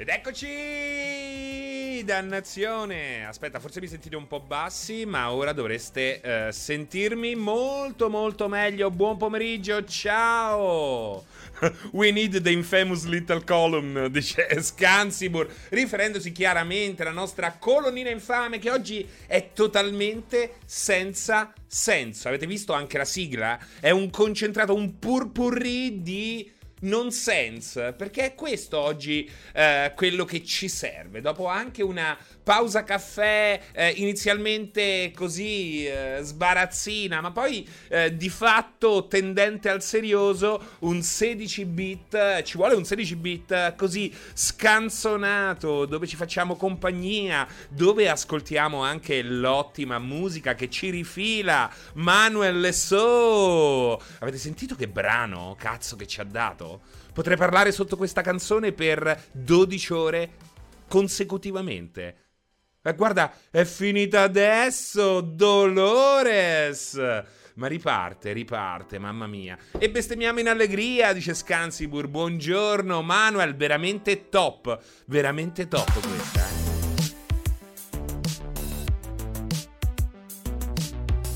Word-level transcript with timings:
Ed 0.00 0.08
eccoci! 0.10 2.04
Dannazione! 2.04 3.26
Aspetta, 3.26 3.58
forse 3.58 3.80
mi 3.80 3.88
sentite 3.88 4.14
un 4.14 4.28
po' 4.28 4.38
bassi, 4.38 5.04
ma 5.04 5.32
ora 5.32 5.50
dovreste 5.52 6.20
uh, 6.22 6.52
sentirmi 6.52 7.34
molto 7.34 8.08
molto 8.08 8.46
meglio. 8.46 8.92
Buon 8.92 9.16
pomeriggio, 9.16 9.84
ciao! 9.84 11.24
We 11.90 12.12
need 12.12 12.40
the 12.40 12.50
infamous 12.52 13.06
little 13.06 13.42
column, 13.42 14.06
dice 14.14 14.46
Scansibur, 14.62 15.52
riferendosi 15.70 16.30
chiaramente 16.30 17.02
alla 17.02 17.10
nostra 17.10 17.56
colonnina 17.58 18.10
infame 18.10 18.60
che 18.60 18.70
oggi 18.70 19.04
è 19.26 19.50
totalmente 19.52 20.58
senza 20.64 21.52
senso. 21.66 22.28
Avete 22.28 22.46
visto 22.46 22.72
anche 22.72 22.98
la 22.98 23.04
sigla? 23.04 23.58
È 23.80 23.90
un 23.90 24.10
concentrato, 24.10 24.76
un 24.76 25.00
purpurri 25.00 26.02
di 26.02 26.52
nonsense, 26.80 27.92
perché 27.92 28.26
è 28.26 28.34
questo 28.34 28.78
oggi 28.78 29.28
eh, 29.52 29.92
quello 29.94 30.24
che 30.24 30.44
ci 30.44 30.68
serve. 30.68 31.20
Dopo 31.20 31.46
anche 31.46 31.82
una 31.82 32.16
pausa 32.48 32.82
caffè 32.82 33.60
eh, 33.72 33.90
inizialmente 33.90 35.12
così 35.14 35.84
eh, 35.84 36.20
sbarazzina, 36.22 37.20
ma 37.20 37.30
poi 37.30 37.68
eh, 37.88 38.16
di 38.16 38.30
fatto 38.30 39.06
tendente 39.06 39.68
al 39.68 39.82
serioso, 39.82 40.76
un 40.78 41.02
16 41.02 41.64
bit, 41.66 42.42
ci 42.44 42.56
vuole 42.56 42.74
un 42.74 42.86
16 42.86 43.16
bit 43.16 43.74
così 43.76 44.10
scanzonato, 44.32 45.84
dove 45.84 46.06
ci 46.06 46.16
facciamo 46.16 46.56
compagnia, 46.56 47.46
dove 47.68 48.08
ascoltiamo 48.08 48.82
anche 48.82 49.20
l'ottima 49.20 49.98
musica 49.98 50.54
che 50.54 50.70
ci 50.70 50.88
rifila 50.88 51.70
Manuel 51.96 52.60
Lesso. 52.60 54.00
Avete 54.20 54.38
sentito 54.38 54.74
che 54.74 54.88
brano, 54.88 55.54
cazzo, 55.58 55.96
che 55.96 56.06
ci 56.06 56.22
ha 56.22 56.24
dato? 56.24 56.80
Potrei 57.12 57.36
parlare 57.36 57.72
sotto 57.72 57.98
questa 57.98 58.22
canzone 58.22 58.72
per 58.72 59.24
12 59.32 59.92
ore 59.92 60.30
consecutivamente. 60.88 62.27
Eh, 62.80 62.94
guarda, 62.94 63.32
è 63.50 63.64
finita 63.64 64.22
adesso, 64.22 65.20
Dolores! 65.20 66.96
Ma 67.54 67.66
riparte, 67.66 68.32
riparte, 68.32 69.00
mamma 69.00 69.26
mia. 69.26 69.58
E 69.76 69.90
bestemmiamo 69.90 70.38
in 70.38 70.48
allegria, 70.48 71.12
dice 71.12 71.34
Scansibur. 71.34 72.06
Buongiorno, 72.06 73.02
Manuel, 73.02 73.56
veramente 73.56 74.28
top. 74.28 74.78
Veramente 75.06 75.66
top 75.66 75.90
questa, 76.00 76.46
eh. 76.46 76.68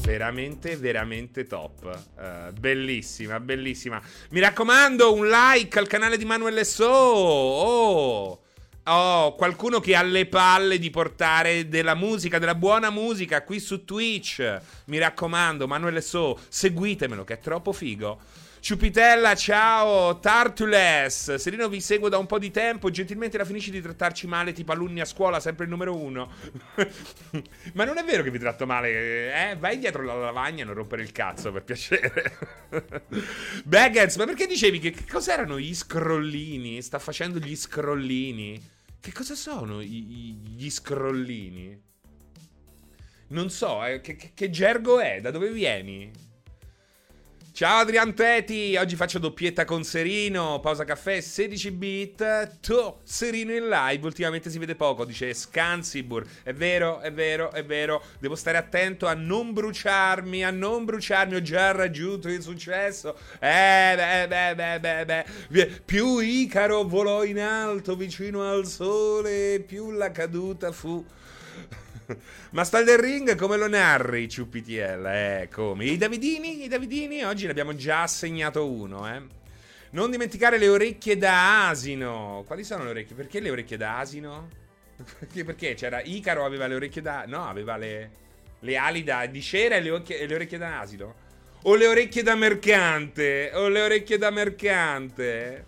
veramente, 0.03 0.77
veramente 0.77 1.45
top. 1.45 2.03
Uh, 2.17 2.53
bellissima, 2.53 3.41
bellissima. 3.41 4.01
Mi 4.31 4.39
raccomando, 4.39 5.13
un 5.13 5.29
like 5.29 5.77
al 5.77 5.89
canale 5.89 6.17
di 6.17 6.25
Manuel 6.25 6.65
So. 6.65 6.87
Oh. 6.87 8.43
Oh, 8.85 9.37
qualcuno 9.37 9.79
che 9.79 9.95
ha 9.95 10.03
le 10.03 10.27
palle 10.27 10.77
di 10.81 10.91
portare 10.91 11.69
della 11.69 11.95
musica, 11.95 12.41
della 12.41 12.57
buona 12.57 12.91
musica 12.91 13.45
qui 13.45 13.61
su 13.61 13.85
Twitch. 13.85 14.61
Mi 14.87 14.99
raccomando, 14.99 15.69
Manuele 15.69 16.01
So, 16.01 16.37
seguitemelo 16.49 17.23
che 17.23 17.35
è 17.35 17.39
troppo 17.39 17.73
figo. 17.73 18.19
Ciupitella, 18.59 19.37
ciao, 19.37 20.19
Tartules. 20.19 21.37
Serino 21.37 21.69
vi 21.69 21.81
seguo 21.81 22.09
da 22.09 22.19
un 22.19 22.27
po' 22.27 22.41
di 22.41 22.51
tempo. 22.51 22.91
Gentilmente 22.91 23.39
la 23.39 23.45
finisci 23.45 23.71
di 23.71 23.81
trattarci 23.81 24.27
male, 24.27 24.53
tipo 24.53 24.73
alunni 24.73 25.01
a 25.01 25.05
scuola, 25.05 25.39
sempre 25.39 25.65
il 25.65 25.71
numero 25.71 25.97
uno. 25.97 26.33
ma 27.75 27.85
non 27.85 27.99
è 27.99 28.05
vero 28.05 28.25
che 28.25 28.31
vi 28.33 28.39
tratto 28.41 28.67
male, 28.67 29.51
eh? 29.51 29.57
Vai 29.57 29.79
dietro 29.79 30.03
la 30.03 30.15
lavagna 30.15 30.63
e 30.63 30.65
non 30.65 30.75
rompere 30.75 31.03
il 31.03 31.13
cazzo, 31.13 31.53
per 31.53 31.63
piacere. 31.63 32.39
Baggers, 33.65 34.17
ma 34.17 34.25
perché 34.25 34.47
dicevi 34.47 34.81
che, 34.81 34.91
che 34.91 35.05
cos'erano 35.09 35.57
gli 35.59 35.73
scrollini? 35.73 36.83
Sta 36.83 36.99
facendo 36.99 37.39
gli 37.39 37.55
scrollini. 37.55 38.72
Che 39.03 39.12
cosa 39.12 39.34
sono 39.34 39.81
i, 39.81 40.39
gli 40.55 40.70
scrollini? 40.70 41.77
Non 43.31 43.50
so, 43.50 43.84
eh, 43.84 44.00
che, 44.00 44.14
che, 44.14 44.31
che 44.33 44.48
gergo 44.48 45.00
è? 45.00 45.20
Da 45.20 45.33
dove 45.33 45.50
vieni? 45.50 46.08
Ciao 47.55 47.80
Adrian 47.80 48.14
Teti, 48.14 48.77
oggi 48.79 48.96
faccio 48.96 49.18
doppietta 49.18 49.67
con 49.67 49.85
Serino, 49.85 50.58
pausa 50.61 50.85
caffè 50.85 51.20
16 51.20 51.70
bit, 51.73 52.61
to, 52.61 53.01
Serino 53.02 53.52
in 53.52 53.68
live, 53.68 54.07
ultimamente 54.07 54.48
si 54.48 54.58
vede 54.58 54.74
poco, 54.74 55.05
dice 55.05 55.35
Scansibur, 55.35 56.24
è 56.45 56.55
vero, 56.55 57.01
è 57.01 57.12
vero, 57.12 57.52
è 57.52 57.62
vero, 57.62 58.02
devo 58.20 58.36
stare 58.36 58.57
attento 58.57 59.07
a 59.07 59.12
non 59.12 59.52
bruciarmi, 59.52 60.42
a 60.42 60.51
non 60.51 60.86
bruciarmi, 60.86 61.35
ho 61.35 61.42
già 61.42 61.73
raggiunto 61.73 62.30
il 62.30 62.41
successo, 62.41 63.18
eh 63.39 63.92
beh 63.96 64.29
beh 64.29 64.55
beh 64.55 65.05
beh 65.05 65.27
beh, 65.51 65.80
più 65.85 66.20
Icaro 66.20 66.85
volò 66.85 67.23
in 67.23 67.39
alto 67.39 67.96
vicino 67.96 68.48
al 68.48 68.67
sole, 68.67 69.62
più 69.67 69.91
la 69.91 70.11
caduta 70.11 70.73
fu... 70.73 71.05
Ma 72.50 72.64
sta 72.64 72.83
del 72.83 72.98
ring 72.98 73.34
come 73.36 73.56
lo 73.56 73.68
narri, 73.68 74.27
CPTL? 74.27 75.06
Eh, 75.06 75.48
come? 75.52 75.84
I 75.86 75.96
Davidini? 75.96 76.64
I 76.64 76.68
Davidini? 76.68 77.23
Oggi 77.24 77.45
ne 77.45 77.50
abbiamo 77.50 77.74
già 77.74 78.02
assegnato 78.02 78.70
uno, 78.70 79.08
eh. 79.08 79.23
Non 79.90 80.11
dimenticare 80.11 80.58
le 80.58 80.68
orecchie 80.68 81.17
da 81.18 81.68
asino. 81.68 82.45
Quali 82.46 82.64
sono 82.64 82.84
le 82.84 82.90
orecchie? 82.90 83.14
Perché 83.14 83.40
le 83.40 83.50
orecchie 83.50 83.77
da 83.77 83.98
asino? 83.98 84.48
Perché, 85.18 85.45
perché 85.45 85.74
c'era 85.74 86.00
Icaro 86.00 86.45
aveva 86.45 86.67
le 86.67 86.77
orecchie 86.77 87.02
da... 87.02 87.24
No, 87.27 87.46
aveva 87.46 87.77
le, 87.77 88.11
le 88.61 88.77
ali 88.77 89.02
da, 89.02 89.27
di 89.27 89.42
cera 89.42 89.77
e 89.77 89.80
le, 89.80 89.90
occhie, 89.90 90.18
e 90.18 90.27
le 90.27 90.34
orecchie 90.34 90.58
da 90.58 90.80
asino. 90.80 91.14
O 91.62 91.74
le 91.74 91.86
orecchie 91.86 92.23
da 92.23 92.34
mercante. 92.34 93.50
O 93.55 93.68
le 93.68 93.83
orecchie 93.83 94.17
da 94.17 94.30
mercante. 94.30 95.64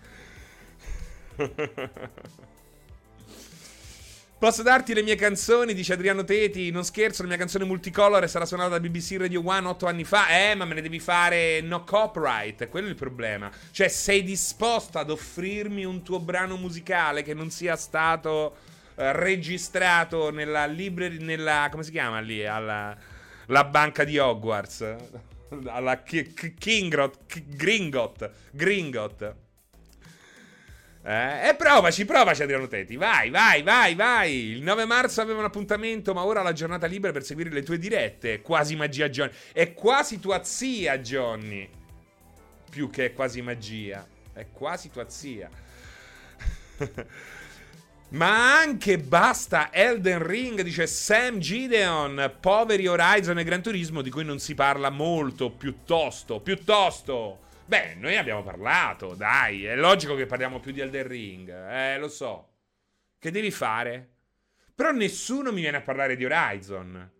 Posso 4.44 4.62
darti 4.62 4.92
le 4.92 5.02
mie 5.02 5.14
canzoni, 5.14 5.72
dice 5.72 5.94
Adriano 5.94 6.22
Teti. 6.22 6.70
Non 6.70 6.84
scherzo, 6.84 7.22
la 7.22 7.28
mia 7.28 7.38
canzone 7.38 7.64
multicolore 7.64 8.28
sarà 8.28 8.44
suonata 8.44 8.78
da 8.78 8.78
BBC 8.78 9.16
Radio 9.18 9.42
One 9.42 9.68
otto 9.68 9.86
anni 9.86 10.04
fa. 10.04 10.28
Eh, 10.28 10.54
ma 10.54 10.66
me 10.66 10.74
ne 10.74 10.82
devi 10.82 11.00
fare 11.00 11.62
no 11.62 11.82
copyright. 11.82 12.68
Quello 12.68 12.88
è 12.88 12.90
il 12.90 12.94
problema. 12.94 13.50
Cioè, 13.70 13.88
sei 13.88 14.22
disposto 14.22 14.98
ad 14.98 15.08
offrirmi 15.08 15.86
un 15.86 16.02
tuo 16.02 16.20
brano 16.20 16.58
musicale 16.58 17.22
che 17.22 17.32
non 17.32 17.48
sia 17.48 17.74
stato 17.76 18.56
eh, 18.96 19.12
registrato 19.12 20.30
nella 20.30 20.66
library. 20.66 21.24
nella. 21.24 21.68
come 21.70 21.82
si 21.82 21.90
chiama 21.90 22.20
lì? 22.20 22.44
Alla 22.44 22.94
la 23.46 23.64
banca 23.64 24.04
di 24.04 24.18
Hogwarts. 24.18 24.94
Alla 25.68 26.02
Kingrot. 26.02 27.18
Gringot. 27.46 28.30
Gringot. 28.50 29.34
Eh, 31.06 31.50
e 31.50 31.54
provaci, 31.54 32.06
provaci 32.06 32.42
Adriano 32.42 32.66
Tetti. 32.66 32.96
Vai, 32.96 33.28
vai, 33.28 33.62
vai, 33.62 33.94
vai. 33.94 34.32
Il 34.52 34.62
9 34.62 34.86
marzo 34.86 35.20
aveva 35.20 35.40
un 35.40 35.44
appuntamento, 35.44 36.14
ma 36.14 36.24
ora 36.24 36.40
ho 36.40 36.42
la 36.42 36.54
giornata 36.54 36.86
libera 36.86 37.12
per 37.12 37.24
seguire 37.24 37.50
le 37.50 37.62
tue 37.62 37.78
dirette. 37.78 38.40
Quasi 38.40 38.74
magia, 38.74 39.10
Johnny. 39.10 39.32
È 39.52 39.74
quasi 39.74 40.18
tua 40.18 40.42
zia, 40.42 40.96
Johnny. 40.98 41.68
Più 42.70 42.88
che 42.88 43.12
quasi 43.12 43.42
magia. 43.42 44.06
È 44.32 44.46
quasi 44.50 44.90
tua 44.90 45.08
zia. 45.10 45.50
Ma 48.08 48.58
anche 48.58 48.98
basta 48.98 49.72
Elden 49.72 50.26
Ring, 50.26 50.62
dice 50.62 50.86
Sam 50.86 51.38
Gideon. 51.38 52.36
Poveri 52.40 52.86
Horizon 52.86 53.38
e 53.38 53.44
Gran 53.44 53.60
Turismo 53.60 54.00
di 54.00 54.10
cui 54.10 54.24
non 54.24 54.38
si 54.38 54.54
parla 54.54 54.88
molto. 54.88 55.50
Piuttosto, 55.50 56.40
piuttosto. 56.40 57.40
Beh, 57.66 57.94
noi 57.94 58.16
abbiamo 58.16 58.42
parlato, 58.42 59.14
dai, 59.14 59.64
è 59.64 59.74
logico 59.74 60.14
che 60.14 60.26
parliamo 60.26 60.60
più 60.60 60.70
di 60.70 60.80
Elden 60.80 61.06
Ring, 61.06 61.48
eh, 61.48 61.98
lo 61.98 62.08
so. 62.08 62.50
Che 63.18 63.30
devi 63.30 63.50
fare? 63.50 64.10
Però 64.74 64.90
nessuno 64.90 65.50
mi 65.50 65.62
viene 65.62 65.78
a 65.78 65.80
parlare 65.80 66.14
di 66.14 66.26
Horizon. 66.26 67.10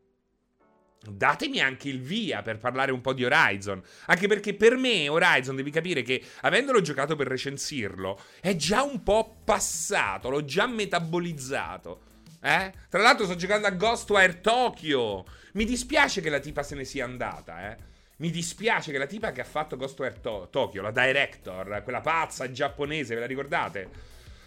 Datemi 1.00 1.60
anche 1.60 1.88
il 1.88 2.00
via 2.00 2.42
per 2.42 2.58
parlare 2.58 2.92
un 2.92 3.00
po' 3.00 3.14
di 3.14 3.24
Horizon. 3.24 3.82
Anche 4.06 4.26
perché 4.26 4.54
per 4.54 4.76
me 4.76 5.08
Horizon 5.08 5.56
devi 5.56 5.70
capire 5.70 6.02
che, 6.02 6.22
avendolo 6.42 6.82
giocato 6.82 7.16
per 7.16 7.26
recensirlo, 7.28 8.20
è 8.40 8.54
già 8.54 8.82
un 8.82 9.02
po' 9.02 9.40
passato, 9.44 10.28
l'ho 10.28 10.44
già 10.44 10.66
metabolizzato. 10.66 12.02
Eh? 12.42 12.72
Tra 12.90 13.00
l'altro 13.00 13.24
sto 13.24 13.36
giocando 13.36 13.66
a 13.66 13.70
Ghostwire 13.70 14.42
Tokyo. 14.42 15.24
Mi 15.52 15.64
dispiace 15.64 16.20
che 16.20 16.28
la 16.28 16.40
tipa 16.40 16.62
se 16.62 16.74
ne 16.74 16.84
sia 16.84 17.06
andata, 17.06 17.70
eh. 17.70 17.92
Mi 18.16 18.30
dispiace 18.30 18.92
che 18.92 18.98
la 18.98 19.06
tipa 19.06 19.32
che 19.32 19.40
ha 19.40 19.44
fatto 19.44 19.76
Ghostware 19.76 20.20
to- 20.20 20.48
Tokyo, 20.50 20.82
la 20.82 20.92
director, 20.92 21.82
quella 21.82 22.00
pazza 22.00 22.50
giapponese, 22.50 23.14
ve 23.14 23.20
la 23.20 23.26
ricordate? 23.26 23.88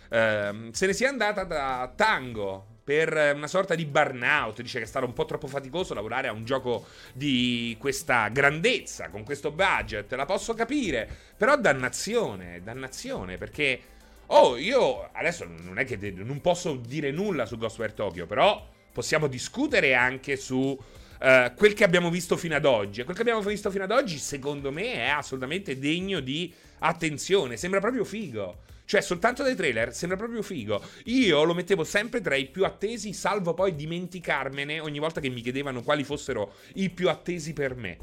Uh, 0.09 0.69
se 0.71 0.85
ne 0.85 0.93
sia 0.93 1.09
andata 1.09 1.43
da 1.43 1.91
Tango 1.93 2.75
per 2.87 3.33
una 3.35 3.47
sorta 3.47 3.75
di 3.75 3.83
burnout. 3.83 4.61
Dice 4.61 4.77
che 4.77 4.85
è 4.85 4.87
stato 4.87 5.05
un 5.05 5.11
po' 5.11 5.25
troppo 5.25 5.47
faticoso 5.47 5.93
lavorare 5.93 6.29
a 6.29 6.31
un 6.31 6.45
gioco 6.45 6.85
di 7.11 7.75
questa 7.77 8.29
grandezza, 8.29 9.09
con 9.09 9.25
questo 9.25 9.51
budget. 9.51 10.13
La 10.13 10.23
posso 10.23 10.53
capire. 10.53 11.05
Però 11.35 11.57
dannazione, 11.57 12.61
dannazione, 12.63 13.35
perché... 13.35 13.81
Oh, 14.27 14.55
io 14.55 15.09
adesso 15.11 15.45
non 15.45 15.77
è 15.79 15.83
che 15.83 15.97
non 16.15 16.39
posso 16.39 16.75
dire 16.75 17.11
nulla 17.11 17.45
su 17.45 17.57
Ghostware 17.57 17.93
Tokyo, 17.93 18.25
però 18.25 18.65
possiamo 18.93 19.27
discutere 19.27 19.93
anche 19.93 20.37
su 20.37 20.77
uh, 21.19 21.53
quel 21.55 21.73
che 21.73 21.83
abbiamo 21.83 22.09
visto 22.09 22.37
fino 22.37 22.55
ad 22.55 22.65
oggi. 22.65 23.01
E 23.01 23.03
quel 23.03 23.15
che 23.15 23.21
abbiamo 23.21 23.41
visto 23.41 23.69
fino 23.71 23.83
ad 23.83 23.91
oggi, 23.91 24.17
secondo 24.17 24.71
me, 24.71 24.93
è 24.93 25.07
assolutamente 25.07 25.77
degno 25.77 26.19
di 26.19 26.53
attenzione. 26.79 27.57
Sembra 27.57 27.79
proprio 27.79 28.03
figo. 28.03 28.65
Cioè, 28.87 29.01
soltanto 29.01 29.43
dai 29.43 29.55
trailer 29.55 29.93
sembra 29.93 30.17
proprio 30.17 30.41
figo. 30.41 30.81
Io 31.05 31.43
lo 31.43 31.53
mettevo 31.53 31.83
sempre 31.83 32.21
tra 32.21 32.35
i 32.35 32.47
più 32.47 32.63
attesi, 32.63 33.11
salvo 33.11 33.53
poi 33.53 33.75
dimenticarmene 33.75 34.79
ogni 34.79 34.99
volta 34.99 35.19
che 35.19 35.27
mi 35.27 35.41
chiedevano 35.41 35.83
quali 35.83 36.05
fossero 36.05 36.53
i 36.75 36.89
più 36.89 37.09
attesi 37.09 37.51
per 37.51 37.75
me. 37.75 37.97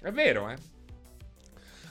È 0.00 0.10
vero, 0.10 0.50
eh? 0.50 0.56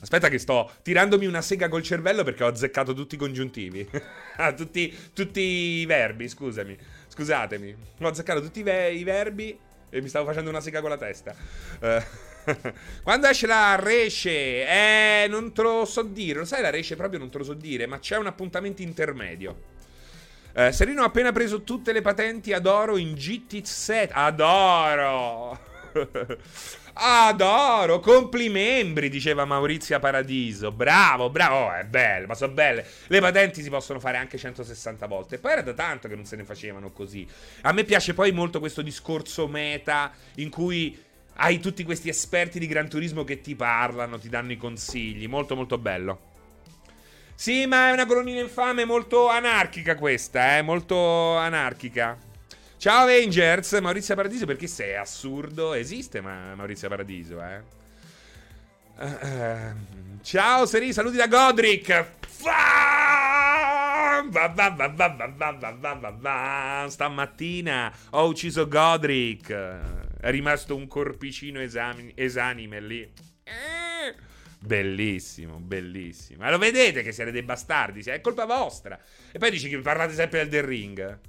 Aspetta 0.01 0.27
che 0.27 0.39
sto 0.39 0.71
tirandomi 0.81 1.25
una 1.25 1.41
sega 1.41 1.69
col 1.69 1.81
cervello 1.81 2.23
perché 2.23 2.43
ho 2.43 2.47
azzeccato 2.47 2.93
tutti 2.93 3.15
i 3.15 3.17
congiuntivi. 3.17 3.87
Ah, 4.37 4.51
tutti, 4.51 4.93
tutti, 5.13 5.39
i 5.39 5.85
verbi, 5.85 6.27
scusami. 6.27 6.77
Scusatemi. 7.07 7.73
Ho 8.01 8.07
azzeccato 8.07 8.41
tutti 8.41 8.59
i, 8.59 8.63
ve- 8.63 8.91
i, 8.91 9.05
verbi 9.05 9.57
e 9.89 10.01
mi 10.01 10.07
stavo 10.07 10.25
facendo 10.25 10.49
una 10.49 10.61
sega 10.61 10.81
con 10.81 10.89
la 10.89 10.97
testa. 10.97 11.35
Uh, 11.79 12.03
quando 13.03 13.27
esce 13.27 13.47
la 13.47 13.75
Resce? 13.75 14.29
Eh, 14.29 15.27
non 15.29 15.53
te 15.53 15.61
lo 15.61 15.85
so 15.85 16.01
dire. 16.03 16.39
Lo 16.39 16.45
sai, 16.45 16.61
la 16.61 16.69
Resce 16.69 16.95
proprio 16.95 17.19
non 17.19 17.29
te 17.29 17.37
lo 17.37 17.43
so 17.43 17.53
dire, 17.53 17.85
ma 17.85 17.99
c'è 17.99 18.17
un 18.17 18.27
appuntamento 18.27 18.81
intermedio. 18.81 19.73
Uh, 20.53 20.71
Serino 20.71 21.01
ha 21.03 21.05
appena 21.05 21.31
preso 21.31 21.63
tutte 21.63 21.91
le 21.91 22.01
patenti 22.01 22.53
ad 22.53 22.65
oro 22.65 22.97
in 22.97 23.13
GT7. 23.13 24.09
Adoro! 24.11 25.59
Adoro, 26.97 27.99
complimenti, 27.99 29.09
diceva 29.09 29.43
Maurizia 29.43 29.99
Paradiso. 29.99 30.71
Bravo, 30.71 31.29
bravo, 31.29 31.65
oh, 31.65 31.73
è 31.73 31.83
bello, 31.83 32.25
ma 32.25 32.35
sono 32.35 32.53
belle. 32.53 32.85
Le 33.07 33.19
patenti 33.19 33.61
si 33.61 33.69
possono 33.69 33.99
fare 33.99 34.15
anche 34.15 34.37
160 34.37 35.05
volte. 35.05 35.37
Poi 35.37 35.51
era 35.51 35.61
da 35.61 35.73
tanto 35.73 36.07
che 36.07 36.15
non 36.15 36.23
se 36.23 36.37
ne 36.37 36.45
facevano 36.45 36.91
così. 36.91 37.27
A 37.63 37.73
me 37.73 37.83
piace 37.83 38.13
poi 38.13 38.31
molto 38.31 38.59
questo 38.59 38.81
discorso 38.81 39.45
meta 39.47 40.13
in 40.35 40.49
cui 40.49 40.97
hai 41.35 41.59
tutti 41.59 41.83
questi 41.83 42.07
esperti 42.07 42.59
di 42.59 42.67
Gran 42.67 42.87
Turismo 42.87 43.25
che 43.25 43.41
ti 43.41 43.55
parlano, 43.55 44.17
ti 44.17 44.29
danno 44.29 44.53
i 44.53 44.57
consigli. 44.57 45.27
Molto, 45.27 45.53
molto 45.53 45.77
bello. 45.77 46.19
Sì, 47.35 47.65
ma 47.65 47.89
è 47.89 47.91
una 47.91 48.05
colonnina 48.05 48.39
infame 48.39 48.85
molto 48.85 49.27
anarchica 49.27 49.95
questa, 49.95 50.57
eh? 50.57 50.61
Molto 50.61 51.35
anarchica. 51.35 52.24
Ciao 52.85 53.01
Avengers, 53.01 53.71
Maurizio 53.81 54.13
Paradiso, 54.13 54.45
perché 54.45 54.67
sei 54.67 54.95
assurdo? 54.95 55.73
Esiste 55.73 56.21
ma 56.21 56.53
Maurizio 56.53 56.87
Paradiso, 56.87 57.41
eh? 57.41 57.63
Uh, 58.97 59.25
uh, 59.25 60.19
ciao 60.21 60.67
Seri, 60.67 60.93
saluti 60.93 61.17
da 61.17 61.25
Godric. 61.25 62.05
Stamattina 66.87 67.91
ho 68.11 68.27
ucciso 68.27 68.67
Godric. 68.67 69.49
È 69.49 70.29
rimasto 70.29 70.75
un 70.75 70.85
corpicino 70.85 71.59
esami- 71.59 72.11
esanime 72.13 72.79
lì. 72.81 73.01
Eh, 73.01 74.15
bellissimo, 74.59 75.57
bellissimo. 75.57 76.43
Ma 76.43 76.51
lo 76.51 76.59
vedete 76.59 77.01
che 77.01 77.11
siete 77.11 77.31
dei 77.31 77.41
bastardi? 77.41 78.01
È 78.01 78.21
colpa 78.21 78.45
vostra. 78.45 78.95
E 79.31 79.39
poi 79.39 79.49
dici 79.49 79.69
che 79.69 79.79
parlate 79.79 80.13
sempre 80.13 80.47
del 80.47 80.49
The 80.49 80.67
Ring. 80.67 81.19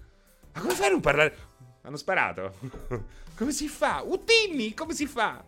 Ma 0.56 0.62
come 0.62 0.74
fai 0.74 0.86
a 0.86 0.90
non 0.90 1.00
parlare? 1.00 1.45
Hanno 1.86 1.96
sparato. 1.96 2.52
come 3.38 3.52
si 3.52 3.68
fa? 3.68 4.02
Utini, 4.04 4.74
come 4.74 4.92
si 4.92 5.06
fa? 5.06 5.42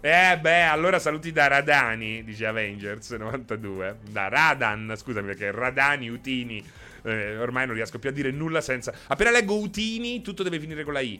Eh 0.00 0.38
beh, 0.38 0.62
allora 0.64 0.98
saluti 0.98 1.32
da 1.32 1.46
Radani, 1.46 2.22
dice 2.22 2.44
Avengers 2.44 3.12
92. 3.12 4.00
Da 4.10 4.28
Radan, 4.28 4.92
scusami 4.94 5.28
perché 5.28 5.50
Radani, 5.50 6.10
Utini. 6.10 6.62
Eh, 7.04 7.38
ormai 7.38 7.64
non 7.64 7.74
riesco 7.74 7.98
più 7.98 8.10
a 8.10 8.12
dire 8.12 8.30
nulla 8.30 8.60
senza... 8.60 8.92
Appena 9.06 9.30
leggo 9.30 9.58
Utini, 9.58 10.20
tutto 10.20 10.42
deve 10.42 10.60
finire 10.60 10.84
con 10.84 10.92
la 10.92 11.00
I. 11.00 11.18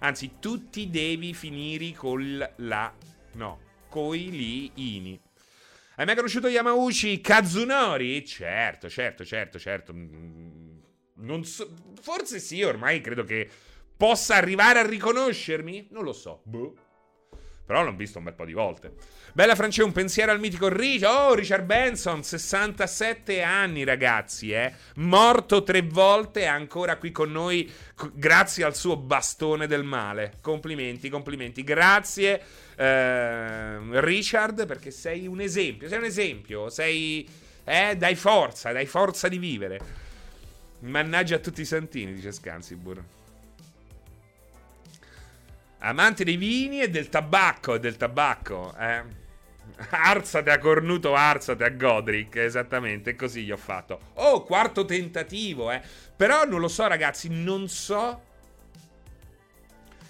Anzi, 0.00 0.32
tutti 0.40 0.90
devi 0.90 1.34
finire 1.34 1.92
con 1.92 2.46
la... 2.56 2.92
No, 3.34 3.60
coi 3.88 4.28
li 4.28 4.72
ini. 4.74 5.20
Hai 5.94 6.04
mai 6.04 6.16
conosciuto 6.16 6.48
Yamauchi 6.48 7.20
Kazunori? 7.20 8.24
Certo, 8.26 8.90
certo, 8.90 9.24
certo, 9.24 9.58
certo. 9.60 9.94
Mm, 11.20 11.40
So, 11.40 11.68
forse 12.00 12.38
sì, 12.38 12.62
ormai 12.62 13.00
credo 13.00 13.24
che 13.24 13.48
possa 13.96 14.34
arrivare 14.36 14.78
a 14.80 14.86
riconoscermi. 14.86 15.88
Non 15.90 16.04
lo 16.04 16.12
so. 16.12 16.40
Boh. 16.44 16.74
Però 17.66 17.82
l'ho 17.82 17.94
visto 17.96 18.18
un 18.18 18.24
bel 18.24 18.34
po' 18.34 18.44
di 18.44 18.52
volte. 18.52 18.92
Bella 19.32 19.56
Francia, 19.56 19.82
un 19.84 19.90
pensiero 19.90 20.30
al 20.30 20.38
mitico 20.38 20.68
Richard. 20.68 21.12
Oh, 21.12 21.34
Richard 21.34 21.64
Benson, 21.64 22.22
67 22.22 23.42
anni, 23.42 23.82
ragazzi, 23.82 24.52
eh. 24.52 24.72
Morto 24.96 25.64
tre 25.64 25.82
volte 25.82 26.46
ancora 26.46 26.96
qui 26.96 27.10
con 27.10 27.32
noi 27.32 27.68
c- 27.96 28.12
grazie 28.14 28.62
al 28.62 28.76
suo 28.76 28.96
bastone 28.96 29.66
del 29.66 29.82
male. 29.82 30.34
Complimenti, 30.40 31.08
complimenti. 31.08 31.64
Grazie, 31.64 32.40
eh, 32.76 34.00
Richard, 34.00 34.64
perché 34.64 34.92
sei 34.92 35.26
un 35.26 35.40
esempio. 35.40 35.88
Sei 35.88 35.98
un 35.98 36.04
esempio. 36.04 36.68
Sei... 36.70 37.28
Eh, 37.64 37.96
dai 37.96 38.14
forza, 38.14 38.70
dai 38.70 38.86
forza 38.86 39.26
di 39.26 39.38
vivere. 39.38 39.80
Mannaggia 40.80 41.36
a 41.36 41.38
tutti 41.38 41.62
i 41.62 41.64
santini, 41.64 42.14
dice 42.14 42.32
Scansibur. 42.32 43.02
Amante 45.78 46.24
dei 46.24 46.36
vini 46.36 46.80
e 46.80 46.90
del 46.90 47.08
tabacco, 47.08 47.74
e 47.74 47.80
del 47.80 47.96
tabacco, 47.96 48.74
eh. 48.76 49.24
Arzate 49.90 50.50
a 50.50 50.58
cornuto, 50.58 51.14
arzate 51.14 51.64
a 51.64 51.70
Godric, 51.70 52.36
esattamente, 52.36 53.14
così 53.14 53.44
gli 53.44 53.50
ho 53.50 53.56
fatto. 53.56 54.00
Oh, 54.14 54.42
quarto 54.42 54.84
tentativo, 54.84 55.70
eh. 55.70 55.82
Però 56.16 56.44
non 56.44 56.60
lo 56.60 56.68
so, 56.68 56.86
ragazzi, 56.86 57.28
non 57.28 57.68
so... 57.68 58.22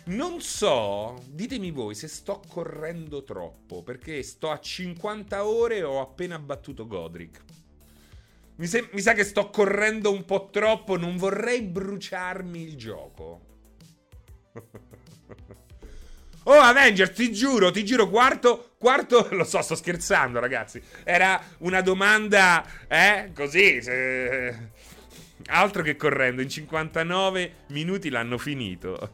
Non 0.04 0.40
so, 0.40 1.20
ditemi 1.26 1.72
voi 1.72 1.96
se 1.96 2.06
sto 2.06 2.40
correndo 2.48 3.24
troppo, 3.24 3.82
perché 3.82 4.22
sto 4.22 4.50
a 4.50 4.60
50 4.60 5.44
ore 5.44 5.78
e 5.78 5.82
ho 5.82 6.00
appena 6.00 6.38
battuto 6.38 6.86
Godric. 6.86 7.42
Mi, 8.56 8.66
se- 8.66 8.88
mi 8.92 9.00
sa 9.00 9.12
che 9.12 9.24
sto 9.24 9.50
correndo 9.50 10.10
un 10.10 10.24
po' 10.24 10.48
troppo, 10.50 10.96
non 10.96 11.16
vorrei 11.16 11.62
bruciarmi 11.62 12.62
il 12.62 12.76
gioco. 12.76 13.40
Oh, 16.48 16.52
Avengers, 16.52 17.12
ti 17.12 17.32
giuro, 17.32 17.72
ti 17.72 17.84
giuro, 17.84 18.08
quarto, 18.08 18.74
quarto, 18.78 19.26
lo 19.34 19.42
so, 19.42 19.62
sto 19.62 19.74
scherzando, 19.74 20.38
ragazzi. 20.38 20.80
Era 21.02 21.42
una 21.58 21.80
domanda, 21.80 22.64
eh, 22.86 23.32
così, 23.34 23.82
se... 23.82 24.70
altro 25.46 25.82
che 25.82 25.96
correndo, 25.96 26.42
in 26.42 26.48
59 26.48 27.52
minuti 27.70 28.10
l'hanno 28.10 28.38
finito. 28.38 29.10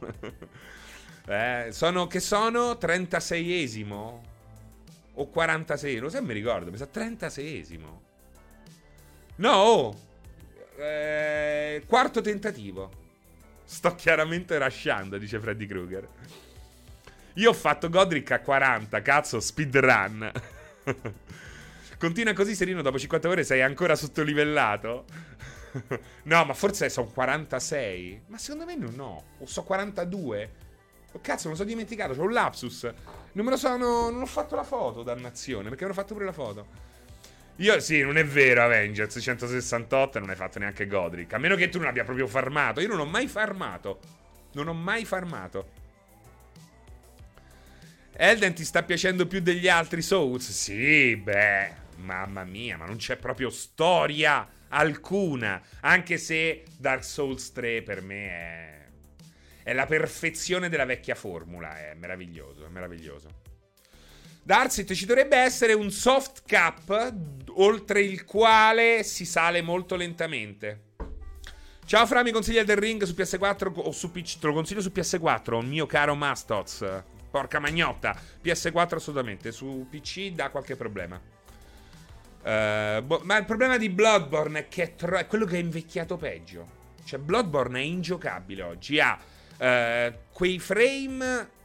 eh, 1.26 1.68
sono, 1.70 2.06
che 2.06 2.20
sono 2.20 2.72
36esimo? 2.72 4.20
O 5.14 5.26
46, 5.28 6.00
non 6.00 6.10
so 6.10 6.16
se 6.16 6.22
mi 6.22 6.34
ricordo, 6.34 6.70
mi 6.70 6.76
sa 6.76 6.86
36esimo. 6.92 8.01
No! 9.36 9.98
Eh, 10.76 11.82
quarto 11.86 12.20
tentativo. 12.20 12.90
Sto 13.64 13.94
chiaramente 13.94 14.58
rasciando, 14.58 15.16
dice 15.16 15.40
Freddy 15.40 15.66
Krueger. 15.66 16.08
Io 17.34 17.50
ho 17.50 17.54
fatto 17.54 17.88
Godric 17.88 18.30
a 18.32 18.40
40, 18.40 19.00
cazzo, 19.00 19.40
speedrun. 19.40 20.30
Continua 21.98 22.32
così, 22.34 22.54
Serino, 22.54 22.82
dopo 22.82 22.98
50 22.98 23.28
ore 23.28 23.44
sei 23.44 23.62
ancora 23.62 23.94
sottolivellato? 23.94 25.04
no, 26.24 26.44
ma 26.44 26.52
forse 26.52 26.90
sono 26.90 27.06
46. 27.06 28.24
Ma 28.26 28.38
secondo 28.38 28.64
me 28.66 28.74
no. 28.74 29.24
O 29.38 29.46
so 29.46 29.62
42. 29.62 30.50
Oh, 31.12 31.20
cazzo, 31.20 31.44
me 31.44 31.50
lo 31.50 31.56
sono 31.56 31.68
dimenticato, 31.68 32.14
c'ho 32.14 32.22
un 32.22 32.32
lapsus. 32.32 32.90
Non 33.32 33.44
me 33.44 33.50
lo 33.50 33.56
sono... 33.56 34.10
Non 34.10 34.22
ho 34.22 34.26
fatto 34.26 34.56
la 34.56 34.64
foto, 34.64 35.02
dannazione, 35.02 35.68
perché 35.68 35.84
avrò 35.84 35.94
fatto 35.94 36.12
pure 36.12 36.26
la 36.26 36.32
foto. 36.32 36.66
Io 37.62 37.78
sì, 37.78 38.02
non 38.02 38.18
è 38.18 38.24
vero 38.24 38.64
Avengers 38.64 39.18
168 39.20 40.16
e 40.16 40.20
non 40.20 40.30
hai 40.30 40.34
fatto 40.34 40.58
neanche 40.58 40.88
Godric. 40.88 41.32
A 41.32 41.38
meno 41.38 41.54
che 41.54 41.68
tu 41.68 41.78
non 41.78 41.86
abbia 41.86 42.02
proprio 42.02 42.26
farmato. 42.26 42.80
Io 42.80 42.88
non 42.88 42.98
ho 42.98 43.04
mai 43.04 43.28
farmato. 43.28 44.00
Non 44.54 44.66
ho 44.66 44.72
mai 44.72 45.04
farmato. 45.04 45.70
Elden 48.16 48.52
ti 48.52 48.64
sta 48.64 48.82
piacendo 48.82 49.28
più 49.28 49.40
degli 49.40 49.68
altri 49.68 50.02
Souls? 50.02 50.50
Sì, 50.50 51.14
beh, 51.14 51.72
mamma 51.98 52.42
mia, 52.42 52.76
ma 52.76 52.84
non 52.84 52.96
c'è 52.96 53.16
proprio 53.16 53.48
storia 53.48 54.44
alcuna. 54.66 55.62
Anche 55.82 56.18
se 56.18 56.64
Dark 56.76 57.04
Souls 57.04 57.52
3 57.52 57.82
per 57.82 58.02
me 58.02 58.28
è, 58.28 58.86
è 59.62 59.72
la 59.72 59.86
perfezione 59.86 60.68
della 60.68 60.84
vecchia 60.84 61.14
formula. 61.14 61.78
È 61.78 61.94
meraviglioso, 61.94 62.66
è 62.66 62.68
meraviglioso. 62.68 63.41
Darsit 64.44 64.92
ci 64.92 65.06
dovrebbe 65.06 65.36
essere 65.36 65.72
un 65.72 65.92
soft 65.92 66.42
cap 66.44 67.14
oltre 67.54 68.00
il 68.00 68.24
quale 68.24 69.04
si 69.04 69.24
sale 69.24 69.62
molto 69.62 69.94
lentamente. 69.94 70.90
Ciao 71.84 72.06
Fra, 72.06 72.24
mi 72.24 72.32
consiglia 72.32 72.64
del 72.64 72.76
ring 72.76 73.04
su 73.04 73.12
PS4 73.12 73.70
o 73.72 73.92
su 73.92 74.10
PC? 74.10 74.40
Te 74.40 74.48
lo 74.48 74.52
consiglio 74.52 74.80
su 74.80 74.90
PS4, 74.92 75.64
mio 75.64 75.86
caro 75.86 76.16
Mastoz. 76.16 76.84
Porca 77.30 77.60
magnotta. 77.60 78.18
PS4 78.42 78.94
assolutamente, 78.96 79.52
su 79.52 79.86
PC 79.88 80.32
dà 80.32 80.50
qualche 80.50 80.74
problema. 80.74 81.20
Uh, 82.44 83.00
bo- 83.02 83.20
ma 83.22 83.36
il 83.36 83.44
problema 83.44 83.76
di 83.76 83.88
Bloodborne 83.90 84.58
è 84.58 84.68
che 84.68 84.82
è, 84.82 84.94
tro- 84.96 85.18
è, 85.18 85.26
quello 85.28 85.44
che 85.44 85.56
è 85.56 85.60
invecchiato 85.60 86.16
peggio. 86.16 86.80
Cioè, 87.04 87.20
Bloodborne 87.20 87.78
è 87.78 87.84
ingiocabile 87.84 88.62
oggi. 88.62 88.98
Ha 88.98 89.16
uh, 89.16 90.14
quei 90.32 90.58
frame 90.58 91.60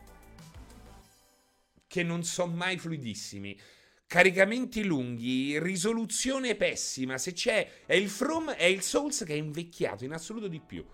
che 1.97 2.03
non 2.03 2.23
sono 2.23 2.53
mai 2.53 2.77
fluidissimi. 2.77 3.59
caricamenti 4.05 4.83
lunghi, 4.83 5.59
risoluzione 5.59 6.55
pessima. 6.55 7.17
Se 7.17 7.33
c'è. 7.33 7.85
È 7.87 7.95
il 7.95 8.07
From 8.07 8.51
è 8.51 8.65
il 8.65 8.81
Souls 8.81 9.23
che 9.25 9.33
è 9.33 9.37
invecchiato 9.37 10.05
in 10.05 10.13
assoluto 10.13 10.47
di 10.47 10.61
più. 10.61 10.85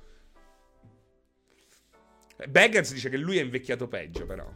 Beggars 2.48 2.94
dice 2.94 3.10
che 3.10 3.18
lui 3.18 3.38
è 3.38 3.42
invecchiato 3.42 3.88
peggio, 3.88 4.26
però. 4.26 4.50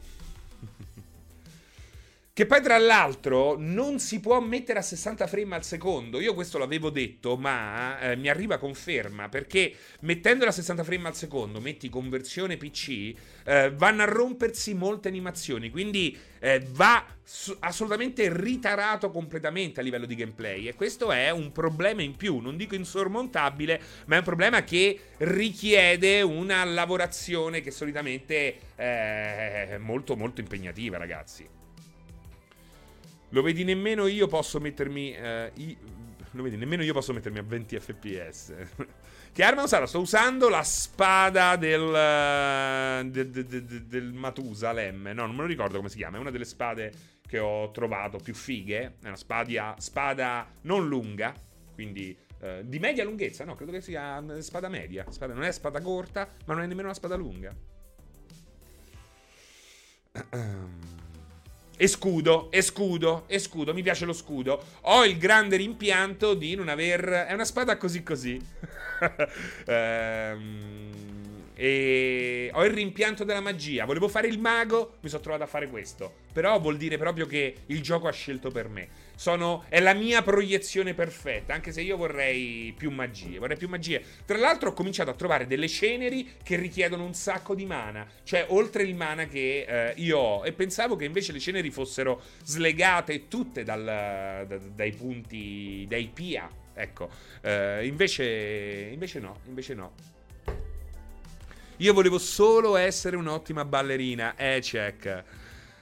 Che 2.38 2.46
poi, 2.46 2.62
tra 2.62 2.78
l'altro, 2.78 3.56
non 3.58 3.98
si 3.98 4.20
può 4.20 4.40
mettere 4.40 4.78
a 4.78 4.84
60 4.84 5.26
frame 5.26 5.56
al 5.56 5.64
secondo. 5.64 6.20
Io 6.20 6.36
questo 6.36 6.60
l'avevo 6.60 6.92
detto, 6.92 7.36
ma 7.36 8.00
eh, 8.00 8.16
mi 8.16 8.30
arriva 8.30 8.60
conferma. 8.60 9.28
Perché 9.28 9.74
mettendola 10.02 10.52
a 10.52 10.54
60 10.54 10.84
frame 10.84 11.08
al 11.08 11.16
secondo, 11.16 11.60
metti 11.60 11.90
conversione 11.90 12.58
PC, 12.58 13.16
eh, 13.44 13.72
vanno 13.72 14.04
a 14.04 14.06
rompersi 14.06 14.76
molte 14.76 15.08
animazioni. 15.08 15.72
Quindi 15.72 16.16
eh, 16.38 16.64
va 16.74 17.04
assolutamente 17.62 18.32
ritarato 18.32 19.10
completamente 19.10 19.80
a 19.80 19.84
livello 19.84 20.06
di 20.06 20.14
gameplay. 20.14 20.68
E 20.68 20.76
questo 20.76 21.12
è 21.12 21.32
un 21.32 21.52
problema 21.52 22.04
in 22.04 22.16
più. 22.16 22.38
Non 22.38 22.56
dico 22.56 22.76
insormontabile, 22.76 23.82
ma 24.06 24.14
è 24.14 24.20
un 24.20 24.24
problema 24.24 24.64
che 24.64 25.00
richiede 25.18 26.22
una 26.22 26.64
lavorazione 26.66 27.62
che 27.62 27.72
solitamente 27.72 28.60
è 28.76 29.78
molto, 29.80 30.16
molto 30.16 30.40
impegnativa, 30.40 30.98
ragazzi. 30.98 31.57
Lo 33.30 33.42
vedi 33.42 33.64
nemmeno 33.64 34.08
io 34.08 34.28
posso 34.28 34.60
mettermi. 34.60 35.16
Uh, 35.18 35.52
i, 35.60 35.78
lo 36.32 36.44
vedi, 36.44 36.56
nemmeno 36.56 36.84
io 36.84 36.94
posso 36.94 37.14
mettermi 37.14 37.40
a 37.40 37.44
20 37.44 37.80
fps. 37.80 38.54
che 39.34 39.44
arma 39.44 39.64
usare? 39.64 39.88
Sto 39.88 40.00
usando 40.00 40.48
la 40.50 40.64
spada 40.64 41.56
del. 41.58 41.82
Uh, 41.82 43.10
de, 43.10 43.30
de, 43.30 43.46
de, 43.46 43.88
del 43.88 44.14
Matusalem. 44.14 45.12
No, 45.14 45.26
non 45.26 45.36
me 45.36 45.42
lo 45.42 45.48
ricordo 45.48 45.78
come 45.78 45.90
si 45.90 45.98
chiama. 45.98 46.18
È 46.18 46.20
una 46.20 46.32
delle 46.32 46.46
spade 46.46 46.94
che 47.28 47.40
ho 47.40 47.72
trovato 47.72 48.18
più 48.18 48.34
fighe. 48.34 48.96
È 49.02 49.08
una 49.08 49.18
spada, 49.18 49.76
spada 49.78 50.48
non 50.62 50.88
lunga. 50.88 51.34
Quindi. 51.74 52.18
Uh, 52.40 52.62
di 52.62 52.78
media 52.78 53.04
lunghezza, 53.04 53.46
no, 53.46 53.56
credo 53.56 53.72
che 53.72 53.82
sia 53.82 54.24
spada 54.42 54.70
media. 54.70 55.04
Spada, 55.10 55.34
non 55.34 55.44
è 55.44 55.52
spada 55.52 55.82
corta, 55.82 56.30
ma 56.46 56.54
non 56.54 56.62
è 56.62 56.68
nemmeno 56.68 56.88
una 56.88 56.96
spada 56.96 57.16
lunga. 57.16 57.52
E 61.80 61.88
scudo, 61.88 62.50
e 62.52 62.64
scudo, 62.64 63.26
e 63.28 63.38
scudo, 63.38 63.74
mi 63.74 63.84
piace 63.84 64.06
lo 64.06 64.14
scudo. 64.14 64.64
Ho 64.82 65.06
il 65.06 65.18
grande 65.18 65.58
rimpianto 65.58 66.34
di 66.34 66.56
non 66.56 66.70
aver... 66.70 67.08
È 67.28 67.34
una 67.34 67.46
spada 67.46 67.78
così 67.78 68.02
così. 68.02 68.42
ehm... 69.66 70.98
E 71.60 72.52
ho 72.54 72.64
il 72.66 72.72
rimpianto 72.72 73.24
della 73.24 73.42
magia. 73.42 73.86
Volevo 73.86 74.08
fare 74.08 74.28
il 74.28 74.40
mago, 74.40 74.98
mi 75.02 75.10
sono 75.10 75.24
trovato 75.24 75.44
a 75.44 75.48
fare 75.48 75.68
questo. 75.68 76.14
Però 76.32 76.60
vuol 76.60 76.78
dire 76.78 77.00
proprio 77.00 77.26
che 77.26 77.56
il 77.68 77.82
gioco 77.82 78.08
ha 78.08 78.12
scelto 78.12 78.52
per 78.52 78.68
me. 78.70 78.88
Sono, 79.18 79.66
è 79.68 79.80
la 79.80 79.96
mia 79.96 80.22
proiezione 80.22 80.94
perfetta, 80.94 81.52
anche 81.52 81.72
se 81.72 81.82
io 81.82 81.98
vorrei 81.98 82.72
più 82.78 82.92
magie. 82.92 83.40
Vorrei 83.40 83.58
più 83.58 83.68
magie. 83.68 84.04
Tra 84.26 84.38
l'altro 84.38 84.70
ho 84.70 84.74
cominciato 84.74 85.10
a 85.10 85.16
trovare 85.16 85.48
delle 85.48 85.68
ceneri 85.68 86.34
che 86.44 86.56
richiedono 86.56 87.04
un 87.04 87.16
sacco 87.16 87.56
di 87.56 87.66
mana. 87.66 88.08
Cioè, 88.22 88.46
oltre 88.50 88.84
il 88.84 88.94
mana 88.94 89.26
che 89.26 89.66
eh, 89.68 89.94
io 89.96 90.20
ho. 90.20 90.46
E 90.46 90.54
pensavo 90.54 90.96
che 90.96 91.06
invece 91.06 91.32
le 91.32 91.40
ceneri 91.40 91.72
fossero 91.72 92.22
slegate 92.44 93.28
tutte 93.28 93.64
dal, 93.64 93.84
da, 93.84 94.58
dai 94.58 94.92
punti, 94.92 95.88
dai 95.90 96.12
PIA. 96.14 96.48
Ecco, 96.76 97.10
eh, 97.42 97.88
invece, 97.88 98.90
invece 98.94 99.20
no, 99.20 99.40
invece 99.48 99.74
no. 99.74 99.94
Io 101.78 101.94
volevo 101.94 102.20
solo 102.20 102.76
essere 102.76 103.16
un'ottima 103.16 103.66
ballerina. 103.66 104.36
Eh, 104.36 104.60
check. 104.62 105.24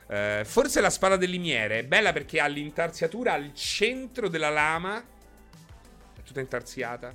Eh, 0.08 0.44
forse 0.46 0.82
la 0.82 0.90
spada 0.90 1.16
del 1.16 1.32
limiere 1.32 1.80
è 1.80 1.84
bella 1.84 2.14
perché 2.14 2.40
ha 2.40 2.48
l'intarsiatura 2.48 3.34
al 3.34 3.54
centro 3.54 4.28
della 4.28 4.50
lama. 4.50 5.00
È 5.00 6.22
tutta 6.24 6.40
intarsiata. 6.40 7.14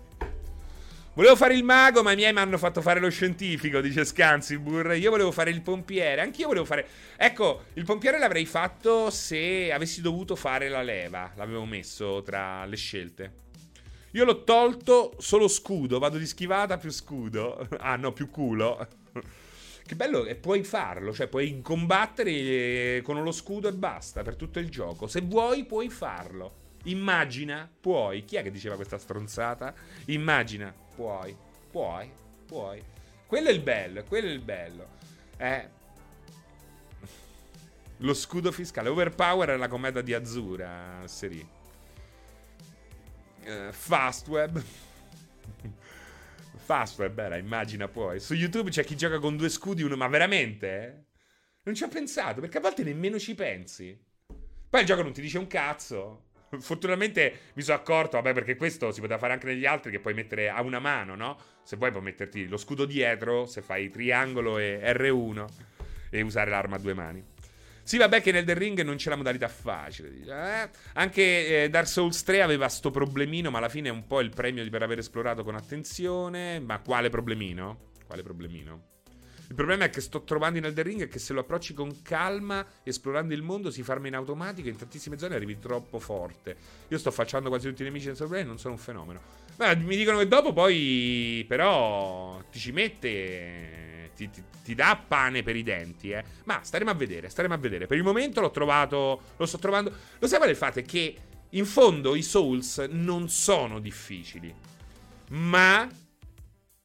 Volevo 1.13 1.35
fare 1.35 1.55
il 1.55 1.65
mago, 1.65 2.03
ma 2.03 2.13
i 2.13 2.17
miei 2.17 2.33
mi 2.33 2.39
hanno 2.39 2.57
fatto 2.57 2.81
fare 2.81 3.01
lo 3.01 3.11
scientifico, 3.11 3.81
dice 3.81 4.05
Scansibur. 4.05 4.95
Io 4.95 5.11
volevo 5.11 5.33
fare 5.33 5.51
il 5.51 5.61
pompiere. 5.61 6.21
Anch'io 6.21 6.47
volevo 6.47 6.65
fare. 6.65 6.87
Ecco, 7.17 7.65
il 7.75 7.85
pompiere 7.85 8.19
l'avrei 8.19 8.47
fatto 8.47 9.11
se 9.11 9.73
avessi 9.73 10.01
dovuto 10.01 10.37
fare 10.37 10.69
la 10.69 10.83
leva. 10.83 11.33
L'avevo 11.35 11.65
messo 11.65 12.23
tra 12.23 12.65
le 12.65 12.77
scelte. 12.77 13.33
Io 14.13 14.25
l'ho 14.25 14.45
tolto 14.45 15.15
solo 15.19 15.47
scudo, 15.47 15.99
vado 15.99 16.17
di 16.17 16.27
schivata 16.27 16.79
più 16.79 16.91
scudo. 16.91 17.69
ah 17.79 17.97
no, 17.97 18.13
più 18.13 18.31
culo. 18.31 18.87
Che 19.91 19.97
bello, 19.97 20.25
e 20.25 20.37
puoi 20.37 20.63
farlo, 20.63 21.13
cioè 21.13 21.27
puoi 21.27 21.61
combattere 21.63 22.31
eh, 22.31 23.01
con 23.03 23.21
lo 23.21 23.33
scudo 23.33 23.67
e 23.67 23.73
basta 23.73 24.23
per 24.23 24.37
tutto 24.37 24.61
il 24.61 24.71
gioco. 24.71 25.09
Se 25.09 25.21
vuoi 25.21 25.65
puoi 25.65 25.91
farlo. 25.91 26.59
Immagina, 26.85 27.69
puoi. 27.81 28.25
Chi 28.25 28.37
è 28.37 28.43
che 28.45 28.53
diceva 28.53 28.77
questa 28.77 28.99
stronzata? 28.99 29.75
Immagina, 30.07 30.73
puoi, 30.95 31.37
puoi, 31.69 32.09
puoi. 32.47 32.81
Quello 33.27 33.49
è 33.49 33.53
il 33.53 33.61
bello, 33.61 34.05
quello 34.05 34.29
è 34.29 34.31
il 34.31 34.41
bello. 34.41 34.89
Eh. 35.37 35.69
Lo 37.97 38.15
scudo 38.15 38.53
fiscale. 38.53 38.89
Overpower 38.89 39.49
è 39.49 39.57
la 39.57 39.69
commedia 39.69 40.03
di 40.03 40.15
Azzura, 40.15 41.03
Seri 41.07 41.47
uh, 43.45 43.73
Fastweb. 43.73 44.63
Fastweb 46.71 47.19
era, 47.19 47.37
immagina 47.37 47.89
poi. 47.89 48.21
Su 48.21 48.35
YouTube 48.35 48.71
c'è 48.71 48.85
chi 48.85 48.97
gioca 48.97 49.19
con 49.19 49.37
due 49.37 49.49
scudi, 49.49 49.83
uno, 49.83 49.97
ma 49.97 50.07
veramente? 50.07 50.69
Eh? 50.69 51.05
Non 51.65 51.75
ci 51.75 51.83
ho 51.83 51.89
pensato, 51.89 52.41
perché 52.41 52.59
a 52.59 52.61
volte 52.61 52.85
nemmeno 52.85 53.19
ci 53.19 53.35
pensi. 53.35 54.01
Poi 54.71 54.81
il 54.81 54.87
gioco 54.87 55.03
non 55.03 55.13
ti 55.13 55.21
dice 55.21 55.39
un 55.39 55.49
cazzo. 55.49 56.27
Fortunatamente 56.61 57.51
mi 57.55 57.63
sono 57.63 57.77
accorto, 57.77 58.19
vabbè, 58.19 58.33
perché 58.33 58.55
questo 58.55 58.93
si 58.93 59.01
poteva 59.01 59.19
fare 59.19 59.33
anche 59.33 59.47
negli 59.47 59.67
altri, 59.67 59.91
che 59.91 59.99
puoi 59.99 60.15
mettere 60.15 60.49
a 60.49 60.63
una 60.63 60.79
mano, 60.79 61.17
no? 61.17 61.37
Se 61.65 61.75
vuoi 61.75 61.91
puoi 61.91 62.05
metterti 62.05 62.47
lo 62.47 62.57
scudo 62.57 62.85
dietro, 62.85 63.47
se 63.47 63.63
fai 63.63 63.91
triangolo 63.91 64.59
e 64.59 64.81
R1 64.93 65.47
e 66.09 66.21
usare 66.21 66.51
l'arma 66.51 66.77
a 66.77 66.79
due 66.79 66.95
mani. 66.95 67.25
Sì, 67.91 67.97
vabbè, 67.97 68.23
che 68.23 68.31
nel 68.31 68.45
The 68.45 68.55
Ring 68.55 68.83
non 68.83 68.95
c'è 68.95 69.11
la 69.11 69.17
modalità 69.17 69.49
facile. 69.49 70.13
Eh? 70.25 70.71
Anche 70.93 71.65
eh, 71.65 71.69
Dark 71.71 71.89
Souls 71.89 72.23
3 72.23 72.41
aveva 72.41 72.69
sto 72.69 72.93
problemino, 72.93 73.51
ma 73.51 73.59
alla 73.59 73.69
fine 73.69 73.89
è 73.89 73.91
un 73.91 74.07
po' 74.07 74.21
il 74.21 74.31
premio 74.31 74.65
per 74.71 74.85
aver 74.85 74.99
esplorato 74.99 75.43
con 75.43 75.57
attenzione. 75.57 76.61
Ma 76.61 76.79
quale 76.79 77.11
problemino? 77.11 77.91
Quale 78.07 78.23
problemino? 78.23 78.83
Il 79.49 79.57
problema 79.57 79.87
è 79.87 79.91
che 79.91 80.01
sto 80.01 80.23
trovando 80.23 80.59
in 80.59 80.67
Elder 80.67 80.87
Ring 80.87 81.03
è 81.03 81.09
che 81.09 81.19
se 81.19 81.33
lo 81.33 81.41
approcci 81.41 81.75
con 81.75 82.01
calma, 82.03 82.65
esplorando 82.85 83.35
il 83.35 83.43
mondo, 83.43 83.73
si 83.73 83.83
farma 83.83 84.07
in 84.07 84.15
automatico 84.15 84.69
e 84.69 84.71
in 84.71 84.77
tantissime 84.77 85.19
zone 85.19 85.35
arrivi 85.35 85.59
troppo 85.59 85.99
forte. 85.99 86.57
Io 86.87 86.97
sto 86.97 87.11
facendo 87.11 87.49
quasi 87.49 87.67
tutti 87.67 87.83
i 87.83 87.87
nemici 87.87 88.05
senza 88.05 88.23
problemi, 88.23 88.47
non 88.47 88.59
sono 88.61 88.75
un 88.75 88.79
fenomeno. 88.81 89.21
Ma 89.57 89.75
mi 89.75 89.97
dicono 89.97 90.19
che 90.19 90.29
dopo 90.29 90.53
poi, 90.53 91.45
però, 91.49 92.41
ti 92.53 92.61
ci 92.61 92.71
mette 92.71 93.80
ti, 94.21 94.31
ti, 94.31 94.43
ti, 94.65 94.75
dà 94.75 95.03
pane 95.07 95.43
per 95.43 95.57
i 95.57 95.63
denti, 95.63 96.11
eh. 96.11 96.23
Ma 96.45 96.61
staremo 96.63 96.91
a 96.91 96.95
vedere, 96.95 97.31
staremo 97.31 97.55
a 97.55 97.57
vedere. 97.57 97.87
Per 97.87 97.97
il 97.97 98.03
momento 98.03 98.41
l'ho 98.41 98.51
trovato, 98.51 99.23
lo 99.37 99.47
sto 99.47 99.59
trovando. 99.59 99.93
Lo 100.19 100.27
sai 100.27 100.37
qual 100.37 100.51
è 100.51 100.53
il 100.53 100.59
fatto? 100.59 100.81
È 100.81 100.85
che 100.85 101.17
in 101.51 101.65
fondo 101.65 102.15
i 102.15 102.23
Souls 102.23 102.79
non 102.91 103.29
sono 103.29 103.81
difficili, 103.81 104.55
ma 105.31 105.89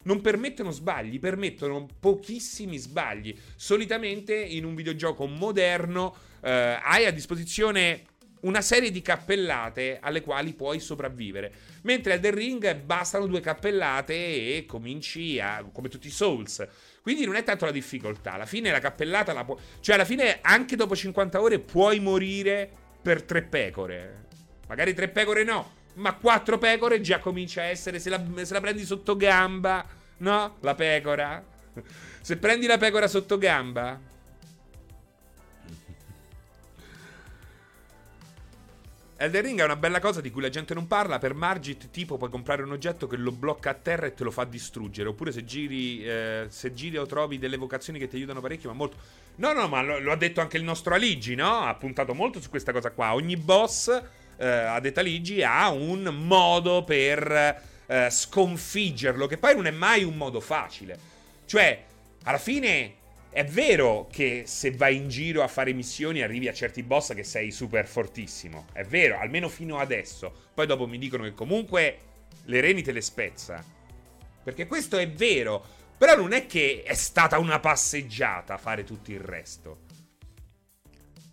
non 0.04 0.22
permettono 0.22 0.72
sbagli, 0.72 1.20
permettono 1.20 1.88
pochissimi 2.00 2.78
sbagli. 2.78 3.38
Solitamente 3.56 4.36
in 4.36 4.64
un 4.64 4.76
videogioco 4.76 5.26
moderno 5.26 6.16
eh, 6.42 6.80
hai 6.82 7.06
a 7.06 7.12
disposizione 7.12 8.04
una 8.46 8.62
serie 8.62 8.92
di 8.92 9.02
cappellate 9.02 10.00
alle 10.00 10.22
quali 10.22 10.54
puoi 10.54 10.80
sopravvivere. 10.80 11.52
Mentre 11.82 12.14
a 12.14 12.20
The 12.20 12.32
Ring 12.32 12.76
bastano 12.76 13.26
due 13.26 13.42
cappellate 13.42 14.14
e 14.14 14.66
cominci 14.68 15.40
a. 15.40 15.68
come 15.72 15.90
tutti 15.90 16.08
i 16.08 16.12
Souls. 16.12 16.66
Quindi 17.06 17.24
non 17.24 17.36
è 17.36 17.44
tanto 17.44 17.66
la 17.66 17.72
difficoltà. 17.72 18.34
Alla 18.34 18.48
fine 18.48 18.72
la 18.72 18.80
cappellata 18.80 19.32
la 19.32 19.44
puoi. 19.44 19.60
Cioè, 19.80 19.94
alla 19.94 20.06
fine, 20.06 20.40
anche 20.42 20.76
dopo 20.76 20.96
50 20.96 21.40
ore, 21.40 21.60
puoi 21.60 22.00
morire 22.00 22.68
per 23.00 23.22
tre 23.22 23.44
pecore. 23.44 24.26
Magari 24.68 24.96
tre 24.96 25.10
pecore 25.10 25.44
no, 25.44 25.74
ma 25.98 26.16
quattro 26.16 26.58
pecore 26.58 27.02
già 27.02 27.20
comincia 27.20 27.62
a 27.62 27.66
essere. 27.66 28.00
Se 28.00 28.10
la, 28.10 28.20
se 28.42 28.52
la 28.52 28.60
prendi 28.60 28.84
sotto 28.86 29.16
gamba, 29.16 29.86
no? 30.18 30.58
La 30.62 30.74
pecora. 30.74 31.46
Se 32.22 32.38
prendi 32.38 32.66
la 32.66 32.80
pecora 32.80 33.08
sotto 33.08 33.38
gamba, 33.38 34.00
Elden 39.18 39.42
Ring 39.44 39.62
è 39.62 39.64
una 39.64 39.78
bella 39.78 40.00
cosa 40.02 40.20
di 40.20 40.30
cui 40.30 40.42
la 40.42 40.50
gente 40.50 40.74
non 40.74 40.88
parla. 40.88 41.20
Per 41.20 41.34
Margit, 41.34 41.90
tipo, 41.90 42.18
puoi 42.18 42.30
comprare 42.30 42.64
un 42.64 42.72
oggetto 42.72 43.08
che 43.08 43.16
lo 43.16 43.32
blocca 43.32 43.70
a 43.70 43.74
terra 43.74 44.08
e 44.08 44.14
te 44.14 44.26
lo 44.26 44.32
fa 44.32 44.44
distruggere. 44.44 45.08
Oppure 45.08 45.32
se 45.32 45.46
giri, 45.46 46.06
eh, 46.06 46.48
se 46.50 46.74
giri 46.74 46.98
o 46.98 47.06
trovi 47.06 47.40
delle 47.40 47.56
vocazioni 47.56 47.98
che 47.98 48.10
ti 48.10 48.18
aiutano 48.18 48.42
parecchio, 48.42 48.70
ma 48.70 48.76
molto. 48.76 48.98
No, 49.36 49.54
no, 49.54 49.70
ma 49.70 49.82
lo, 49.82 50.00
lo 50.00 50.12
ha 50.12 50.18
detto 50.18 50.42
anche 50.42 50.58
il 50.58 50.64
nostro 50.64 50.94
Aligi, 50.96 51.36
no? 51.36 51.62
Ha 51.62 51.74
puntato 51.76 52.14
molto 52.14 52.42
su 52.42 52.50
questa 52.50 52.74
cosa 52.74 52.92
qua. 52.92 53.14
Ogni 53.14 53.38
boss, 53.38 53.88
eh, 54.36 54.46
a 54.46 54.80
detta 54.82 55.00
Aligi, 55.00 55.42
ha 55.44 55.70
un 55.70 56.04
modo 56.04 56.84
per 56.84 57.62
eh, 57.86 58.10
sconfiggerlo, 58.10 59.28
che 59.28 59.38
poi 59.38 59.56
non 59.56 59.68
è 59.68 59.72
mai 59.72 60.04
un 60.04 60.18
modo 60.18 60.42
facile. 60.42 61.00
Cioè, 61.46 61.86
alla 62.24 62.38
fine 62.38 62.96
è 63.36 63.44
vero 63.44 64.08
che 64.10 64.44
se 64.46 64.72
vai 64.72 64.96
in 64.96 65.10
giro 65.10 65.44
a 65.44 65.50
fare 65.50 65.74
missioni 65.74 66.22
arrivi 66.22 66.48
a 66.48 66.54
certi 66.54 66.84
boss 66.84 67.14
che 67.14 67.26
sei 67.26 67.52
super 67.52 67.86
fortissimo. 67.86 68.68
È 68.72 68.86
vero, 68.86 69.20
almeno 69.20 69.50
fino 69.50 69.78
adesso. 69.78 70.34
Poi 70.54 70.66
dopo 70.66 70.88
mi 70.88 70.98
dicono 70.98 71.26
che 71.26 71.34
comunque 71.34 71.98
le 72.46 72.62
reni 72.62 72.82
te 72.82 72.94
le 72.94 73.02
spezza. 73.02 73.62
Perché 74.42 74.68
questo 74.68 74.98
è 74.98 75.12
vero. 75.12 75.62
Però 75.98 76.16
non 76.16 76.32
è 76.32 76.46
che 76.46 76.84
è 76.86 76.94
stata 76.94 77.38
una 77.38 77.60
passeggiata 77.60 78.58
fare 78.58 78.86
tutto 78.86 79.12
il 79.12 79.20
resto. 79.20 79.80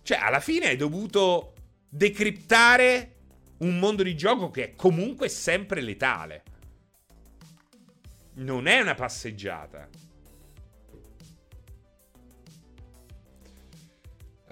Cioè, 0.02 0.18
alla 0.18 0.40
fine 0.40 0.70
hai 0.70 0.76
dovuto 0.76 1.54
decriptare 1.88 3.14
un 3.58 3.78
mondo 3.78 4.02
di 4.02 4.16
gioco 4.16 4.50
che 4.50 4.64
è 4.64 4.74
comunque 4.74 5.28
sempre 5.28 5.80
letale. 5.80 6.42
Non 8.34 8.66
è 8.66 8.80
una 8.80 8.94
passeggiata. 8.96 10.10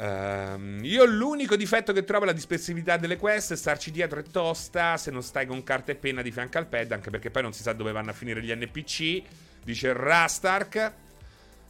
Um, 0.01 0.79
io 0.83 1.05
l'unico 1.05 1.57
difetto 1.57 1.93
che 1.93 2.05
trovo 2.05 2.25
è 2.25 2.27
la 2.29 2.33
dispersività 2.33 2.97
delle 2.97 3.19
quest. 3.19 3.53
Starci 3.53 3.91
dietro 3.91 4.21
è 4.21 4.23
tosta 4.23 4.97
se 4.97 5.11
non 5.11 5.23
stai 5.23 5.47
con 5.47 5.63
carta 5.63 5.93
e 5.93 5.95
penna 5.95 6.23
di 6.23 6.33
fianco 6.33 6.57
al 6.57 6.67
pad, 6.67 6.93
anche 6.93 7.11
perché 7.11 7.31
poi 7.31 7.43
non 7.43 7.53
si 7.53 7.63
sa 7.63 7.75
dove 7.75 7.93
vanno 7.93 8.11
a 8.11 8.15
finire 8.15 8.43
gli 8.43 8.51
NPC. 8.51 9.23
Dice 9.63 9.93
Rastark. 9.93 10.93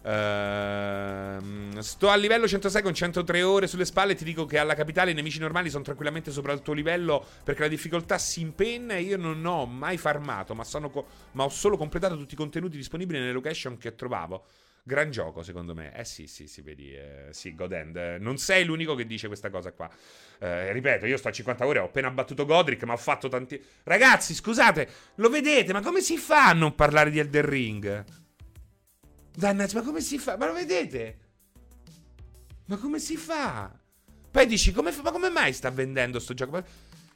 Uh, 0.03 1.79
sto 1.81 2.09
a 2.09 2.15
livello 2.15 2.49
106 2.49 2.81
con 2.83 2.95
103 2.95 3.43
ore 3.43 3.67
sulle 3.67 3.85
spalle. 3.85 4.15
Ti 4.15 4.23
dico 4.23 4.47
che 4.47 4.59
alla 4.59 4.75
capitale 4.75 5.11
i 5.11 5.15
nemici 5.15 5.41
normali 5.41 5.69
sono 5.69 5.83
tranquillamente 5.83 6.31
sopra 6.31 6.53
il 6.53 6.63
tuo 6.63 6.73
livello 6.73 7.27
perché 7.43 7.63
la 7.63 7.69
difficoltà 7.69 8.17
si 8.17 8.41
impenna. 8.43 8.95
E 8.95 9.03
io 9.03 9.17
non 9.17 9.45
ho 9.45 9.67
mai 9.67 9.97
farmato, 9.97 10.55
ma, 10.55 10.65
co- 10.65 11.07
ma 11.33 11.43
ho 11.43 11.49
solo 11.49 11.77
completato 11.77 12.17
tutti 12.17 12.35
i 12.35 12.37
contenuti 12.37 12.77
disponibili 12.77 13.19
nelle 13.19 13.33
location 13.33 13.77
che 13.77 13.97
trovavo. 13.97 14.45
Gran 14.83 15.11
gioco, 15.11 15.43
secondo 15.43 15.75
me. 15.75 15.95
Eh 15.95 16.05
sì, 16.05 16.27
sì, 16.27 16.47
si 16.47 16.63
vedi. 16.63 16.95
Eh, 16.95 17.29
sì, 17.31 17.55
God 17.55 17.73
End. 17.73 17.97
Non 18.21 18.39
sei 18.39 18.65
l'unico 18.65 18.95
che 18.95 19.07
dice 19.07 19.27
questa 19.27 19.51
cosa 19.51 19.73
qua. 19.73 19.91
Eh, 20.39 20.73
ripeto, 20.73 21.07
io 21.07 21.17
sto 21.17 21.29
a 21.29 21.33
50 21.33 21.67
ore, 21.67 21.79
ho 21.81 21.85
appena 21.85 22.11
battuto 22.11 22.47
Godric, 22.47 22.83
ma 22.85 22.95
ho 22.95 22.99
fatto 22.99 23.29
tanti... 23.29 23.63
Ragazzi, 23.85 24.35
scusate, 24.35 24.89
lo 25.17 25.29
vedete? 25.29 25.73
Ma 25.73 25.83
come 25.83 26.01
si 26.01 26.17
fa 26.17 26.49
a 26.49 26.53
non 26.53 26.75
parlare 26.75 27.11
di 27.11 27.19
Elden 27.19 27.47
Ring? 27.47 28.05
Dannaggia, 29.35 29.79
ma 29.79 29.85
come 29.85 30.01
si 30.01 30.19
fa? 30.19 30.37
Ma 30.37 30.47
lo 30.47 30.53
vedete? 30.55 31.19
Ma 32.67 32.77
come 32.77 32.99
si 32.99 33.17
fa? 33.17 33.71
Poi 34.31 34.47
dici, 34.47 34.73
come 34.73 34.93
fa? 34.93 35.03
ma 35.03 35.11
come 35.11 35.29
mai 35.29 35.53
sta 35.53 35.71
vendendo 35.71 36.19
sto 36.19 36.35
gioco? 36.35 36.53
Ma 36.53 36.65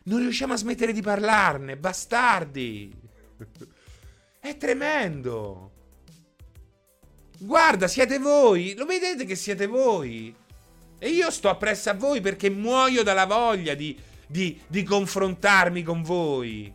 non 0.04 0.18
riusciamo 0.18 0.52
a 0.52 0.56
smettere 0.56 0.92
di 0.92 1.00
parlarne, 1.00 1.76
bastardi! 1.76 2.92
È 4.40 4.56
tremendo! 4.56 5.73
Guarda, 7.44 7.88
siete 7.88 8.18
voi. 8.18 8.74
Lo 8.74 8.86
vedete 8.86 9.26
che 9.26 9.34
siete 9.34 9.66
voi? 9.66 10.34
E 10.98 11.08
io 11.10 11.30
sto 11.30 11.50
appresso 11.50 11.90
a 11.90 11.94
voi 11.94 12.22
perché 12.22 12.48
muoio 12.48 13.02
dalla 13.02 13.26
voglia 13.26 13.74
di, 13.74 13.98
di, 14.26 14.58
di 14.66 14.82
confrontarmi 14.82 15.82
con 15.82 16.02
voi. 16.02 16.72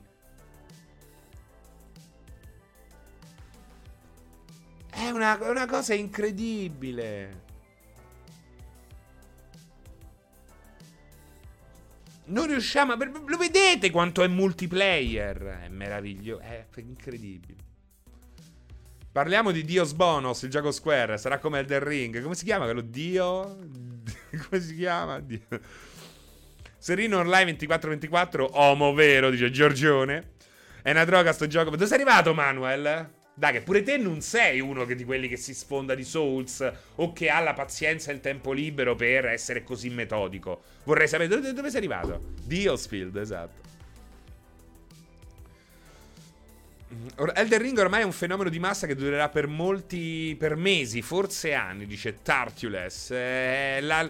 È 4.92 5.10
una, 5.10 5.40
è 5.40 5.50
una 5.50 5.66
cosa 5.66 5.96
incredibile. 5.96 7.48
Non 12.26 12.46
riusciamo 12.46 12.94
a... 12.94 12.98
Lo 13.26 13.38
vedete 13.38 13.90
quanto 13.90 14.22
è 14.22 14.28
multiplayer? 14.28 15.62
È 15.64 15.68
meraviglioso, 15.70 16.44
è 16.44 16.68
incredibile. 16.76 17.69
Parliamo 19.12 19.50
di 19.50 19.64
Dios 19.64 19.94
Bonos, 19.94 20.44
il 20.44 20.52
gioco 20.52 20.72
Square. 20.72 21.18
Sarà 21.18 21.40
come 21.40 21.60
Elden 21.60 21.84
Ring. 21.84 22.22
Come 22.22 22.36
si 22.36 22.46
chiama 22.46 22.66
quello? 22.66 22.82
Dio? 22.82 23.58
come 24.48 24.62
si 24.62 24.76
chiama? 24.76 25.20
Dio. 25.20 25.40
Serino 26.78 27.18
Online 27.18 27.56
2424, 27.56 28.50
Omo 28.54 28.94
vero, 28.94 29.32
dice 29.32 29.50
Giorgione. 29.50 30.34
È 30.84 30.92
una 30.92 31.06
droga 31.06 31.34
sto 31.34 31.48
gioco. 31.48 31.72
Dove 31.72 31.88
sei 31.88 31.96
arrivato, 31.96 32.36
Manuel? 32.36 33.10
Dai, 33.34 33.54
che 33.54 33.62
pure 33.62 33.82
te 33.82 33.98
non 33.98 34.22
sei 34.22 34.60
uno 34.60 34.86
di 34.86 35.04
quelli 35.04 35.28
che 35.28 35.38
si 35.38 35.56
sfonda 35.56 35.96
di 35.96 36.04
Souls 36.04 36.72
o 36.96 37.12
che 37.12 37.30
ha 37.30 37.40
la 37.40 37.54
pazienza 37.54 38.12
e 38.12 38.14
il 38.14 38.20
tempo 38.20 38.52
libero 38.52 38.96
per 38.96 39.26
essere 39.26 39.64
così 39.64 39.90
metodico. 39.90 40.62
Vorrei 40.84 41.08
sapere 41.08 41.30
dove, 41.30 41.52
dove 41.52 41.70
sei 41.70 41.80
arrivato. 41.80 42.34
Diosfield, 42.44 43.16
esatto. 43.16 43.69
Elden 47.36 47.62
Ring 47.62 47.78
ormai 47.78 48.02
è 48.02 48.06
un 48.06 48.12
fenomeno 48.12 48.50
di 48.50 48.60
massa 48.60 48.88
che 48.88 48.96
durerà 48.96 49.30
per 49.30 49.48
molti, 49.48 50.36
per 50.38 50.56
mesi, 50.56 51.02
forse 51.02 51.54
anni, 51.54 51.86
dice 51.86 52.22
Tartules. 52.24 53.12
Eh, 53.12 53.80
la, 53.82 54.10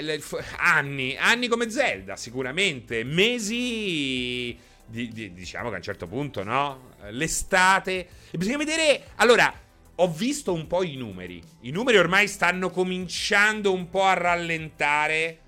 la, 0.00 0.14
anni, 0.58 1.16
anni 1.16 1.46
come 1.46 1.70
Zelda, 1.70 2.16
sicuramente. 2.16 3.04
Mesi, 3.04 4.58
di, 4.86 5.08
di, 5.08 5.32
diciamo 5.32 5.68
che 5.68 5.74
a 5.74 5.78
un 5.78 5.84
certo 5.84 6.08
punto, 6.08 6.42
no? 6.42 6.94
L'estate. 7.10 8.08
E 8.30 8.38
bisogna 8.38 8.58
vedere... 8.58 9.10
Allora, 9.16 9.52
ho 9.96 10.08
visto 10.10 10.52
un 10.52 10.66
po' 10.66 10.82
i 10.82 10.96
numeri. 10.96 11.40
I 11.60 11.70
numeri 11.70 11.98
ormai 11.98 12.26
stanno 12.26 12.70
cominciando 12.70 13.72
un 13.72 13.88
po' 13.88 14.04
a 14.04 14.14
rallentare 14.14 15.38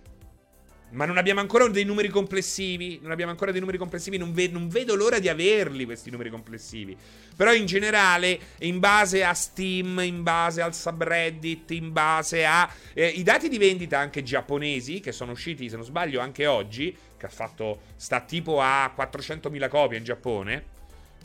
ma 0.91 1.05
non 1.05 1.17
abbiamo 1.17 1.41
ancora 1.41 1.67
dei 1.69 1.85
numeri 1.85 2.09
complessivi. 2.09 2.99
Non 3.03 3.11
abbiamo 3.11 3.31
ancora 3.31 3.51
dei 3.51 3.61
numeri 3.61 3.79
complessivi. 3.79 4.17
Non, 4.17 4.33
ve- 4.33 4.49
non, 4.49 4.69
vedo 4.69 4.95
l'ora 4.95 5.19
di 5.19 5.29
averli 5.29 5.85
questi 5.85 6.11
numeri 6.11 6.31
complessivi. 6.31 6.97
Però 7.37 7.53
in 7.53 7.67
generale, 7.67 8.39
in 8.61 8.79
base 8.79 9.25
a 9.25 9.35
Steam, 9.35 9.99
in 10.01 10.23
base 10.23 10.63
al 10.63 10.75
subreddit, 10.75 11.71
in 11.73 11.93
base 11.93 12.45
a 12.45 12.71
eh, 12.95 13.07
i 13.07 13.23
dati 13.23 13.49
di 13.49 13.59
vendita 13.59 13.99
anche 13.99 14.23
giapponesi, 14.23 15.01
che 15.01 15.13
sono 15.13 15.33
usciti, 15.33 15.69
se 15.69 15.77
non 15.77 15.85
sbaglio, 15.85 16.21
anche 16.21 16.47
oggi, 16.47 16.97
che 17.17 17.27
ha 17.27 17.31
fatto. 17.31 17.81
sta 17.97 18.21
tipo 18.21 18.61
a 18.61 18.93
400.000 18.97 19.69
copie 19.69 19.99
in 19.99 20.05
Giappone 20.05 20.75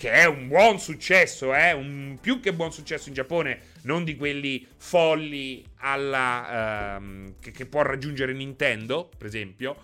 che 0.02 0.10
è 0.10 0.26
un 0.26 0.48
buon 0.48 0.80
successo, 0.80 1.54
eh? 1.54 1.74
un 1.74 2.18
più 2.20 2.40
che 2.40 2.54
buon 2.54 2.72
successo 2.72 3.10
in 3.10 3.14
Giappone, 3.14 3.60
non 3.84 4.04
di 4.04 4.16
quelli 4.16 4.68
folli 4.76 5.64
alla, 5.76 6.96
ehm, 6.96 7.36
che, 7.40 7.52
che, 7.52 7.68
può 7.68 7.84
raggiungere 7.84 8.34
Nintendo, 8.34 9.12
per 9.16 9.28
esempio, 9.28 9.76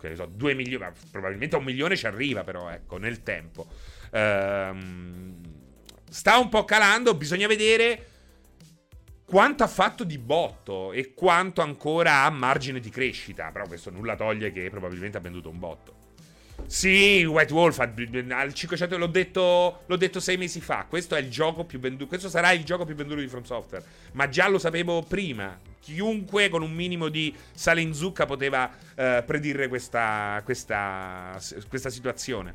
che 0.00 0.16
so, 0.16 0.26
2 0.26 0.54
milioni, 0.54 0.86
probabilmente 1.12 1.54
a 1.54 1.60
un 1.60 1.66
milione 1.66 1.96
ci 1.96 2.08
arriva 2.08 2.42
però, 2.42 2.68
ecco, 2.68 2.96
nel 2.96 3.22
tempo. 3.22 3.68
Ehm, 4.10 5.36
sta 6.10 6.36
un 6.38 6.48
po' 6.48 6.64
calando, 6.64 7.14
bisogna 7.14 7.46
vedere 7.46 8.06
quanto 9.24 9.62
ha 9.62 9.68
fatto 9.68 10.02
di 10.02 10.18
botto 10.18 10.90
e 10.90 11.14
quanto 11.14 11.60
ancora 11.60 12.24
ha 12.24 12.30
margine 12.30 12.80
di 12.80 12.90
crescita, 12.90 13.52
però 13.52 13.68
questo 13.68 13.90
nulla 13.90 14.16
toglie 14.16 14.50
che 14.50 14.68
probabilmente 14.68 15.16
ha 15.16 15.20
venduto 15.20 15.48
un 15.48 15.60
botto. 15.60 16.08
Sì, 16.66 17.24
White 17.24 17.52
Wolf 17.52 17.78
al 17.80 18.54
500 18.54 18.96
l'ho 18.96 19.06
detto, 19.06 19.82
l'ho 19.86 19.96
detto 19.96 20.20
sei 20.20 20.36
mesi 20.36 20.60
fa. 20.60 20.86
Questo 20.88 21.14
venduto. 21.78 22.06
Questo 22.06 22.28
sarà 22.28 22.52
il 22.52 22.64
gioco 22.64 22.84
più 22.84 22.94
venduto 22.94 23.20
di 23.20 23.28
From 23.28 23.42
Software. 23.42 23.84
Ma 24.12 24.28
già 24.28 24.48
lo 24.48 24.58
sapevo 24.58 25.02
prima. 25.02 25.58
Chiunque 25.80 26.48
con 26.48 26.62
un 26.62 26.72
minimo 26.72 27.08
di 27.08 27.34
sale 27.52 27.80
in 27.80 27.94
zucca 27.94 28.26
poteva 28.26 28.64
uh, 28.70 29.24
predire 29.24 29.68
questa, 29.68 30.40
questa, 30.44 31.38
questa 31.68 31.90
situazione. 31.90 32.54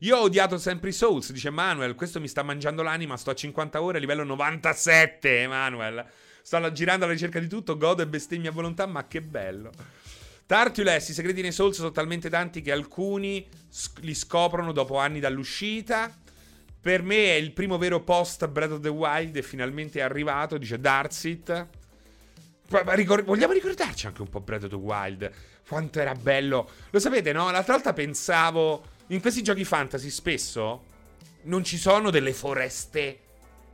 Io 0.00 0.16
ho 0.16 0.22
odiato 0.22 0.58
sempre 0.58 0.90
i 0.90 0.92
Souls, 0.92 1.32
dice 1.32 1.50
Manuel. 1.50 1.94
Questo 1.94 2.20
mi 2.20 2.28
sta 2.28 2.42
mangiando 2.42 2.82
l'anima. 2.82 3.16
Sto 3.16 3.30
a 3.30 3.34
50 3.34 3.80
ore, 3.80 3.98
livello 3.98 4.24
97, 4.24 5.46
Manuel. 5.46 6.04
Sto 6.46 6.70
girando 6.70 7.02
alla 7.02 7.12
ricerca 7.12 7.40
di 7.40 7.48
tutto, 7.48 7.76
godo 7.76 8.02
e 8.02 8.06
bestemmia 8.06 8.50
a 8.50 8.52
volontà, 8.52 8.86
ma 8.86 9.08
che 9.08 9.20
bello. 9.20 9.72
Tartules, 10.46 11.08
i 11.08 11.12
segreti 11.12 11.42
nei 11.42 11.50
Souls 11.50 11.74
sono 11.74 11.90
talmente 11.90 12.30
tanti 12.30 12.62
che 12.62 12.70
alcuni 12.70 13.44
li 14.02 14.14
scoprono 14.14 14.70
dopo 14.70 14.96
anni 14.96 15.18
dall'uscita. 15.18 16.08
Per 16.80 17.02
me 17.02 17.16
è 17.16 17.32
il 17.32 17.50
primo 17.50 17.78
vero 17.78 18.00
post 18.04 18.46
Breath 18.46 18.70
of 18.70 18.80
the 18.80 18.88
Wild 18.88 19.34
e 19.34 19.42
finalmente 19.42 19.98
è 19.98 20.02
arrivato, 20.02 20.56
dice 20.56 20.78
Darsit. 20.78 21.66
Vogliamo 22.68 23.52
ricordarci 23.52 24.06
anche 24.06 24.22
un 24.22 24.28
po' 24.28 24.38
Breath 24.38 24.62
of 24.62 24.70
the 24.70 24.76
Wild? 24.76 25.28
Quanto 25.66 25.98
era 25.98 26.14
bello. 26.14 26.70
Lo 26.90 27.00
sapete, 27.00 27.32
no? 27.32 27.50
L'altra 27.50 27.74
volta 27.74 27.92
pensavo... 27.92 28.94
In 29.08 29.20
questi 29.20 29.42
giochi 29.42 29.64
fantasy 29.64 30.10
spesso 30.10 30.84
non 31.42 31.64
ci 31.64 31.76
sono 31.76 32.10
delle 32.10 32.32
foreste 32.32 33.22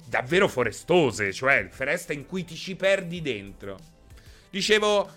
davvero 0.06 0.48
forestose, 0.48 1.32
cioè 1.32 1.68
foreste 1.70 2.12
in 2.12 2.26
cui 2.26 2.44
ti 2.44 2.54
ci 2.54 2.76
perdi 2.76 3.20
dentro. 3.20 3.78
Dicevo, 4.50 5.10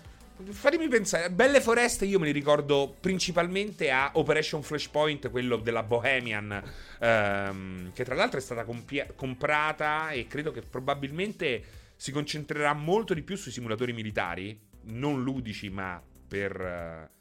fatemi 0.50 0.88
pensare, 0.88 1.30
belle 1.30 1.60
foreste 1.60 2.04
io 2.04 2.18
me 2.18 2.26
li 2.26 2.32
ricordo 2.32 2.94
principalmente 2.98 3.90
a 3.90 4.10
Operation 4.14 4.62
Flashpoint, 4.62 5.30
quello 5.30 5.56
della 5.56 5.82
Bohemian, 5.82 6.62
ehm, 7.00 7.92
che 7.92 8.04
tra 8.04 8.14
l'altro 8.14 8.38
è 8.38 8.42
stata 8.42 8.64
compia- 8.64 9.08
comprata 9.14 10.10
e 10.10 10.26
credo 10.26 10.50
che 10.50 10.62
probabilmente 10.62 11.62
si 11.96 12.12
concentrerà 12.12 12.72
molto 12.74 13.14
di 13.14 13.22
più 13.22 13.36
sui 13.36 13.52
simulatori 13.52 13.92
militari, 13.92 14.58
non 14.84 15.22
ludici 15.22 15.68
ma 15.70 16.02
per... 16.28 17.08
Uh, 17.10 17.14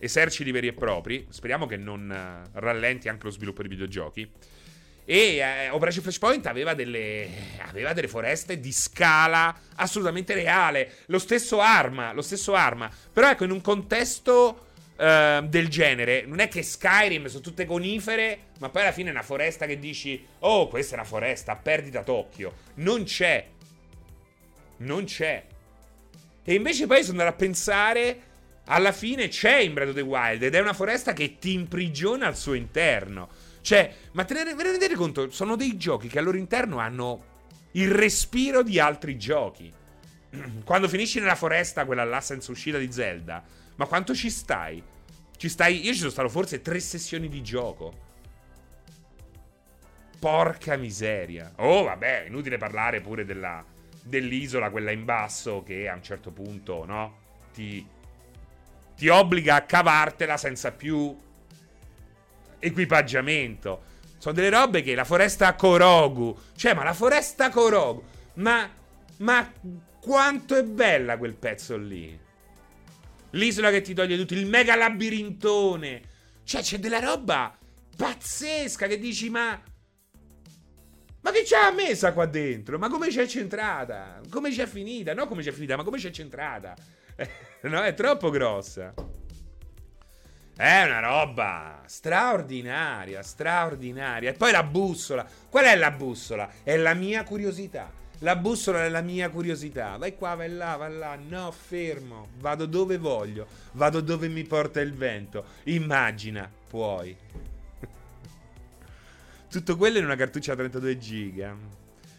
eserciti 0.00 0.50
veri 0.50 0.68
e 0.68 0.72
propri. 0.72 1.26
Speriamo 1.28 1.66
che 1.66 1.76
non 1.76 2.08
uh, 2.08 2.58
rallenti 2.58 3.08
anche 3.08 3.26
lo 3.26 3.30
sviluppo 3.30 3.62
di 3.62 3.68
videogiochi. 3.68 4.28
E 5.10 5.38
eh, 5.38 5.70
Operation 5.70 6.04
Flashpoint 6.04 6.46
aveva 6.46 6.72
delle, 6.72 7.28
aveva 7.66 7.92
delle 7.92 8.06
foreste 8.06 8.60
di 8.60 8.70
scala 8.70 9.52
assolutamente 9.74 10.34
reale. 10.34 10.98
Lo 11.06 11.18
stesso 11.18 11.60
arma, 11.60 12.12
lo 12.12 12.22
stesso 12.22 12.54
arma. 12.54 12.88
Però 13.12 13.28
ecco, 13.28 13.42
in 13.42 13.50
un 13.50 13.60
contesto 13.60 14.66
uh, 14.94 15.44
del 15.48 15.68
genere, 15.68 16.22
non 16.26 16.38
è 16.38 16.46
che 16.46 16.62
Skyrim 16.62 17.26
sono 17.26 17.42
tutte 17.42 17.64
conifere, 17.64 18.50
ma 18.60 18.68
poi 18.68 18.82
alla 18.82 18.92
fine 18.92 19.08
è 19.08 19.12
una 19.12 19.24
foresta 19.24 19.66
che 19.66 19.80
dici, 19.80 20.24
oh, 20.38 20.68
questa 20.68 20.94
è 20.94 20.98
una 21.00 21.08
foresta, 21.08 21.56
perdita 21.56 22.02
d'occhio. 22.02 22.54
Non 22.74 23.02
c'è. 23.02 23.48
Non 24.76 25.06
c'è. 25.06 25.44
E 26.44 26.54
invece 26.54 26.86
poi 26.86 27.02
sono 27.02 27.18
andato 27.18 27.34
a 27.34 27.36
pensare, 27.36 28.20
alla 28.66 28.92
fine 28.92 29.26
c'è 29.26 29.56
in 29.56 29.72
Breath 29.74 29.88
of 29.88 29.94
the 29.96 30.02
Wild 30.02 30.44
ed 30.44 30.54
è 30.54 30.60
una 30.60 30.72
foresta 30.72 31.12
che 31.14 31.36
ti 31.40 31.52
imprigiona 31.52 32.28
al 32.28 32.36
suo 32.36 32.54
interno. 32.54 33.48
Cioè, 33.60 33.94
ma 34.12 34.24
te 34.24 34.34
ne, 34.34 34.54
rendete 34.54 34.94
conto? 34.94 35.30
Sono 35.30 35.56
dei 35.56 35.76
giochi 35.76 36.08
che 36.08 36.18
al 36.18 36.24
loro 36.24 36.36
interno 36.36 36.78
hanno 36.78 37.24
il 37.72 37.90
respiro 37.90 38.62
di 38.62 38.78
altri 38.78 39.18
giochi. 39.18 39.72
Quando 40.64 40.88
finisci 40.88 41.20
nella 41.20 41.34
foresta, 41.34 41.84
quella 41.84 42.04
là 42.04 42.20
senza 42.20 42.50
uscita 42.50 42.78
di 42.78 42.90
Zelda, 42.90 43.42
ma 43.76 43.86
quanto 43.86 44.14
ci 44.14 44.30
stai? 44.30 44.82
Ci 45.36 45.48
stai. 45.48 45.84
Io 45.84 45.92
ci 45.92 45.98
sono 45.98 46.10
stato 46.10 46.28
forse 46.28 46.60
tre 46.60 46.80
sessioni 46.80 47.28
di 47.28 47.42
gioco. 47.42 48.08
Porca 50.18 50.76
miseria. 50.76 51.52
Oh, 51.56 51.84
vabbè, 51.84 52.24
inutile 52.28 52.58
parlare 52.58 53.00
pure 53.00 53.24
della, 53.24 53.64
dell'isola, 54.02 54.70
quella 54.70 54.90
in 54.90 55.04
basso, 55.04 55.62
che 55.62 55.88
a 55.88 55.94
un 55.94 56.02
certo 56.02 56.30
punto, 56.30 56.84
no? 56.84 57.16
Ti, 57.54 57.86
ti 58.96 59.08
obbliga 59.08 59.54
a 59.54 59.62
cavartela 59.62 60.36
senza 60.36 60.72
più 60.72 61.16
equipaggiamento. 62.60 63.88
Sono 64.18 64.34
delle 64.34 64.50
robe 64.50 64.82
che 64.82 64.94
la 64.94 65.04
foresta 65.04 65.54
Korogu. 65.54 66.38
Cioè, 66.54 66.74
ma 66.74 66.84
la 66.84 66.94
foresta 66.94 67.48
Korogu. 67.50 68.04
Ma. 68.34 68.70
Ma 69.16 69.52
quanto 70.00 70.56
è 70.56 70.62
bella 70.62 71.18
quel 71.18 71.34
pezzo 71.34 71.76
lì. 71.76 72.18
L'isola 73.30 73.70
che 73.70 73.80
ti 73.80 73.94
toglie 73.94 74.16
tutto. 74.16 74.34
Il 74.34 74.46
mega 74.46 74.76
labirintone. 74.76 76.02
Cioè, 76.44 76.62
c'è 76.62 76.78
della 76.78 77.00
roba 77.00 77.56
pazzesca 77.96 78.86
che 78.86 78.98
dici, 78.98 79.28
ma. 79.30 79.60
Ma 81.22 81.30
che 81.32 81.42
c'ha 81.44 81.70
messa 81.70 82.12
qua 82.12 82.24
dentro? 82.24 82.78
Ma 82.78 82.88
come 82.88 83.08
c'è 83.08 83.26
centrata? 83.26 84.20
Come 84.30 84.50
c'è 84.50 84.66
finita? 84.66 85.12
No, 85.12 85.26
come 85.26 85.42
c'è 85.42 85.52
finita, 85.52 85.76
ma 85.76 85.84
come 85.84 85.98
c'è 85.98 86.10
centrata? 86.10 86.74
no, 87.62 87.82
è 87.82 87.92
troppo 87.92 88.30
grossa. 88.30 88.94
È 90.60 90.82
una 90.82 91.00
roba 91.00 91.84
straordinaria, 91.86 93.22
straordinaria. 93.22 94.28
E 94.28 94.32
poi 94.34 94.52
la 94.52 94.62
bussola. 94.62 95.26
Qual 95.48 95.64
è 95.64 95.74
la 95.74 95.90
bussola? 95.90 96.50
È 96.62 96.76
la 96.76 96.92
mia 96.92 97.24
curiosità. 97.24 97.90
La 98.18 98.36
bussola 98.36 98.84
è 98.84 98.90
la 98.90 99.00
mia 99.00 99.30
curiosità. 99.30 99.96
Vai 99.96 100.14
qua, 100.14 100.34
vai 100.34 100.50
là, 100.50 100.76
vai 100.76 100.94
là. 100.94 101.16
No, 101.16 101.50
fermo. 101.50 102.28
Vado 102.40 102.66
dove 102.66 102.98
voglio. 102.98 103.46
Vado 103.72 104.02
dove 104.02 104.28
mi 104.28 104.44
porta 104.44 104.82
il 104.82 104.92
vento. 104.92 105.46
Immagina, 105.64 106.52
puoi. 106.68 107.16
Tutto 109.48 109.76
quello 109.78 109.96
in 109.96 110.04
una 110.04 110.16
cartuccia 110.16 110.54
32 110.54 110.98
giga. 110.98 111.56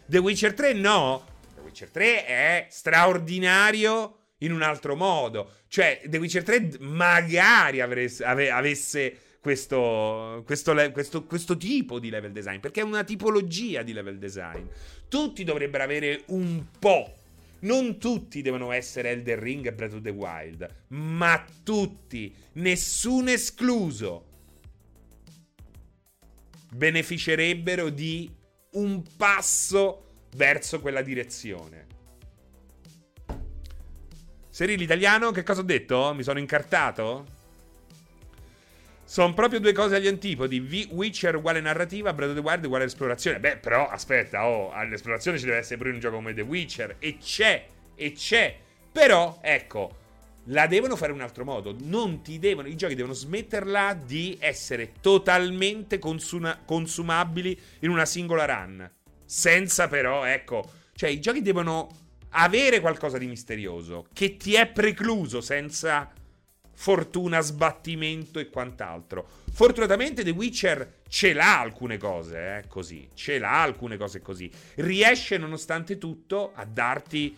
The 0.04 0.18
Witcher 0.18 0.52
3 0.52 0.72
no. 0.72 1.24
The 1.54 1.60
Witcher 1.60 1.90
3 1.90 2.26
è 2.26 2.66
straordinario 2.70 4.16
in 4.38 4.50
un 4.50 4.62
altro 4.62 4.96
modo. 4.96 5.58
Cioè, 5.72 6.02
The 6.04 6.18
Witcher 6.18 6.42
3 6.42 6.80
magari 6.80 7.80
avesse, 7.80 8.22
avesse 8.22 9.16
questo, 9.40 10.42
questo, 10.44 10.74
questo, 10.92 11.24
questo, 11.24 11.56
tipo 11.56 11.98
di 11.98 12.10
level 12.10 12.30
design, 12.30 12.58
perché 12.58 12.82
è 12.82 12.84
una 12.84 13.04
tipologia 13.04 13.80
di 13.80 13.94
level 13.94 14.18
design. 14.18 14.66
Tutti 15.08 15.44
dovrebbero 15.44 15.82
avere 15.82 16.24
un 16.26 16.62
po'. 16.78 17.14
Non 17.60 17.98
tutti 17.98 18.42
devono 18.42 18.70
essere 18.70 19.12
Elder 19.12 19.38
Ring 19.38 19.64
e 19.64 19.72
Breath 19.72 19.94
of 19.94 20.02
the 20.02 20.10
Wild, 20.10 20.68
ma 20.88 21.42
tutti, 21.62 22.34
nessuno 22.52 23.30
escluso, 23.30 24.26
beneficerebbero 26.74 27.88
di 27.88 28.30
un 28.72 29.02
passo 29.16 30.26
verso 30.36 30.82
quella 30.82 31.00
direzione. 31.00 31.86
Seri 34.52 34.76
l'italiano, 34.76 35.30
che 35.30 35.44
cosa 35.44 35.60
ho 35.60 35.64
detto? 35.64 36.12
Mi 36.14 36.22
sono 36.22 36.38
incartato? 36.38 37.24
Sono 39.02 39.32
proprio 39.32 39.60
due 39.60 39.72
cose 39.72 39.96
agli 39.96 40.06
antipodi. 40.06 40.60
V- 40.60 40.88
Witcher 40.90 41.36
uguale 41.36 41.62
narrativa, 41.62 42.12
Breath 42.12 42.32
of 42.32 42.36
the 42.36 42.42
Wild 42.42 42.64
uguale 42.66 42.84
esplorazione. 42.84 43.40
Beh, 43.40 43.56
però, 43.56 43.88
aspetta, 43.88 44.46
oh, 44.46 44.70
all'esplorazione 44.70 45.38
ci 45.38 45.46
deve 45.46 45.56
essere 45.56 45.78
pure 45.78 45.90
un 45.90 46.00
gioco 46.00 46.16
come 46.16 46.34
The 46.34 46.42
Witcher. 46.42 46.96
E 46.98 47.16
c'è, 47.16 47.66
e 47.94 48.12
c'è. 48.12 48.54
Però, 48.92 49.38
ecco, 49.40 49.96
la 50.44 50.66
devono 50.66 50.96
fare 50.96 51.12
in 51.12 51.16
un 51.16 51.24
altro 51.24 51.44
modo. 51.46 51.74
Non 51.80 52.20
ti 52.20 52.38
devono, 52.38 52.68
i 52.68 52.76
giochi 52.76 52.94
devono 52.94 53.14
smetterla 53.14 53.94
di 54.04 54.36
essere 54.38 54.92
totalmente 55.00 55.98
consuma- 55.98 56.60
consumabili 56.62 57.58
in 57.80 57.88
una 57.88 58.04
singola 58.04 58.44
run. 58.44 58.90
Senza 59.24 59.88
però, 59.88 60.24
ecco, 60.24 60.70
cioè 60.94 61.08
i 61.08 61.20
giochi 61.20 61.40
devono 61.40 62.01
avere 62.32 62.80
qualcosa 62.80 63.18
di 63.18 63.26
misterioso 63.26 64.06
che 64.12 64.36
ti 64.36 64.54
è 64.54 64.66
precluso 64.66 65.40
senza 65.40 66.10
fortuna, 66.74 67.40
sbattimento 67.40 68.38
e 68.38 68.48
quant'altro. 68.48 69.26
Fortunatamente 69.52 70.24
The 70.24 70.30
Witcher 70.30 71.00
ce 71.08 71.32
l'ha 71.32 71.60
alcune 71.60 71.96
cose, 71.96 72.56
eh, 72.58 72.66
così. 72.66 73.08
Ce 73.14 73.38
l'ha 73.38 73.62
alcune 73.62 73.96
cose 73.96 74.20
così. 74.20 74.50
Riesce 74.76 75.38
nonostante 75.38 75.98
tutto 75.98 76.52
a 76.54 76.64
darti 76.64 77.36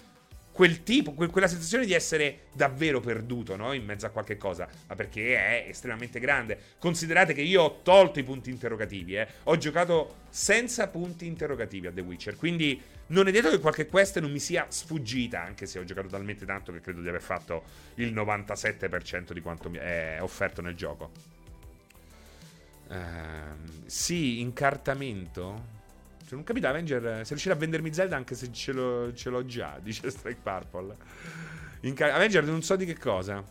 quel 0.55 0.85
tipo, 0.85 1.14
que- 1.14 1.27
quella 1.27 1.49
sensazione 1.49 1.85
di 1.85 1.95
essere 1.95 2.43
davvero 2.53 3.01
perduto, 3.01 3.57
no? 3.57 3.73
In 3.73 3.85
mezzo 3.85 4.07
a 4.07 4.11
qualche 4.11 4.37
cosa, 4.37 4.69
ma 4.87 4.95
perché 4.95 5.35
è 5.35 5.69
estremamente 5.69 6.21
grande. 6.21 6.57
Considerate 6.79 7.35
che 7.35 7.40
io 7.40 7.62
ho 7.62 7.83
tolto 7.83 8.21
i 8.21 8.23
punti 8.23 8.51
interrogativi, 8.51 9.17
eh. 9.17 9.27
Ho 9.45 9.57
giocato 9.57 10.19
senza 10.31 10.87
punti 10.87 11.27
interrogativi 11.27 11.88
a 11.88 11.93
The 11.93 12.03
Witcher, 12.03 12.37
quindi 12.37 12.81
non 13.09 13.27
è 13.27 13.33
detto 13.33 13.51
che 13.51 13.59
qualche 13.59 13.87
quest 13.87 14.21
non 14.21 14.31
mi 14.31 14.38
sia 14.38 14.67
sfuggita, 14.69 15.43
anche 15.43 15.67
se 15.67 15.81
ho 15.81 15.85
giocato 15.85 16.07
talmente 16.07 16.47
tanto 16.47 16.73
che 16.73 16.81
credo 16.81 17.01
di 17.01 17.09
aver 17.09 17.21
fatto 17.21 17.64
il 17.97 18.14
97% 18.14 19.33
di 19.33 19.40
quanto 19.40 19.69
mi 19.69 19.79
è 19.79 20.19
offerto 20.21 20.62
nel 20.62 20.77
gioco. 20.77 21.11
Uh, 22.87 23.83
sì, 23.87 24.38
incartamento. 24.40 25.73
Cioè, 26.24 26.34
non 26.34 26.44
capito, 26.44 26.66
Avenger. 26.66 27.20
Se 27.22 27.28
riuscire 27.30 27.54
a 27.54 27.56
vendermi 27.56 27.92
Zelda 27.92 28.16
anche 28.16 28.34
se 28.34 28.50
ce 28.52 28.72
l'ho, 28.72 29.12
ce 29.14 29.30
l'ho 29.30 29.44
già, 29.44 29.78
dice 29.82 30.10
Strike 30.10 30.40
Purple. 30.42 30.96
Inca- 31.80 32.14
Avenger, 32.14 32.44
non 32.44 32.62
so 32.62 32.76
di 32.76 32.87
che 32.87 32.98
cosa. 32.98 33.44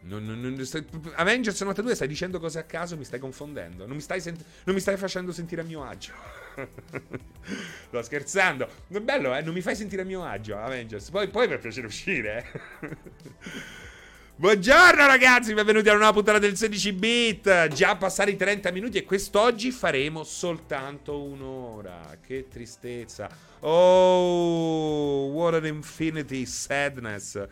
Non, 0.00 0.24
non, 0.24 0.40
non, 0.40 0.64
stai, 0.64 0.86
Avengers 1.16 1.60
92 1.60 1.94
stai 1.96 2.06
dicendo 2.06 2.38
cose 2.38 2.60
a 2.60 2.62
caso, 2.62 2.96
mi 2.96 3.04
stai 3.04 3.18
confondendo. 3.18 3.86
Non 3.86 3.96
mi 3.96 4.00
stai, 4.02 4.20
sent- 4.20 4.44
non 4.64 4.74
mi 4.74 4.80
stai 4.80 4.96
facendo 4.96 5.32
sentire 5.32 5.62
a 5.62 5.64
mio 5.64 5.82
agio. 5.82 6.12
Sto 7.88 8.02
scherzando. 8.02 8.68
Bello, 8.86 9.34
eh? 9.34 9.42
Non 9.42 9.52
mi 9.52 9.60
fai 9.60 9.74
sentire 9.74 10.02
a 10.02 10.04
mio 10.04 10.24
agio, 10.24 10.56
Avengers. 10.58 11.10
Poi, 11.10 11.28
poi 11.28 11.48
per 11.48 11.58
piacere 11.58 11.86
uscire, 11.88 12.46
eh? 12.80 12.96
Buongiorno 14.38 15.06
ragazzi, 15.06 15.54
benvenuti 15.54 15.88
a 15.88 15.92
una 15.92 16.00
nuova 16.00 16.12
puntata 16.12 16.38
del 16.38 16.58
16 16.58 16.92
bit. 16.92 17.68
Già 17.68 17.96
passati 17.96 18.32
i 18.32 18.36
30 18.36 18.70
minuti 18.70 18.98
e 18.98 19.04
quest'oggi 19.04 19.70
faremo 19.70 20.24
soltanto 20.24 21.22
un'ora. 21.22 22.18
Che 22.20 22.46
tristezza. 22.46 23.30
Oh, 23.60 25.28
what 25.28 25.54
an 25.54 25.64
infinity 25.64 26.44
sadness. 26.44 27.42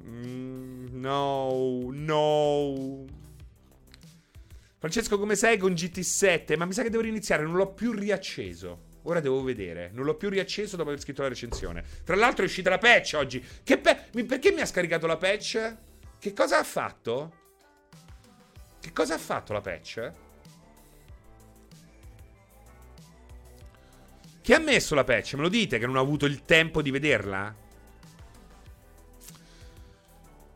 Mm, 0.00 0.98
no, 0.98 1.90
no. 1.92 3.04
Francesco, 4.78 5.18
come 5.18 5.36
sei 5.36 5.58
con 5.58 5.74
GT7? 5.74 6.56
Ma 6.56 6.64
mi 6.64 6.72
sa 6.72 6.82
che 6.82 6.88
devo 6.88 7.02
riniziare, 7.02 7.42
non 7.42 7.56
l'ho 7.56 7.74
più 7.74 7.92
riacceso. 7.92 8.92
Ora 9.02 9.20
devo 9.20 9.42
vedere. 9.42 9.90
Non 9.92 10.06
l'ho 10.06 10.14
più 10.14 10.30
riacceso 10.30 10.76
dopo 10.76 10.88
aver 10.88 11.02
scritto 11.02 11.20
la 11.20 11.28
recensione. 11.28 11.84
Tra 12.02 12.16
l'altro 12.16 12.44
è 12.44 12.46
uscita 12.46 12.70
la 12.70 12.78
patch 12.78 13.12
oggi. 13.14 13.44
Che 13.62 13.76
pe- 13.76 14.06
perché 14.24 14.52
mi 14.52 14.62
ha 14.62 14.66
scaricato 14.66 15.06
la 15.06 15.18
patch? 15.18 15.92
Che 16.24 16.32
cosa 16.32 16.58
ha 16.58 16.64
fatto? 16.64 17.32
Che 18.80 18.92
cosa 18.94 19.12
ha 19.12 19.18
fatto 19.18 19.52
la 19.52 19.60
patch? 19.60 20.12
Che 24.40 24.54
ha 24.54 24.58
messo 24.58 24.94
la 24.94 25.04
patch? 25.04 25.34
Me 25.34 25.42
lo 25.42 25.50
dite 25.50 25.78
che 25.78 25.84
non 25.84 25.96
ho 25.96 26.00
avuto 26.00 26.24
il 26.24 26.40
tempo 26.40 26.80
di 26.80 26.90
vederla? 26.90 27.54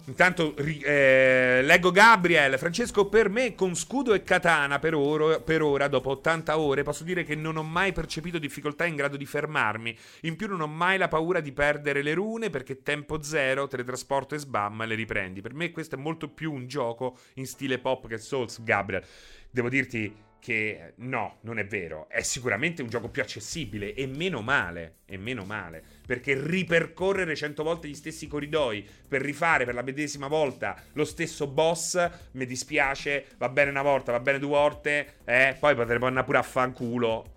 Intanto 0.09 0.57
eh, 0.57 1.61
leggo 1.63 1.91
Gabriel, 1.91 2.59
Francesco, 2.59 3.09
per 3.09 3.29
me 3.29 3.55
con 3.55 3.75
scudo 3.75 4.15
e 4.15 4.23
katana 4.23 4.79
per, 4.79 4.95
oro, 4.95 5.43
per, 5.43 5.61
ora, 5.61 5.87
dopo 5.87 6.09
80 6.11 6.59
ore, 6.59 6.83
posso 6.83 7.05
dire 7.05 7.25
che 7.25 7.35
non 7.35 7.59
ho 7.59 7.63
mai 7.63 7.93
percepito 7.93 8.39
difficoltà 8.39 8.87
in 8.87 8.97
grado 8.97 9.19
di 9.19 9.27
fermarmi. 9.27 9.95
In 10.23 10.37
più 10.37 10.49
non 10.49 10.63
ho 10.63 10.67
mai 10.67 10.97
la 10.97 11.09
paura 11.09 11.41
di 11.41 11.53
perdere 11.53 12.01
le 12.01 12.15
rune 12.15 12.49
perché 12.49 12.83
tempo 12.83 13.23
zero, 13.23 13.69
teletrasporto 13.69 14.35
e 14.35 14.39
sbam 14.39 14.87
le 14.87 14.95
riprendi. 14.95 15.43
Per 15.43 15.53
me 15.53 15.71
questo 15.73 15.97
è 15.97 15.99
molto 15.99 16.29
più 16.29 16.55
un 16.55 16.67
gioco 16.67 17.19
in 17.35 17.47
stile 17.47 17.79
pop 17.79 18.09
che 18.09 18.17
Souls, 18.17 18.63
Gabriel. 18.63 19.05
Devo 19.51 19.69
dirti 19.69 20.27
che 20.41 20.93
no, 20.97 21.39
non 21.43 21.59
è 21.59 21.67
vero. 21.67 22.09
È 22.09 22.23
sicuramente 22.23 22.83
un 22.83 22.89
gioco 22.89 23.09
più 23.09 23.23
accessibile 23.23 23.95
e 23.95 24.07
meno 24.07 24.41
male, 24.41 24.99
e 25.07 25.17
meno 25.17 25.45
male, 25.45 25.83
perché 26.07 26.39
ripercorrere 26.41 27.35
cento 27.37 27.63
volte 27.63 27.89
gli 27.89 27.95
stessi 27.95 28.27
corridoi 28.27 28.87
per 29.07 29.23
rifare 29.23 29.65
per 29.65 29.75
la 29.75 29.83
medesima 29.83 30.29
volta 30.29 30.81
lo 30.93 31.05
stesso 31.05 31.47
boss, 31.47 32.11
mi 32.33 32.47
dispiace, 32.47 33.27
va 33.39 33.49
bene 33.49 33.71
una 33.71 33.83
volta, 33.83 34.13
va 34.13 34.21
bene 34.21 34.39
due 34.39 34.49
volte, 34.49 35.15
eh, 35.25 35.57
poi 35.59 35.75
potremmo 35.75 36.07
andare 36.07 36.27
pure 36.27 36.39
a 36.39 36.43
fanculo 36.43 37.37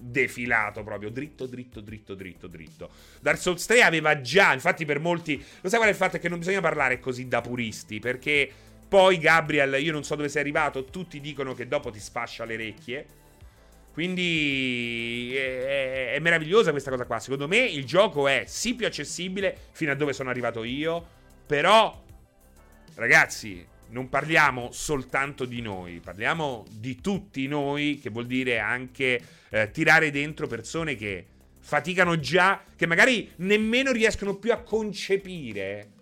defilato 0.00 0.84
proprio 0.84 1.10
dritto 1.10 1.46
dritto 1.46 1.80
dritto 1.80 2.14
dritto 2.14 2.46
dritto 2.46 2.90
Dark 3.20 3.38
Souls 3.38 3.66
3 3.66 3.82
aveva 3.82 4.20
già 4.20 4.52
infatti 4.52 4.84
per 4.84 5.00
molti 5.00 5.44
lo 5.60 5.68
sai 5.68 5.78
qual 5.78 5.90
è 5.90 5.92
il 5.92 5.98
fatto 5.98 6.16
è 6.16 6.20
che 6.20 6.28
non 6.28 6.38
bisogna 6.38 6.60
parlare 6.60 7.00
così 7.00 7.26
da 7.26 7.40
puristi 7.40 7.98
perché 7.98 8.48
poi 8.88 9.18
Gabriel, 9.18 9.82
io 9.82 9.92
non 9.92 10.02
so 10.02 10.14
dove 10.14 10.30
sei 10.30 10.40
arrivato, 10.40 10.84
tutti 10.84 11.20
dicono 11.20 11.52
che 11.54 11.68
dopo 11.68 11.90
ti 11.90 12.00
sfascia 12.00 12.44
le 12.44 12.54
orecchie. 12.54 13.06
Quindi 13.92 15.32
è, 15.34 16.12
è, 16.14 16.18
meravigliosa 16.20 16.70
questa 16.70 16.90
cosa 16.90 17.04
qua. 17.04 17.18
Secondo 17.18 17.48
me 17.48 17.58
il 17.58 17.84
gioco 17.84 18.28
è 18.28 18.44
sì 18.46 18.74
più 18.74 18.86
accessibile 18.86 19.56
fino 19.72 19.90
a 19.92 19.94
dove 19.94 20.12
sono 20.12 20.30
arrivato 20.30 20.64
io. 20.64 21.04
Però, 21.46 22.02
ragazzi, 22.94 23.66
non 23.90 24.08
parliamo 24.08 24.70
soltanto 24.70 25.44
di 25.44 25.60
noi, 25.60 26.00
parliamo 26.00 26.64
di 26.70 27.00
tutti 27.00 27.46
noi, 27.46 27.98
che 28.00 28.10
vuol 28.10 28.26
dire 28.26 28.58
anche 28.58 29.20
eh, 29.50 29.70
tirare 29.70 30.10
dentro 30.10 30.46
persone 30.46 30.94
che 30.94 31.26
faticano 31.58 32.18
già, 32.18 32.62
che 32.76 32.86
magari 32.86 33.32
nemmeno 33.36 33.92
riescono 33.92 34.36
più 34.36 34.52
a 34.52 34.62
concepire 34.62 35.96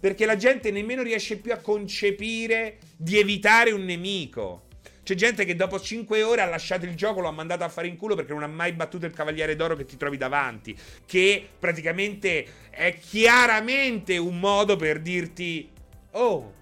perché 0.00 0.24
la 0.24 0.36
gente 0.36 0.70
nemmeno 0.70 1.02
riesce 1.02 1.36
più 1.36 1.52
a 1.52 1.58
concepire 1.58 2.78
di 2.96 3.18
evitare 3.18 3.70
un 3.70 3.84
nemico. 3.84 4.68
C'è 5.02 5.14
gente 5.14 5.44
che 5.44 5.54
dopo 5.56 5.78
5 5.78 6.22
ore 6.22 6.40
ha 6.40 6.46
lasciato 6.46 6.86
il 6.86 6.94
gioco, 6.94 7.20
lo 7.20 7.28
ha 7.28 7.32
mandato 7.32 7.64
a 7.64 7.68
fare 7.68 7.86
in 7.86 7.96
culo 7.96 8.14
perché 8.14 8.32
non 8.32 8.42
ha 8.42 8.48
mai 8.48 8.72
battuto 8.72 9.06
il 9.06 9.12
cavaliere 9.12 9.56
d'oro 9.56 9.76
che 9.76 9.84
ti 9.84 9.96
trovi 9.96 10.16
davanti. 10.16 10.76
Che 11.04 11.48
praticamente 11.58 12.46
è 12.70 12.96
chiaramente 12.98 14.16
un 14.16 14.38
modo 14.38 14.76
per 14.76 15.00
dirti: 15.00 15.70
Oh, 16.12 16.54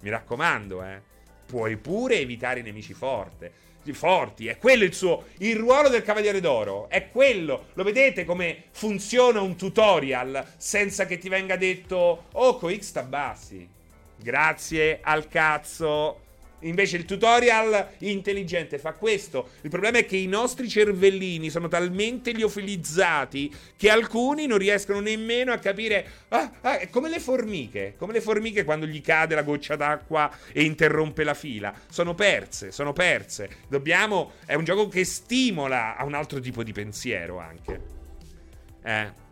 mi 0.00 0.10
raccomando, 0.10 0.82
eh, 0.82 1.00
puoi 1.46 1.76
pure 1.76 2.18
evitare 2.18 2.60
i 2.60 2.62
nemici 2.62 2.94
forti 2.94 3.50
forti. 3.92 4.46
È 4.46 4.56
quello 4.56 4.84
il 4.84 4.94
suo. 4.94 5.26
Il 5.38 5.56
ruolo 5.56 5.88
del 5.88 6.02
Cavaliere 6.02 6.40
d'Oro. 6.40 6.88
È 6.88 7.10
quello. 7.10 7.66
Lo 7.74 7.84
vedete 7.84 8.24
come 8.24 8.64
funziona 8.70 9.40
un 9.40 9.56
tutorial 9.56 10.44
senza 10.56 11.06
che 11.06 11.18
ti 11.18 11.28
venga 11.28 11.56
detto: 11.56 12.24
Oh, 12.32 12.56
con 12.56 12.74
X 12.74 12.92
t'abbassi. 12.92 13.68
Grazie 14.16 15.00
al 15.02 15.28
cazzo. 15.28 16.23
Invece 16.64 16.96
il 16.96 17.04
tutorial 17.04 17.90
intelligente 17.98 18.78
fa 18.78 18.92
questo. 18.92 19.50
Il 19.62 19.70
problema 19.70 19.98
è 19.98 20.06
che 20.06 20.16
i 20.16 20.26
nostri 20.26 20.68
cervellini 20.68 21.50
sono 21.50 21.68
talmente 21.68 22.32
liofilizzati 22.32 23.52
che 23.76 23.90
alcuni 23.90 24.46
non 24.46 24.58
riescono 24.58 25.00
nemmeno 25.00 25.52
a 25.52 25.58
capire. 25.58 26.06
Ah, 26.28 26.50
ah, 26.60 26.78
è 26.78 26.88
come 26.88 27.08
le 27.08 27.20
formiche. 27.20 27.94
Come 27.98 28.12
le 28.12 28.20
formiche 28.20 28.64
quando 28.64 28.86
gli 28.86 29.00
cade 29.00 29.34
la 29.34 29.42
goccia 29.42 29.76
d'acqua 29.76 30.30
e 30.52 30.62
interrompe 30.62 31.24
la 31.24 31.34
fila. 31.34 31.74
Sono 31.88 32.14
perse, 32.14 32.72
sono 32.72 32.92
perse. 32.92 33.48
Dobbiamo. 33.68 34.32
È 34.44 34.54
un 34.54 34.64
gioco 34.64 34.88
che 34.88 35.04
stimola 35.04 35.96
a 35.96 36.04
un 36.04 36.14
altro 36.14 36.40
tipo 36.40 36.62
di 36.62 36.72
pensiero 36.72 37.38
anche. 37.38 37.80
Eh. 38.82 39.22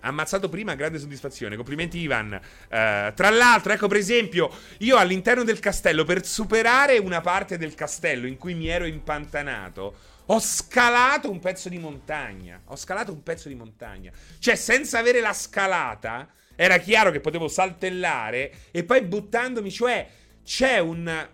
Ammazzato 0.00 0.48
prima, 0.48 0.74
grande 0.74 0.98
soddisfazione. 0.98 1.56
Complimenti, 1.56 1.98
Ivan. 1.98 2.32
Uh, 2.32 3.12
tra 3.14 3.30
l'altro, 3.30 3.72
ecco, 3.72 3.86
per 3.86 3.98
esempio, 3.98 4.50
io 4.78 4.96
all'interno 4.96 5.44
del 5.44 5.58
castello, 5.58 6.04
per 6.04 6.24
superare 6.24 6.98
una 6.98 7.20
parte 7.20 7.58
del 7.58 7.74
castello 7.74 8.26
in 8.26 8.36
cui 8.36 8.54
mi 8.54 8.68
ero 8.68 8.86
impantanato, 8.86 9.94
ho 10.26 10.38
scalato 10.38 11.30
un 11.30 11.40
pezzo 11.40 11.68
di 11.68 11.78
montagna. 11.78 12.62
Ho 12.66 12.76
scalato 12.76 13.12
un 13.12 13.22
pezzo 13.22 13.48
di 13.48 13.54
montagna. 13.54 14.12
Cioè, 14.38 14.54
senza 14.54 14.98
avere 14.98 15.20
la 15.20 15.32
scalata, 15.32 16.28
era 16.54 16.78
chiaro 16.78 17.10
che 17.10 17.20
potevo 17.20 17.48
saltellare 17.48 18.52
e 18.70 18.84
poi 18.84 19.02
buttandomi, 19.02 19.70
cioè, 19.70 20.08
c'è 20.44 20.78
un. 20.78 21.28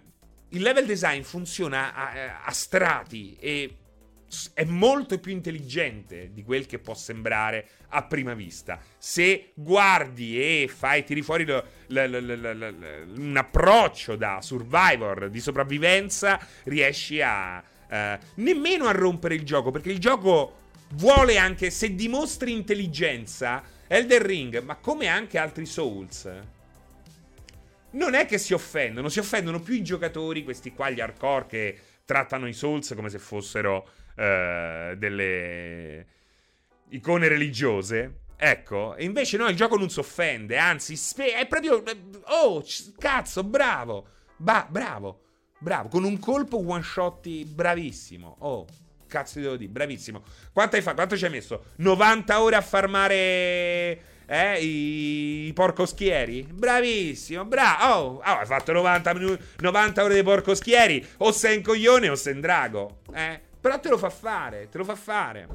Il 0.51 0.63
level 0.63 0.87
design 0.87 1.23
funziona 1.23 1.93
a, 1.93 2.43
a 2.45 2.51
strati 2.53 3.37
e 3.39 3.77
è 4.55 4.65
molto 4.65 5.19
più 5.19 5.33
intelligente 5.33 6.31
di 6.33 6.43
quel 6.43 6.67
che 6.67 6.79
può 6.79 6.95
sembrare 6.95 7.69
a 7.89 8.03
prima 8.05 8.35
vista. 8.35 8.81
Se 8.99 9.53
guardi 9.55 10.41
e 10.41 10.69
fai, 10.69 11.05
tiri 11.05 11.23
fuori 11.23 11.45
lo, 11.45 11.65
lo, 11.87 12.07
lo, 12.07 12.75
un 13.17 13.35
approccio 13.37 14.17
da 14.17 14.41
survivor 14.43 15.31
di 15.31 15.41
sopravvivenza, 15.41 16.39
riesci 16.65 17.21
a 17.23 17.62
eh, 17.89 18.19
nemmeno 18.37 18.87
a 18.87 18.93
rompere 18.93 19.35
il 19.35 19.45
gioco, 19.45 19.71
perché 19.71 19.91
il 19.91 19.99
gioco 19.99 20.65
vuole 20.95 21.39
anche, 21.39 21.71
se 21.71 21.95
dimostri 21.95 22.53
intelligenza, 22.53 23.62
Elden 23.87 24.23
Ring, 24.23 24.62
ma 24.62 24.77
come 24.77 25.07
anche 25.07 25.39
altri 25.39 25.67
Souls. 25.67 26.29
Non 27.91 28.15
è 28.15 28.27
che 28.27 28.39
si 28.39 28.53
offendono, 28.53 29.09
si 29.09 29.21
offendono 29.21 29.61
più 29.61 29.75
i 29.75 29.83
giocatori, 29.83 30.45
questi 30.45 30.73
qua, 30.73 30.91
gli 30.91 31.01
hardcore, 31.01 31.47
che 31.47 31.81
trattano 32.05 32.47
i 32.47 32.53
Souls 32.53 32.93
come 32.95 33.09
se 33.09 33.19
fossero 33.19 33.89
uh, 34.17 34.97
delle 34.97 36.07
icone 36.89 37.29
religiose. 37.29 38.21
Ecco, 38.39 38.95
e 38.97 39.05
invece 39.05 39.39
no, 39.39 39.49
il 39.49 39.57
gioco 39.57 39.77
non 39.77 39.89
si 39.89 39.99
offende, 39.99 40.59
anzi, 40.59 40.95
spe- 40.97 41.35
è 41.35 41.47
proprio... 41.47 41.83
Oh, 42.25 42.63
cazzo, 42.99 43.43
bravo! 43.45 44.09
Ba- 44.37 44.67
bravo, 44.69 45.21
bravo, 45.59 45.89
con 45.89 46.05
un 46.05 46.19
colpo 46.19 46.63
one 46.69 46.83
shot 46.83 47.27
bravissimo. 47.45 48.37
Oh, 48.41 48.67
cazzo 49.07 49.35
ti 49.35 49.41
devo 49.41 49.57
dire, 49.57 49.71
bravissimo. 49.71 50.23
Quanto 50.53 50.77
hai 50.77 50.83
fatto? 50.83 50.97
Quanto 50.97 51.17
ci 51.17 51.25
hai 51.25 51.31
messo? 51.31 51.67
90 51.77 52.43
ore 52.43 52.57
a 52.57 52.61
farmare... 52.61 54.15
Eh, 54.29 54.61
i, 54.61 55.47
i 55.47 55.53
porcoschieri? 55.53 56.49
Bravissimo, 56.51 57.45
bravo. 57.45 57.85
Oh, 57.85 58.17
oh, 58.17 58.21
hai 58.23 58.45
fatto 58.45 58.73
90, 58.73 59.15
minuti, 59.15 59.45
90 59.61 60.03
ore 60.03 60.15
di 60.17 60.23
porcoschieri. 60.23 61.07
O 61.19 61.31
sei 61.31 61.57
un 61.59 61.63
coglione 61.63 62.09
o 62.09 62.17
sei 62.17 62.35
un 62.35 62.41
drago. 62.41 62.99
Eh, 63.15 63.41
però 63.67 63.81
te 63.81 63.89
lo 63.89 63.99
fa 63.99 64.11
fare, 64.11 64.69
te 64.69 64.79
lo 64.79 64.85
fa 64.85 64.95
fare. 64.95 65.49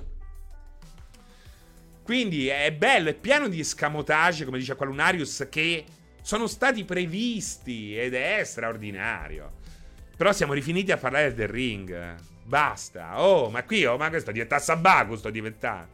Quindi 2.03 2.47
è 2.49 2.69
bello, 2.73 3.07
è 3.07 3.13
pieno 3.13 3.47
di 3.47 3.61
escamotage, 3.61 4.43
come 4.43 4.57
dice 4.57 4.75
Qualunarius, 4.75 5.47
che 5.49 5.85
sono 6.21 6.47
stati 6.47 6.83
previsti 6.83 7.97
ed 7.97 8.13
è 8.13 8.43
straordinario. 8.43 9.59
Però 10.17 10.33
siamo 10.33 10.51
rifiniti 10.51 10.91
a 10.91 10.97
parlare 10.97 11.33
del 11.33 11.47
ring. 11.47 12.15
Basta. 12.43 13.23
Oh, 13.23 13.49
ma 13.49 13.63
qui, 13.63 13.85
oh, 13.85 13.95
ma 13.95 14.09
questo 14.09 14.33
diventa 14.33 14.59
Sabaku, 14.59 15.15
sto 15.15 15.29
diventando. 15.29 15.93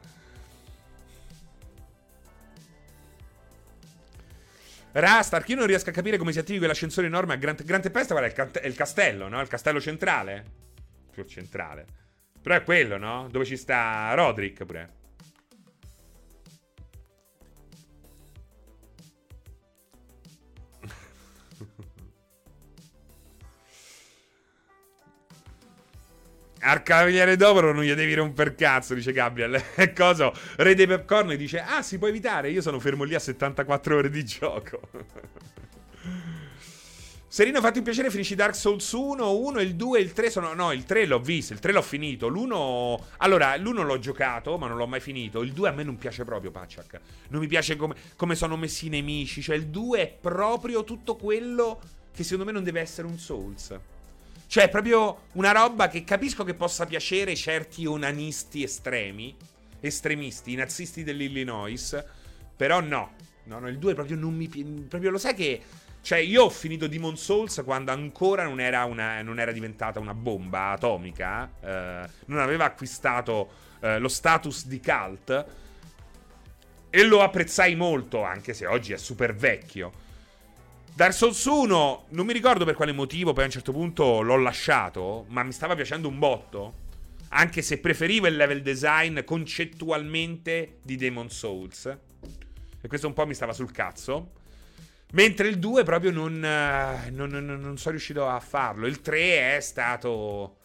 Rastark, 4.92 5.48
io 5.50 5.56
non 5.56 5.68
riesco 5.68 5.92
a 5.92 5.94
capire 5.94 6.18
come 6.18 6.32
si 6.32 6.40
attivi 6.40 6.58
quell'ascensore 6.58 7.06
enorme 7.06 7.34
a 7.34 7.38
Grand, 7.38 7.64
Grand 7.64 7.84
Tempesta, 7.84 8.16
guarda, 8.16 8.60
è 8.60 8.66
il 8.66 8.76
castello, 8.76 9.28
no? 9.28 9.40
Il 9.40 9.48
castello 9.48 9.80
centrale. 9.80 10.66
Più 11.12 11.24
centrale. 11.26 12.06
Però 12.48 12.60
è 12.60 12.64
quello, 12.64 12.96
no? 12.96 13.28
Dove 13.30 13.44
ci 13.44 13.58
sta 13.58 14.14
Roderick 14.14 14.64
pure. 14.64 14.90
Arcavaliere 26.62 27.36
d'Oro 27.36 27.74
non 27.74 27.84
gli 27.84 27.94
devi 27.94 28.14
romper 28.14 28.56
cazzo, 28.56 28.94
dice 28.94 29.12
Gabriel. 29.12 29.62
E 29.76 29.92
cosa? 29.92 30.32
Re 30.56 30.74
dei 30.74 30.88
Popcorn 30.88 31.36
dice: 31.36 31.60
Ah, 31.60 31.82
si 31.82 31.98
può 31.98 32.08
evitare. 32.08 32.50
Io 32.50 32.62
sono 32.62 32.80
fermo 32.80 33.04
lì 33.04 33.14
a 33.14 33.20
74 33.20 33.98
ore 33.98 34.10
di 34.10 34.24
gioco. 34.24 34.80
Serino, 37.38 37.62
fatti 37.62 37.78
un 37.78 37.84
piacere, 37.84 38.10
finisci 38.10 38.34
Dark 38.34 38.56
Souls 38.56 38.91
1, 38.91 39.32
1, 39.32 39.60
il 39.62 39.76
2, 39.76 40.00
il 40.00 40.12
3 40.12 40.32
sono... 40.32 40.56
No, 40.56 40.71
il 40.71 40.86
3 40.86 41.06
l'ho 41.06 41.19
visto, 41.19 41.54
il 41.54 41.60
3 41.60 41.71
l'ho 41.71 41.84
finito, 41.84 42.30
l'1... 42.30 43.00
Allora, 43.17 43.56
l'1 43.58 43.86
l'ho 43.86 44.00
giocato, 44.00 44.58
ma 44.58 44.65
non 44.65 44.76
l'ho 44.76 44.88
mai 44.88 45.00
finito. 45.00 45.43
Il 45.43 45.54
2 45.54 45.69
a 45.69 45.71
me 45.71 45.84
non 45.84 46.00
piace 46.00 46.23
proprio, 46.23 46.50
Pachak. 46.50 47.00
Non 47.28 47.39
mi 47.39 47.45
piace 47.45 47.76
come, 47.76 47.93
come 48.15 48.34
sono 48.34 48.58
messi 48.58 48.88
i 48.88 48.89
nemici. 48.89 49.43
Cioè, 49.43 49.56
il 49.56 49.67
2 49.67 50.00
è 50.00 50.17
proprio 50.19 50.84
tutto 50.84 51.15
quello 51.15 51.80
che 52.12 52.23
secondo 52.23 52.45
me 52.45 52.52
non 52.52 52.63
deve 52.63 52.80
essere 52.80 53.06
un 53.06 53.19
Souls. 53.19 53.80
Cioè, 54.47 54.63
è 54.63 54.69
proprio 54.69 55.26
una 55.34 55.52
roba 55.52 55.89
che 55.89 56.04
capisco 56.04 56.43
che 56.43 56.56
possa 56.56 56.88
piacere 56.88 57.36
certi 57.36 57.86
onanisti 57.86 58.63
estremi, 58.63 59.36
estremisti, 59.80 60.54
i 60.54 60.56
nazisti 60.56 61.04
dell'Illinois, 61.04 62.04
però 62.56 62.80
no. 62.80 63.12
No, 63.43 63.60
no, 63.60 63.67
il 63.67 63.78
2 63.78 63.93
proprio 63.93 64.17
non 64.17 64.34
mi... 64.34 64.47
Proprio 64.47 65.12
lo 65.12 65.19
sai 65.19 65.36
che... 65.36 65.62
Cioè, 66.08 66.20
io 66.20 66.43
ho 66.43 66.50
finito 66.50 66.88
Demon 66.88 67.17
Souls 67.17 67.62
quando 67.65 67.91
ancora 67.91 68.46
non 68.46 68.62
era, 68.62 68.86
una, 68.86 69.22
non 69.22 69.41
era 69.41 69.52
diventata 69.52 70.00
una 70.00 70.13
bomba 70.13 70.70
atomica. 70.70 71.52
Eh, 71.60 72.10
non 72.28 72.39
aveva 72.39 72.63
acquistato 72.63 73.50
eh, 73.82 74.00
lo 74.00 74.08
status 74.08 74.67
di 74.67 74.80
cult. 74.80 75.46
E 76.89 77.04
lo 77.04 77.22
apprezzai 77.22 77.76
molto, 77.76 78.24
anche 78.24 78.54
se 78.54 78.65
oggi 78.65 78.93
è 78.93 78.98
super 78.98 79.36
vecchio. 79.36 79.91
Dark 80.93 81.12
Souls 81.12 81.43
1, 81.43 82.06
non 82.12 82.26
mi 82.26 82.32
ricordo 82.32 82.63
per 82.63 82.76
quale 82.76 82.93
motivo, 82.93 83.34
poi 83.34 83.43
a 83.43 83.48
un 83.48 83.52
certo 83.52 83.74
punto 83.74 84.22
l'ho 84.22 84.38
lasciato, 84.38 85.26
ma 85.28 85.43
mi 85.43 85.52
stava 85.52 85.76
piacendo 85.76 86.08
un 86.08 86.20
botto. 86.20 86.74
Anche 87.32 87.62
se 87.62 87.80
preferivo 87.80 88.28
il 88.28 88.38
level 88.38 88.62
design 88.62 89.26
concettualmente 89.26 90.78
di 90.84 90.96
Demon 90.96 91.30
Souls. 91.30 91.86
E 92.80 92.88
questo 92.88 93.08
un 93.08 93.13
po' 93.13 93.28
mi 93.28 93.34
stava 93.34 93.52
sul 93.52 93.74
cazzo. 93.74 94.46
Mentre 95.13 95.48
il 95.48 95.58
2 95.58 95.84
proprio 95.84 96.12
non, 96.12 96.43
eh, 96.43 97.10
non, 97.12 97.30
non, 97.30 97.46
non 97.46 97.78
sono 97.78 97.91
riuscito 97.91 98.28
a 98.28 98.39
farlo. 98.39 98.88
Il 98.88 99.02
3 99.02 99.56
è 99.56 99.60
stato. 99.62 100.58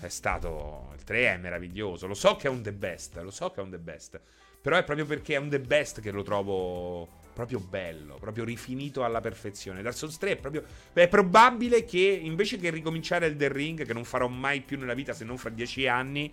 È 0.00 0.08
stato. 0.08 0.90
Il 0.96 1.04
3 1.04 1.34
è 1.34 1.36
meraviglioso. 1.36 2.06
Lo 2.06 2.14
so 2.14 2.34
che 2.36 2.48
è 2.48 2.50
un 2.50 2.62
the 2.62 2.72
best. 2.72 3.16
Lo 3.18 3.30
so 3.30 3.50
che 3.50 3.60
è 3.60 3.62
un 3.62 3.70
the 3.70 3.78
best. 3.78 4.20
Però 4.60 4.76
è 4.76 4.82
proprio 4.82 5.06
perché 5.06 5.34
è 5.34 5.38
un 5.38 5.48
the 5.48 5.60
best 5.60 6.00
che 6.00 6.10
lo 6.10 6.22
trovo 6.22 7.22
proprio 7.34 7.58
bello, 7.58 8.16
proprio 8.18 8.44
rifinito 8.44 9.04
alla 9.04 9.20
perfezione. 9.20 9.82
Dark 9.82 9.96
Souls 9.96 10.18
3 10.18 10.30
è 10.30 10.36
proprio. 10.36 10.64
È 10.92 11.06
probabile 11.06 11.84
che 11.84 12.00
invece 12.00 12.58
che 12.58 12.70
ricominciare 12.70 13.26
il 13.26 13.36
The 13.36 13.52
Ring, 13.52 13.84
che 13.84 13.92
non 13.92 14.04
farò 14.04 14.26
mai 14.26 14.60
più 14.62 14.76
nella 14.78 14.94
vita 14.94 15.12
se 15.12 15.24
non 15.24 15.38
fra 15.38 15.50
dieci 15.50 15.86
anni. 15.86 16.32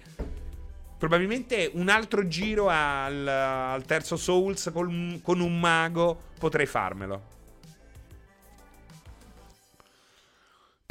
Probabilmente 0.97 1.69
un 1.73 1.89
altro 1.89 2.27
giro 2.27 2.69
al, 2.69 3.27
al 3.27 3.83
terzo 3.85 4.15
Souls 4.15 4.69
con, 4.71 5.19
con 5.21 5.39
un 5.39 5.59
mago 5.59 6.29
potrei 6.39 6.65
farmelo. 6.65 7.39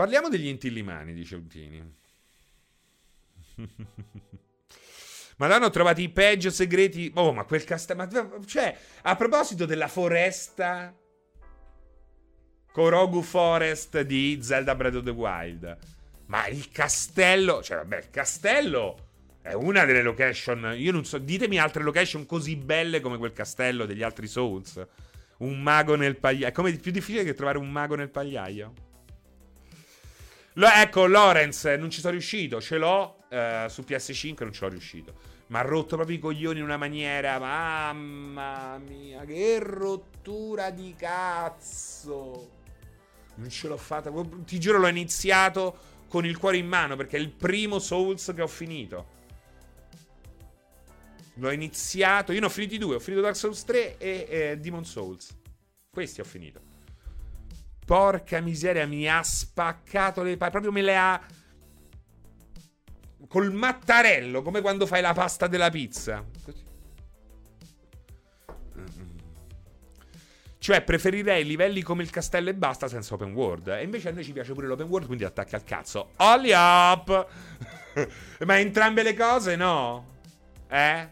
Parliamo 0.01 0.31
degli 0.31 0.47
intillimani, 0.47 1.13
dice 1.13 1.37
Utini. 1.37 1.95
Madonna, 5.37 5.67
ho 5.67 5.71
trovato 5.71 6.01
i 6.01 6.09
peggio 6.09 6.49
segreti. 6.49 7.13
Oh, 7.17 7.35
ma 7.35 7.45
quel 7.45 7.65
castello. 7.65 8.43
Cioè, 8.47 8.79
a 9.03 9.15
proposito 9.15 9.67
della 9.67 9.89
foresta. 9.89 10.97
Korogu 12.73 13.21
Forest 13.21 14.01
di 14.01 14.39
Zelda 14.41 14.75
Breath 14.75 14.95
of 14.95 15.05
the 15.05 15.11
Wild. 15.11 15.77
Ma 16.29 16.47
il 16.47 16.71
castello. 16.71 17.63
Cioè, 17.63 17.77
vabbè, 17.77 17.99
il 17.99 18.09
castello 18.09 19.09
è 19.43 19.53
una 19.53 19.85
delle 19.85 20.01
location. 20.01 20.77
Io 20.79 20.93
non 20.93 21.05
so. 21.05 21.19
Ditemi 21.19 21.59
altre 21.59 21.83
location 21.83 22.25
così 22.25 22.57
belle 22.57 23.01
come 23.01 23.19
quel 23.19 23.35
castello 23.35 23.85
degli 23.85 24.03
altri 24.03 24.29
Souls. 24.29 24.83
Un 25.41 25.61
mago 25.61 25.95
nel 25.95 26.17
pagliaio. 26.17 26.47
È 26.47 26.53
come 26.53 26.73
più 26.73 26.91
difficile 26.91 27.23
che 27.23 27.35
trovare 27.35 27.59
un 27.59 27.71
mago 27.71 27.97
nel 27.97 28.09
pagliaio. 28.09 28.89
Lo, 30.55 30.67
ecco, 30.67 31.07
Lorenz, 31.07 31.65
non 31.65 31.91
ci 31.91 32.01
sono 32.01 32.13
riuscito. 32.13 32.61
Ce 32.61 32.77
l'ho 32.77 33.19
uh, 33.29 33.69
su 33.69 33.83
PS5, 33.87 34.43
non 34.43 34.53
ce 34.53 34.65
l'ho 34.65 34.71
riuscito. 34.71 35.15
Ma 35.49 35.61
ha 35.61 35.63
rotto 35.63 35.97
proprio 35.97 36.17
i 36.17 36.21
coglioni 36.21 36.59
in 36.59 36.65
una 36.65 36.77
maniera. 36.77 37.39
Mamma 37.39 38.79
mia, 38.79 39.25
che 39.25 39.59
rottura 39.61 40.71
di 40.71 40.95
cazzo. 40.97 42.51
Non 43.37 43.49
ce 43.49 43.69
l'ho 43.69 43.77
fatta. 43.77 44.13
Ti 44.45 44.59
giuro, 44.59 44.79
l'ho 44.79 44.89
iniziato 44.89 45.89
con 46.09 46.27
il 46.27 46.39
cuore 46.39 46.57
in 46.57 46.67
mano 46.67 46.97
perché 46.97 47.17
è 47.17 47.21
il 47.21 47.31
primo 47.31 47.79
Souls 47.79 48.33
che 48.35 48.43
ho 48.43 48.49
finito. 48.49 49.19
L'ho 51.35 51.51
iniziato. 51.51 52.33
Io 52.33 52.41
ne 52.41 52.47
ho 52.47 52.51
finiti 52.51 52.77
due. 52.77 52.97
Ho 52.97 53.01
finito 53.01 53.23
Dark 53.23 53.37
Souls 53.37 53.65
3 53.65 53.99
e 53.99 54.27
eh, 54.29 54.59
Demon 54.59 54.85
Souls. 54.85 55.37
Questi 55.89 56.21
ho 56.21 56.25
finito. 56.25 56.70
Porca 57.91 58.39
miseria, 58.39 58.87
mi 58.87 59.09
ha 59.09 59.21
spaccato 59.21 60.23
le 60.23 60.37
palle. 60.37 60.53
Proprio 60.53 60.71
me 60.71 60.81
le 60.81 60.97
ha. 60.97 61.21
Col 63.27 63.53
mattarello, 63.53 64.43
come 64.43 64.61
quando 64.61 64.87
fai 64.87 65.01
la 65.01 65.13
pasta 65.13 65.49
della 65.49 65.71
pizza. 65.71 66.25
Cioè, 70.59 70.83
preferirei 70.83 71.45
livelli 71.45 71.83
come 71.83 72.05
il 72.05 72.11
castello 72.11 72.51
e 72.51 72.55
basta 72.55 72.87
senza 72.87 73.15
open 73.15 73.33
world. 73.33 73.67
E 73.67 73.83
invece 73.83 74.11
a 74.11 74.13
noi 74.13 74.23
ci 74.23 74.33
piace 74.33 74.53
pure 74.53 74.69
l'open 74.69 74.87
world, 74.87 75.07
quindi 75.07 75.25
attacca 75.25 75.57
al 75.57 75.65
cazzo. 75.65 76.11
Olly 76.19 76.53
up! 76.53 77.29
Ma 78.47 78.61
entrambe 78.61 79.03
le 79.03 79.15
cose 79.15 79.57
no? 79.57 80.19
Eh? 80.69 81.09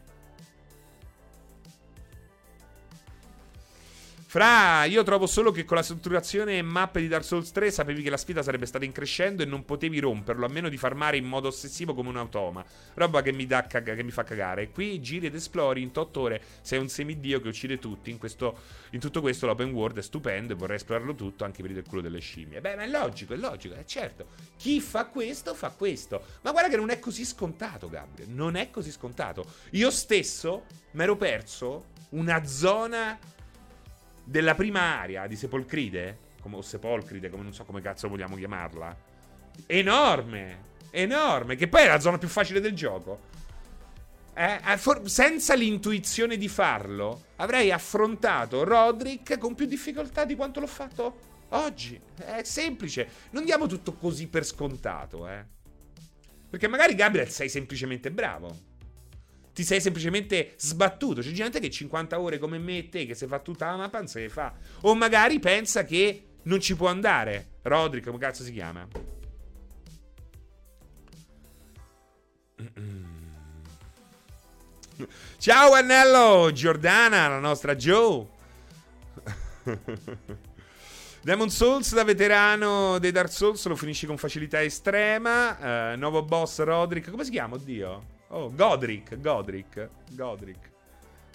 Fra, 4.31 4.85
io 4.85 5.03
trovo 5.05 5.27
solo 5.27 5.51
che 5.51 5.65
con 5.65 5.79
la 5.79 5.83
strutturazione 5.83 6.59
e 6.59 6.63
mappe 6.63 7.01
di 7.01 7.09
Dark 7.09 7.25
Souls 7.25 7.51
3 7.51 7.71
sapevi 7.71 8.03
che 8.03 8.11
la 8.11 8.19
sfida 8.19 8.43
sarebbe 8.43 8.67
stata 8.67 8.85
in 8.85 8.93
crescendo 8.93 9.43
e 9.43 9.47
non 9.47 9.65
potevi 9.65 9.99
romperlo, 10.01 10.45
a 10.45 10.51
meno 10.51 10.69
di 10.69 10.77
farmare 10.77 11.17
in 11.17 11.25
modo 11.25 11.49
ossessivo 11.49 11.95
come 11.95 12.11
un 12.11 12.19
automa. 12.19 12.63
Roba 12.93 13.23
che 13.23 13.33
mi, 13.33 13.47
dà 13.47 13.67
caga- 13.67 13.95
che 13.95 14.03
mi 14.03 14.11
fa 14.11 14.25
cagare. 14.25 14.69
Qui 14.69 15.01
giri 15.01 15.29
ed 15.29 15.35
esplori 15.35 15.81
in 15.81 15.93
8 15.95 16.21
ore, 16.21 16.43
sei 16.61 16.79
un 16.79 16.91
semidio 16.91 17.41
che 17.41 17.49
uccide 17.49 17.79
tutti. 17.79 18.11
In, 18.11 18.19
questo, 18.19 18.59
in 18.91 19.01
tutto 19.01 19.23
questo 19.23 19.47
l'open 19.47 19.73
world 19.73 19.97
è 19.97 20.03
stupendo 20.03 20.53
e 20.53 20.57
vorrei 20.57 20.77
esplorarlo 20.77 21.15
tutto 21.15 21.45
anche 21.45 21.63
per 21.63 21.71
il 21.71 21.83
culo 21.89 22.03
delle 22.03 22.21
scimmie. 22.21 22.61
Beh, 22.61 22.77
ma 22.77 22.83
è 22.83 22.87
logico, 22.87 23.33
è 23.33 23.37
logico, 23.39 23.77
è 23.77 23.85
certo. 23.87 24.27
Chi 24.59 24.79
fa 24.83 25.07
questo, 25.07 25.55
fa 25.55 25.71
questo. 25.71 26.23
Ma 26.43 26.51
guarda 26.51 26.69
che 26.69 26.77
non 26.77 26.91
è 26.91 26.99
così 26.99 27.25
scontato, 27.25 27.89
Gabriel. 27.89 28.29
Non 28.29 28.57
è 28.57 28.69
così 28.69 28.91
scontato. 28.91 29.47
Io 29.71 29.91
stesso 29.91 30.67
mi 30.91 31.03
ero 31.03 31.17
perso 31.17 31.97
una 32.11 32.45
zona 32.45 33.19
della 34.29 34.55
prima 34.55 35.01
area 35.01 35.27
di 35.27 35.37
Sepolcride, 35.37 36.19
come, 36.43 36.57
o 36.57 36.63
Sepolcride, 36.63 37.31
come 37.31 37.45
non 37.45 37.55
so 37.55 37.65
come 37.65 37.81
cazzo 37.81 38.09
vogliamo 38.09 38.37
chiamarla, 38.37 38.95
enorme, 39.67 40.67
enorme, 40.91 41.57
che 41.57 41.67
poi 41.67 41.85
è 41.85 41.89
la 41.89 41.99
zona 41.99 42.19
più 42.19 42.29
facile 42.29 42.61
del 42.61 42.75
gioco. 42.75 43.37
Eh, 44.35 44.61
for- 44.77 45.09
senza 45.09 45.55
l'intuizione 45.55 46.37
di 46.37 46.47
farlo, 46.47 47.25
avrei 47.37 47.73
affrontato 47.73 48.65
Roderick 48.65 49.39
con 49.39 49.55
più 49.55 49.65
difficoltà 49.65 50.27
di 50.27 50.37
quanto 50.37 50.61
l'ho 50.61 50.67
fatto 50.67 51.19
oggi. 51.51 51.99
È 52.15 52.43
semplice, 52.43 53.09
non 53.31 53.47
diamo 53.47 53.67
tutto 53.67 53.95
così 53.95 54.29
per 54.29 54.45
scontato, 54.45 55.27
eh. 55.27 55.43
Perché 56.51 56.69
magari 56.69 56.95
Gabriel 56.95 57.31
sei 57.31 57.49
semplicemente 57.49 58.11
bravo 58.11 58.68
ti 59.59 59.65
sei 59.65 59.81
semplicemente 59.81 60.55
sbattuto. 60.57 61.21
C'è 61.21 61.33
gente 61.33 61.59
che 61.59 61.69
50 61.69 62.21
ore 62.21 62.39
come 62.39 62.59
me 62.59 62.79
e 62.79 62.89
te, 62.89 63.07
che 63.07 63.17
si 63.17 63.27
fa 63.27 63.41
tutta 63.41 63.67
la 63.67 63.77
mappa, 63.77 63.99
non 63.99 64.07
se 64.07 64.21
ne 64.21 64.29
fa. 64.29 64.55
O 64.83 64.95
magari 64.95 65.41
pensa 65.41 65.83
che 65.83 66.27
non 66.43 66.61
ci 66.61 66.77
può 66.77 66.87
andare. 66.87 67.55
Rodrick, 67.63 68.07
come 68.07 68.21
cazzo 68.21 68.45
si 68.45 68.53
chiama? 68.53 68.87
Ciao 75.39 75.73
Annello, 75.73 76.53
Giordana, 76.53 77.27
la 77.27 77.41
nostra 77.41 77.75
Joe. 77.75 78.29
Demon 81.21 81.51
Souls 81.51 81.93
da 81.95 82.05
veterano 82.05 83.01
dei 83.01 83.11
Dark 83.11 83.33
Souls 83.33 83.67
lo 83.67 83.75
finisci 83.75 84.07
con 84.07 84.19
facilità 84.19 84.63
estrema. 84.63 85.95
Uh, 85.95 85.99
nuovo 85.99 86.23
boss 86.23 86.61
Roderick. 86.61 87.11
Come 87.11 87.25
si 87.25 87.33
chiama? 87.33 87.57
Oddio. 87.57 88.18
Oh, 88.29 88.53
Godric, 88.55 89.21
Godric, 89.21 89.89
Godric. 90.11 90.59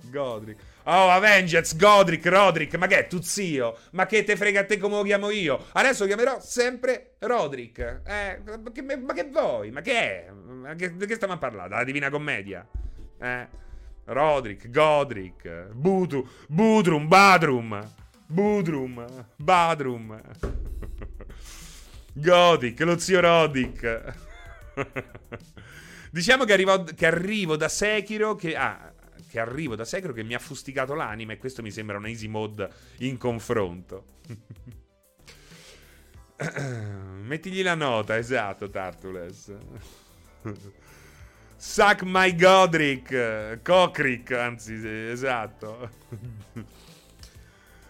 Godric. 0.10 0.58
Oh, 0.84 1.10
Avengers, 1.10 1.76
Godric, 1.76 2.26
Rodric. 2.26 2.76
Ma 2.76 2.88
che 2.88 3.00
è 3.00 3.08
tu 3.08 3.22
zio? 3.22 3.78
Ma 3.92 4.06
che 4.06 4.24
te 4.24 4.36
frega 4.36 4.62
a 4.62 4.66
te 4.66 4.78
come 4.78 4.98
lo 4.98 5.04
chiamo 5.04 5.30
io? 5.30 5.68
Adesso 5.72 6.06
chiamerò 6.06 6.40
sempre 6.40 7.16
Rodric. 7.20 8.02
Eh, 8.06 8.42
ma 8.46 8.72
che, 8.72 8.82
ma 8.98 9.14
che 9.14 9.30
vuoi? 9.32 9.72
Ma 9.72 9.82
che 9.82 9.94
è? 9.94 10.30
Ma 10.32 10.76
che, 10.76 10.96
di 10.96 11.06
che 11.06 11.16
stiamo 11.16 11.34
a 11.34 11.38
parlare? 11.38 11.70
Dalla 11.70 11.84
Divina 11.84 12.10
Commedia? 12.10 12.68
Eh? 13.20 13.62
Rodric, 14.06 14.70
Godric, 14.70 15.70
Butu, 15.72 16.28
Budrum, 16.48 17.08
Badrum, 17.08 17.90
Budrum, 18.28 19.26
Badrum. 19.38 20.22
Godic, 22.14 22.80
lo 22.82 23.00
zio 23.00 23.22
Rodic. 23.22 24.23
Diciamo 26.12 26.44
che 26.46 26.54
arrivo, 26.54 26.84
che 26.84 27.06
arrivo 27.06 27.56
da 27.56 27.70
Sekiro 27.70 28.36
che... 28.36 28.56
Ah, 28.56 28.94
che 29.34 29.40
arrivo 29.40 29.76
da 29.76 29.84
Sekiro 29.84 30.14
che 30.14 30.22
mi 30.24 30.36
ha 30.36 30.40
fustigato 30.40 30.94
l'anima 30.94 31.34
e 31.34 31.38
questo 31.40 31.64
mi 31.64 31.72
sembra 31.72 31.98
un 31.98 32.06
easy 32.06 32.28
mode 32.28 32.70
in 33.00 33.18
confronto. 33.18 34.20
Mettigli 37.24 37.64
la 37.64 37.74
nota, 37.74 38.16
esatto, 38.16 38.70
Tartules. 38.70 39.52
Suck 41.56 42.04
my 42.04 42.36
Godric, 42.36 43.62
Cocric, 43.64 44.32
anzi, 44.34 44.80
esatto. 44.86 45.90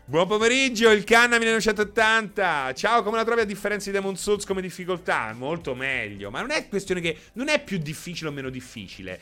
Buon 0.06 0.28
pomeriggio, 0.28 0.92
il 0.92 1.06
Canna 1.06 1.38
1980. 1.38 2.74
Ciao, 2.74 3.04
come 3.04 3.16
la 3.16 3.24
trovi 3.24 3.40
a 3.40 3.46
differenza 3.46 3.90
di 3.90 3.96
Demon 3.96 4.18
Souls 4.18 4.44
come 4.44 4.60
difficoltà? 4.62 5.32
Molto 5.32 5.74
meglio. 5.76 6.30
Ma 6.30 6.42
non 6.42 6.52
è 6.52 6.68
questione 6.68 7.00
che. 7.00 7.18
Non 7.34 7.48
è 7.48 7.64
più 7.64 7.78
difficile 7.78 8.30
o 8.30 8.34
meno 8.34 8.50
difficile. 8.50 9.18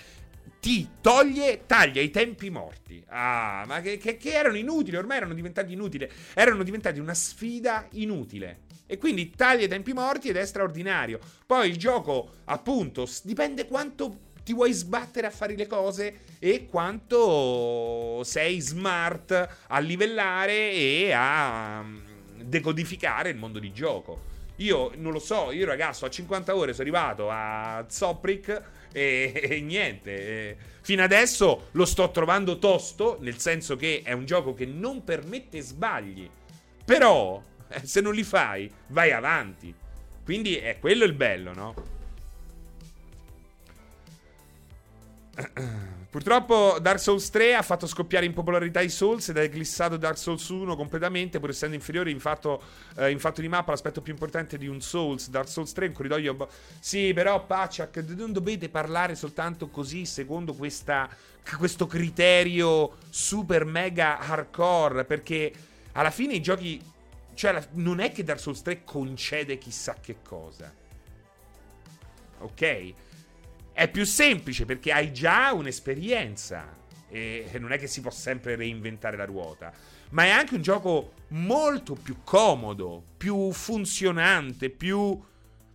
ti 0.60 0.90
toglie, 1.00 1.66
taglia 1.68 2.02
i 2.02 2.10
tempi 2.10 2.50
morti. 2.50 3.04
Ah, 3.10 3.64
ma 3.68 3.80
che, 3.82 3.98
che, 3.98 4.18
che, 4.18 4.32
erano 4.32 4.58
inutili, 4.58 4.98
ormai 4.98 5.18
erano 5.18 5.36
diventati 5.36 5.72
inutili. 5.72 6.10
Erano 6.34 6.64
diventati 6.64 7.00
una 7.00 7.14
sfida 7.14 7.86
inutile. 7.92 8.62
E 8.88 8.98
quindi 8.98 9.30
taglia 9.30 9.66
i 9.66 9.70
tempi 9.70 9.94
morti 9.94 10.30
ed 10.30 10.36
è 10.36 10.46
straordinario. 10.48 11.20
Poi 11.46 11.70
il 11.70 11.78
gioco, 11.78 12.38
appunto, 12.46 13.08
dipende 13.22 13.68
quanto 13.68 14.31
ti 14.44 14.54
vuoi 14.54 14.74
sbattere 14.74 15.28
a 15.28 15.32
fare 15.32 15.56
le 15.56 15.68
cose 15.68 16.22
e 16.40 16.68
quanto 16.68 18.24
sei 18.24 18.60
smart 18.60 19.58
a 19.68 19.80
livellare 19.80 20.72
e 20.72 21.12
a 21.14 21.82
mm, 21.84 22.42
decodificare 22.44 23.30
il 23.30 23.38
mondo 23.38 23.60
di 23.60 23.72
gioco. 23.72 24.30
Io 24.58 24.92
non 24.96 25.12
lo 25.12 25.20
so, 25.20 25.52
io 25.52 25.66
ragazzo 25.66 26.06
a 26.06 26.10
50 26.10 26.56
ore 26.56 26.74
sono 26.74 26.84
arrivato 26.84 27.30
a 27.30 27.84
Zopric 27.88 28.62
e, 28.92 29.32
e 29.34 29.62
niente. 29.62 30.12
E 30.12 30.58
fino 30.82 31.04
adesso 31.04 31.70
lo 31.72 31.86
sto 31.86 32.12
trovando 32.12 32.60
tosto, 32.60 33.18
nel 33.22 33.40
senso 33.40 33.76
che 33.76 34.02
è 34.04 34.12
un 34.12 34.26
gioco 34.26 34.54
che 34.54 34.66
non 34.66 35.04
permette 35.04 35.62
sbagli. 35.62 36.30
Però, 36.86 37.42
eh, 37.70 37.86
se 37.86 38.02
non 38.02 38.14
li 38.14 38.24
fai, 38.24 38.70
vai 38.88 39.12
avanti. 39.12 39.74
Quindi 40.24 40.56
è 40.58 40.78
quello 40.80 41.06
il 41.06 41.14
bello, 41.14 41.54
no? 41.54 42.01
Purtroppo 46.12 46.78
Dark 46.82 47.00
Souls 47.00 47.30
3 47.30 47.56
ha 47.56 47.62
fatto 47.62 47.88
scoppiare 47.88 48.26
in 48.26 48.34
popolarità 48.34 48.82
i 48.82 48.90
Souls 48.90 49.30
ed 49.30 49.38
è 49.38 49.50
glissato 49.50 49.96
Dark 49.96 50.18
Souls 50.18 50.46
1 50.50 50.76
completamente, 50.76 51.40
pur 51.40 51.52
essendo 51.52 51.74
inferiore 51.74 52.12
in 52.12 52.20
fatto, 52.20 52.62
eh, 52.98 53.12
in 53.12 53.18
fatto 53.18 53.40
di 53.40 53.48
mappa 53.48 53.72
l'aspetto 53.72 54.02
più 54.02 54.12
importante 54.12 54.58
di 54.58 54.68
un 54.68 54.82
Souls. 54.82 55.30
Dark 55.30 55.48
Souls 55.48 55.72
3 55.72 55.86
è 55.86 55.88
un 55.88 55.94
corridoio... 55.94 56.34
Bo- 56.34 56.50
sì, 56.82 57.14
però 57.14 57.46
Pachak, 57.46 58.04
non 58.10 58.34
dovete 58.34 58.68
parlare 58.68 59.16
soltanto 59.16 59.70
così 59.70 60.06
secondo 60.06 60.54
questa, 60.54 61.10
questo 61.58 61.88
criterio 61.88 62.98
super 63.10 63.64
mega 63.64 64.20
hardcore, 64.20 65.06
perché 65.06 65.54
alla 65.94 66.12
fine 66.12 66.34
i 66.34 66.42
giochi... 66.42 66.82
Cioè, 67.34 67.68
non 67.76 68.02
è 68.02 68.12
che 68.12 68.26
Dark 68.26 68.42
Souls 68.42 68.62
3 68.62 68.84
concede 68.84 69.58
chissà 69.58 69.96
che 70.02 70.18
cosa. 70.22 70.70
Ok? 72.40 72.94
È 73.74 73.90
più 73.90 74.06
semplice 74.06 74.66
perché 74.66 74.92
hai 74.92 75.14
già 75.14 75.54
un'esperienza 75.54 76.78
e 77.10 77.50
non 77.60 77.72
è 77.72 77.78
che 77.78 77.88
si 77.88 78.00
può 78.02 78.12
sempre 78.12 78.56
reinventare 78.56 79.18
la 79.18 79.26
ruota, 79.26 79.74
ma 80.12 80.24
è 80.24 80.30
anche 80.30 80.56
un 80.56 80.62
gioco 80.62 81.14
molto 81.30 81.94
più 81.96 82.18
comodo, 82.24 83.04
più 83.18 83.52
funzionante, 83.52 84.70
più 84.70 85.20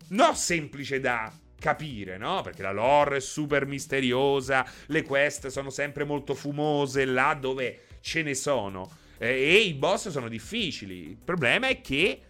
non 0.08 0.36
semplice 0.36 1.00
da 1.00 1.30
capire, 1.58 2.16
no? 2.16 2.42
Perché 2.42 2.62
la 2.62 2.72
lore 2.72 3.16
è 3.16 3.20
super 3.20 3.66
misteriosa, 3.66 4.64
le 4.86 5.02
quest 5.02 5.48
sono 5.48 5.70
sempre 5.70 6.04
molto 6.04 6.34
fumose 6.34 7.04
là 7.04 7.36
dove 7.38 7.80
ce 8.00 8.22
ne 8.22 8.34
sono 8.34 8.88
e 9.18 9.58
i 9.58 9.74
boss 9.74 10.08
sono 10.10 10.28
difficili. 10.28 11.08
Il 11.08 11.16
problema 11.16 11.68
è 11.68 11.80
che 11.80 12.20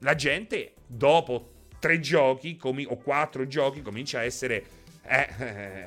la 0.00 0.14
gente 0.14 0.74
dopo 0.86 1.52
tre 1.78 2.00
giochi 2.00 2.56
com- 2.56 2.84
o 2.88 2.96
quattro 2.96 3.46
giochi 3.46 3.82
comincia 3.82 4.18
a 4.18 4.24
essere 4.24 4.82
è 5.04 5.28
eh, 5.38 5.86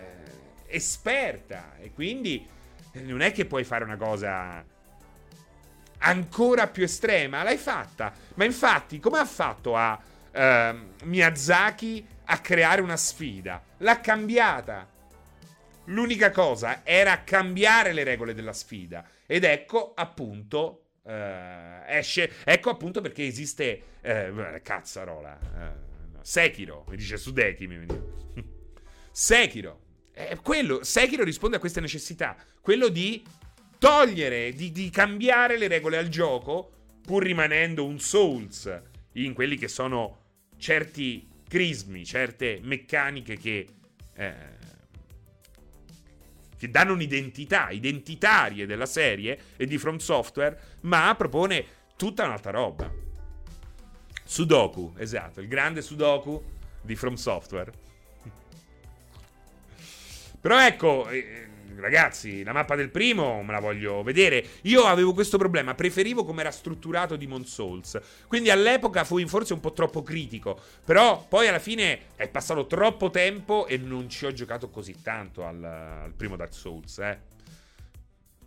esperta 0.67 1.75
e 1.79 1.91
quindi 1.91 2.47
non 2.93 3.21
è 3.21 3.31
che 3.31 3.45
puoi 3.45 3.63
fare 3.63 3.83
una 3.83 3.97
cosa 3.97 4.63
ancora 5.99 6.67
più 6.67 6.83
estrema, 6.83 7.43
l'hai 7.43 7.57
fatta. 7.57 8.13
Ma 8.35 8.45
infatti, 8.45 8.99
come 8.99 9.19
ha 9.19 9.25
fatto 9.25 9.75
a 9.75 9.99
uh, 10.31 11.05
Miyazaki 11.05 12.05
a 12.25 12.39
creare 12.39 12.81
una 12.81 12.97
sfida? 12.97 13.63
L'ha 13.77 13.99
cambiata. 13.99 14.95
L'unica 15.85 16.31
cosa 16.31 16.81
era 16.83 17.23
cambiare 17.23 17.93
le 17.93 18.03
regole 18.03 18.33
della 18.33 18.53
sfida. 18.53 19.07
Ed 19.25 19.43
ecco 19.43 19.93
appunto. 19.95 20.83
Uh, 21.03 21.83
esce. 21.87 22.33
Ecco 22.43 22.69
appunto 22.69 23.01
perché 23.01 23.25
esiste. 23.25 23.83
Uh, 24.03 24.59
cazzarola. 24.61 25.39
Uh, 25.41 26.19
Sekiro, 26.21 26.85
mi 26.89 26.97
dice 26.97 27.17
Sudeki. 27.17 27.67
Mi 27.67 27.85
Sekiro. 29.19 29.79
È 30.11 30.37
quello, 30.43 30.83
Sekiro 30.83 31.23
risponde 31.23 31.55
a 31.55 31.59
queste 31.59 31.81
necessità. 31.81 32.37
Quello 32.61 32.87
di 32.87 33.25
togliere, 33.79 34.53
di, 34.53 34.71
di 34.71 34.91
cambiare 34.91 35.57
le 35.57 35.67
regole 35.67 35.97
al 35.97 36.07
gioco, 36.07 36.71
pur 37.01 37.23
rimanendo 37.23 37.83
un 37.83 37.99
Souls 37.99 38.71
in 39.13 39.33
quelli 39.33 39.57
che 39.57 39.67
sono 39.67 40.25
certi 40.57 41.27
crismi, 41.49 42.05
certe 42.05 42.59
meccaniche 42.61 43.37
che, 43.37 43.67
eh, 44.13 44.35
che 46.55 46.69
danno 46.69 46.93
un'identità, 46.93 47.71
identitarie 47.71 48.67
della 48.67 48.85
serie 48.85 49.39
e 49.57 49.65
di 49.65 49.79
From 49.79 49.97
Software, 49.97 50.75
ma 50.81 51.15
propone 51.17 51.65
tutta 51.95 52.23
un'altra 52.23 52.51
roba. 52.51 52.93
Sudoku, 54.23 54.93
esatto, 54.95 55.41
il 55.41 55.47
grande 55.47 55.81
Sudoku 55.81 56.39
di 56.83 56.95
From 56.95 57.15
Software. 57.15 57.85
Però 60.39 60.59
ecco, 60.59 61.09
eh, 61.09 61.47
ragazzi, 61.77 62.43
la 62.43 62.53
mappa 62.53 62.75
del 62.75 62.89
primo 62.89 63.43
me 63.43 63.51
la 63.51 63.59
voglio 63.59 64.03
vedere. 64.03 64.45
Io 64.63 64.83
avevo 64.83 65.13
questo 65.13 65.37
problema, 65.37 65.75
preferivo 65.75 66.23
come 66.23 66.41
era 66.41 66.51
strutturato 66.51 67.15
Demon 67.15 67.45
Souls. 67.45 67.99
Quindi 68.27 68.49
all'epoca 68.49 69.03
fui 69.03 69.25
forse 69.25 69.53
un 69.53 69.59
po' 69.59 69.73
troppo 69.73 70.03
critico. 70.03 70.59
Però 70.85 71.25
poi 71.27 71.47
alla 71.47 71.59
fine 71.59 72.15
è 72.15 72.27
passato 72.29 72.65
troppo 72.67 73.09
tempo 73.09 73.67
e 73.67 73.77
non 73.77 74.09
ci 74.09 74.25
ho 74.25 74.31
giocato 74.31 74.69
così 74.69 75.01
tanto 75.01 75.45
al, 75.45 75.63
al 75.63 76.13
primo 76.13 76.35
Dark 76.35 76.53
Souls, 76.53 76.97
eh. 76.99 77.19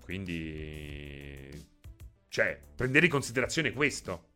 Quindi... 0.03 1.69
Cioè, 2.29 2.61
prendere 2.77 3.07
in 3.07 3.11
considerazione 3.11 3.73
questo. 3.73 4.29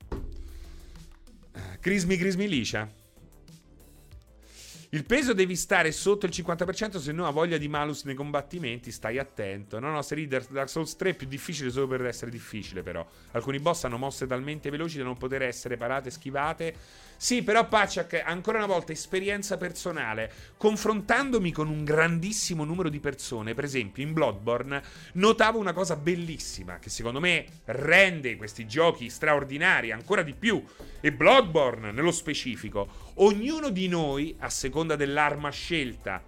Crismi 1.78 2.16
Crismi 2.16 2.48
Licia. 2.48 2.90
Il 4.94 5.04
peso 5.04 5.32
devi 5.32 5.56
stare 5.56 5.90
sotto 5.90 6.24
il 6.24 6.32
50%, 6.32 6.98
se 6.98 7.10
no 7.10 7.26
ha 7.26 7.30
voglia 7.30 7.58
di 7.58 7.66
malus 7.66 8.04
nei 8.04 8.14
combattimenti, 8.14 8.92
stai 8.92 9.18
attento. 9.18 9.80
No, 9.80 9.90
no, 9.90 10.02
se 10.02 10.14
Reader 10.14 10.46
Dark 10.46 10.68
Souls 10.68 10.94
3 10.94 11.10
è 11.10 11.14
più 11.14 11.26
difficile 11.26 11.68
solo 11.70 11.88
per 11.88 12.06
essere 12.06 12.30
difficile, 12.30 12.84
però. 12.84 13.04
Alcuni 13.32 13.58
boss 13.58 13.82
hanno 13.82 13.98
mosse 13.98 14.28
talmente 14.28 14.70
veloci 14.70 14.98
da 14.98 15.02
non 15.02 15.18
poter 15.18 15.42
essere 15.42 15.76
parate, 15.76 16.10
schivate 16.10 16.76
sì, 17.16 17.42
però 17.42 17.66
Pacciak, 17.66 18.22
ancora 18.24 18.58
una 18.58 18.66
volta, 18.66 18.92
esperienza 18.92 19.56
personale. 19.56 20.30
Confrontandomi 20.56 21.52
con 21.52 21.68
un 21.68 21.84
grandissimo 21.84 22.64
numero 22.64 22.88
di 22.88 23.00
persone, 23.00 23.54
per 23.54 23.64
esempio 23.64 24.02
in 24.02 24.12
Bloodborne, 24.12 24.82
notavo 25.12 25.58
una 25.58 25.72
cosa 25.72 25.96
bellissima 25.96 26.78
che 26.78 26.90
secondo 26.90 27.20
me 27.20 27.46
rende 27.66 28.36
questi 28.36 28.66
giochi 28.66 29.08
straordinari 29.08 29.90
ancora 29.90 30.22
di 30.22 30.34
più. 30.34 30.62
E 31.00 31.12
Bloodborne, 31.12 31.92
nello 31.92 32.12
specifico, 32.12 33.03
ognuno 33.14 33.70
di 33.70 33.88
noi, 33.88 34.34
a 34.40 34.48
seconda 34.48 34.96
dell'arma 34.96 35.50
scelta, 35.50 36.22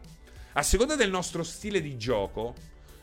a 0.53 0.63
seconda 0.63 0.97
del 0.97 1.11
nostro 1.11 1.43
stile 1.43 1.81
di 1.81 1.97
gioco, 1.97 2.55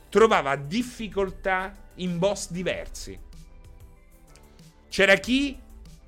trovava 0.10 0.56
difficoltà 0.56 1.76
in 1.96 2.18
boss 2.18 2.52
diversi. 2.52 3.20
C'era 4.90 5.16
chi 5.16 5.60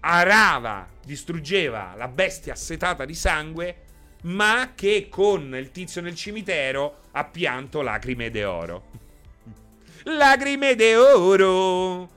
arava, 0.01 0.87
distruggeva 1.03 1.93
la 1.95 2.07
bestia 2.07 2.53
assetata 2.53 3.05
di 3.05 3.15
sangue, 3.15 3.83
ma 4.23 4.71
che 4.75 5.07
con 5.09 5.55
il 5.55 5.71
tizio 5.71 6.01
nel 6.01 6.15
cimitero 6.15 7.01
ha 7.11 7.25
pianto 7.25 7.81
lacrime 7.81 8.29
d'oro. 8.29 8.91
lacrime 10.03 10.75
d'oro! 10.75 12.09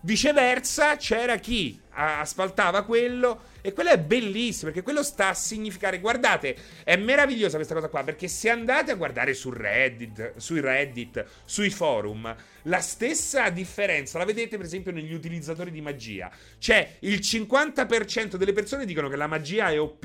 Viceversa, 0.00 0.96
c'era 0.96 1.36
chi 1.36 1.80
asfaltava 1.90 2.84
quello 2.84 3.47
e 3.60 3.72
quello 3.72 3.90
è 3.90 3.98
bellissimo 3.98 4.70
perché 4.70 4.82
quello 4.82 5.02
sta 5.02 5.28
a 5.28 5.34
significare. 5.34 6.00
Guardate, 6.00 6.56
è 6.84 6.96
meravigliosa 6.96 7.56
questa 7.56 7.74
cosa 7.74 7.88
qua 7.88 8.04
perché 8.04 8.28
se 8.28 8.50
andate 8.50 8.92
a 8.92 8.94
guardare 8.94 9.34
su 9.34 9.50
Reddit, 9.50 10.34
sui 10.36 10.60
Reddit, 10.60 11.24
sui 11.44 11.70
forum, 11.70 12.34
la 12.62 12.80
stessa 12.80 13.48
differenza 13.50 14.18
la 14.18 14.24
vedete 14.24 14.56
per 14.56 14.66
esempio 14.66 14.92
negli 14.92 15.12
utilizzatori 15.12 15.70
di 15.70 15.80
magia. 15.80 16.30
Cioè, 16.58 16.96
il 17.00 17.18
50% 17.18 18.36
delle 18.36 18.52
persone 18.52 18.84
dicono 18.84 19.08
che 19.08 19.16
la 19.16 19.26
magia 19.26 19.70
è 19.70 19.80
OP 19.80 20.04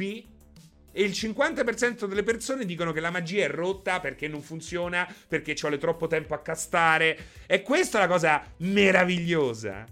e 0.96 1.02
il 1.02 1.12
50% 1.12 2.06
delle 2.06 2.22
persone 2.22 2.66
dicono 2.66 2.92
che 2.92 3.00
la 3.00 3.10
magia 3.10 3.46
è 3.46 3.50
rotta 3.50 4.00
perché 4.00 4.28
non 4.28 4.42
funziona, 4.42 5.12
perché 5.28 5.56
ci 5.56 5.62
vuole 5.62 5.80
troppo 5.80 6.06
tempo 6.06 6.36
a 6.36 6.42
castare. 6.42 7.18
E 7.48 7.64
questa 7.64 7.98
è 7.98 8.02
la 8.02 8.08
cosa 8.08 8.46
meravigliosa. 8.58 9.86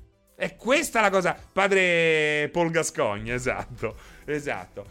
E 0.43 0.55
questa 0.55 1.01
la 1.01 1.11
cosa. 1.11 1.37
Padre 1.53 2.49
Paul 2.51 2.71
Gascogne, 2.71 3.31
esatto. 3.31 3.95
Esatto. 4.25 4.85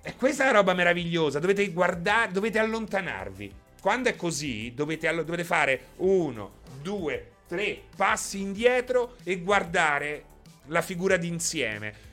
E 0.00 0.14
questa 0.16 0.44
è 0.44 0.46
la 0.46 0.52
roba 0.60 0.72
meravigliosa. 0.72 1.38
Dovete 1.38 1.70
guardare, 1.70 2.32
dovete 2.32 2.58
allontanarvi. 2.58 3.52
Quando 3.78 4.08
è 4.08 4.16
così, 4.16 4.72
dovete, 4.74 5.06
allo- 5.06 5.22
dovete 5.22 5.44
fare 5.44 5.88
uno, 5.96 6.60
due, 6.80 7.32
tre 7.46 7.78
passi 7.94 8.40
indietro 8.40 9.16
e 9.22 9.42
guardare 9.42 10.24
la 10.68 10.80
figura 10.80 11.18
d'insieme. 11.18 12.04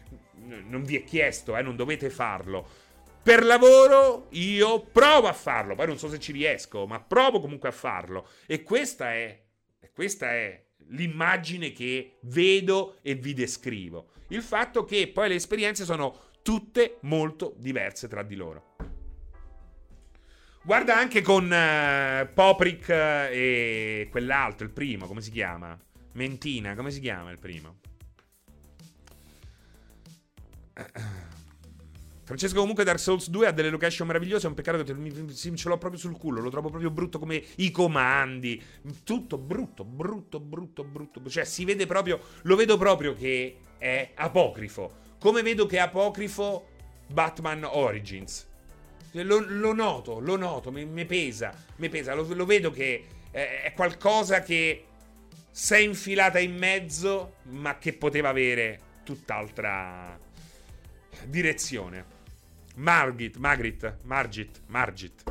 non 0.68 0.84
vi 0.84 0.98
è 0.98 1.06
chiesto, 1.06 1.56
eh, 1.56 1.62
non 1.62 1.78
dovete 1.78 2.10
farlo. 2.10 2.68
Per 3.24 3.46
lavoro 3.46 4.28
io 4.32 4.82
provo 4.82 5.30
a 5.30 5.34
farlo, 5.34 5.76
poi 5.76 5.88
non 5.88 5.98
so 5.98 6.10
se 6.10 6.20
ci 6.20 6.34
riesco, 6.34 6.86
ma 6.86 7.00
provo 7.00 7.40
comunque 7.40 7.70
a 7.70 7.72
farlo. 7.72 8.28
E 8.46 8.62
questa 8.62 9.14
è, 9.14 9.42
questa 9.94 10.34
è 10.34 10.62
l'immagine 10.90 11.72
che 11.72 12.18
vedo 12.22 12.98
e 13.02 13.16
vi 13.16 13.34
descrivo. 13.34 14.10
Il 14.30 14.42
fatto 14.42 14.84
che 14.84 15.08
poi 15.08 15.30
le 15.30 15.36
esperienze 15.36 15.86
sono 15.86 16.32
tutte 16.42 16.98
molto 17.02 17.56
diverse 17.58 18.08
tra 18.08 18.24
di 18.24 18.36
loro. 18.36 18.76
Guarda 20.64 20.98
anche 20.98 21.22
con 21.22 21.44
uh, 21.46 22.34
Poprick 22.34 22.88
e 22.90 24.08
quell'altro, 24.10 24.66
il 24.66 24.72
primo, 24.72 25.08
come 25.08 25.22
si 25.22 25.30
chiama? 25.30 25.78
Mentina, 26.14 26.74
come 26.74 26.90
si 26.90 27.02
chiama 27.02 27.32
il 27.32 27.40
primo? 27.40 27.80
Francesco 32.26 32.60
comunque 32.60 32.86
Dark 32.86 33.00
Souls 33.00 33.30
2 33.30 33.48
ha 33.48 33.52
delle 33.52 33.70
location 33.70 34.08
meravigliose, 34.08 34.46
è 34.46 34.50
un 34.50 34.56
peccato 34.56 34.82
che 34.82 35.34
ce 35.34 35.68
l'ho 35.68 35.78
proprio 35.78 36.00
sul 36.00 36.18
culo, 36.18 36.40
lo 36.40 36.50
trovo 36.50 36.70
proprio 36.70 36.90
brutto 36.90 37.20
come 37.20 37.44
i 37.58 37.70
comandi, 37.70 38.62
tutto 39.04 39.38
brutto, 39.38 39.84
brutto, 39.84 40.40
brutto, 40.40 40.84
brutto, 40.86 41.30
cioè 41.30 41.44
si 41.44 41.66
vede 41.66 41.86
proprio, 41.86 42.20
lo 42.44 42.56
vedo 42.56 42.78
proprio 42.78 43.14
che 43.14 43.58
è 43.78 44.12
apocrifo, 44.16 45.00
come 45.20 45.42
vedo 45.42 45.66
che 45.66 45.76
è 45.76 45.80
apocrifo 45.80 46.68
Batman 47.08 47.66
Origins. 47.66 48.48
Lo, 49.12 49.46
lo 49.46 49.74
noto, 49.74 50.20
lo 50.20 50.38
noto, 50.38 50.72
mi, 50.72 50.86
mi 50.86 51.06
pesa, 51.06 51.54
mi 51.76 51.90
pesa, 51.90 52.16
lo, 52.16 52.26
lo 52.34 52.46
vedo 52.46 52.72
che 52.72 53.06
è, 53.32 53.64
è 53.66 53.74
qualcosa 53.74 54.42
che 54.42 54.86
si 55.52 55.74
è 55.74 55.78
infilata 55.80 56.40
in 56.40 56.56
mezzo, 56.56 57.36
ma 57.50 57.78
che 57.78 57.94
poteva 57.94 58.30
avere 58.30 58.80
tutt'altra 59.04 60.18
direzione. 61.28 62.06
Margit, 62.76 63.38
Margit, 63.38 63.98
Margit, 64.04 64.62
Margit. 64.68 65.24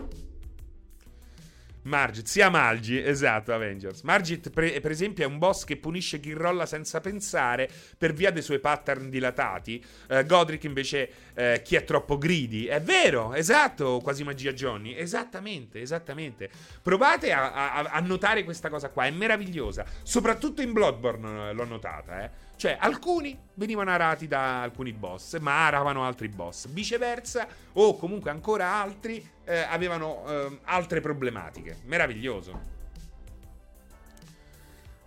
Margit, 1.82 2.26
sia 2.26 2.48
Malgi, 2.48 3.02
esatto, 3.02 3.52
Avengers. 3.52 4.02
Margit, 4.02 4.50
per, 4.50 4.80
per, 4.80 4.90
esempio, 4.90 5.24
è 5.24 5.26
un 5.26 5.38
boss 5.38 5.64
che 5.64 5.76
punisce 5.76 6.20
chi 6.20 6.32
rolla 6.32 6.64
senza 6.64 7.00
pensare 7.00 7.68
per 7.98 8.12
via 8.12 8.30
dei 8.30 8.42
suoi 8.42 8.60
pattern 8.60 9.10
dilatati. 9.10 9.84
Uh, 10.08 10.24
Godric, 10.24 10.62
invece, 10.64 11.10
uh, 11.34 11.60
chi 11.62 11.74
è 11.74 11.82
troppo 11.82 12.18
greedy. 12.18 12.66
È 12.66 12.80
vero, 12.80 13.34
esatto, 13.34 14.00
quasi 14.00 14.22
magia 14.22 14.52
Johnny. 14.52 14.94
Esattamente, 14.94 15.80
esattamente. 15.80 16.48
Provate 16.80 17.32
a, 17.32 17.72
a, 17.72 17.82
a 17.90 18.00
notare 18.00 18.44
questa 18.44 18.68
cosa 18.68 18.90
qua, 18.90 19.06
è 19.06 19.10
meravigliosa. 19.10 19.84
Soprattutto 20.02 20.62
in 20.62 20.72
Bloodborne 20.72 21.50
eh, 21.50 21.52
l'ho 21.52 21.64
notata, 21.64 22.22
eh. 22.22 22.50
Cioè, 22.62 22.76
alcuni 22.78 23.36
venivano 23.54 23.90
arati 23.90 24.28
da 24.28 24.62
alcuni 24.62 24.92
boss, 24.92 25.36
ma 25.40 25.66
aravano 25.66 26.04
altri 26.04 26.28
boss. 26.28 26.68
Viceversa, 26.68 27.48
o 27.72 27.96
comunque 27.96 28.30
ancora 28.30 28.74
altri 28.74 29.28
eh, 29.42 29.62
avevano 29.62 30.24
eh, 30.28 30.60
altre 30.66 31.00
problematiche. 31.00 31.80
Meraviglioso. 31.86 32.60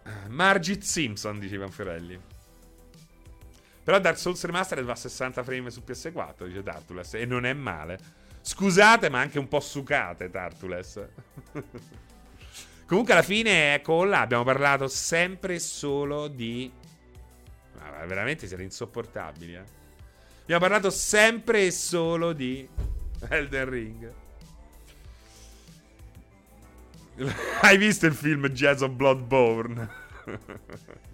Uh, 0.04 0.28
Margit 0.28 0.82
Simpson, 0.82 1.40
diceva 1.40 1.70
Fiorelli. 1.70 2.20
Però 3.86 4.00
Dark 4.00 4.18
Souls 4.18 4.44
Remastered 4.44 4.84
va 4.84 4.92
a 4.92 4.98
60 4.98 5.42
frame 5.42 5.70
su 5.70 5.82
PS4, 5.88 6.48
dice 6.48 6.62
Tartules, 6.62 7.14
e 7.14 7.24
non 7.24 7.46
è 7.46 7.54
male. 7.54 7.98
Scusate, 8.42 9.08
ma 9.08 9.22
anche 9.22 9.40
un 9.40 9.48
po' 9.48 9.62
sucate, 9.62 10.30
Tartules. 10.30 11.08
Comunque 12.86 13.14
alla 13.14 13.22
fine, 13.22 13.76
ecco 13.76 14.04
là, 14.04 14.20
abbiamo 14.20 14.44
parlato 14.44 14.90
sempre 14.90 15.58
solo 15.58 16.28
di 16.28 16.84
ma 17.78 18.06
veramente 18.06 18.48
siete 18.48 18.64
insopportabili, 18.64 19.56
eh. 19.56 19.64
Abbiamo 20.44 20.62
parlato 20.62 20.90
sempre 20.90 21.66
e 21.66 21.72
solo 21.72 22.32
di 22.34 22.68
Elden 23.30 23.70
Ring. 23.70 24.14
Hai 27.62 27.78
visto 27.78 28.06
il 28.06 28.14
film 28.14 28.48
Jazz 28.50 28.82
of 28.82 28.92
Bloodborne? 28.92 29.90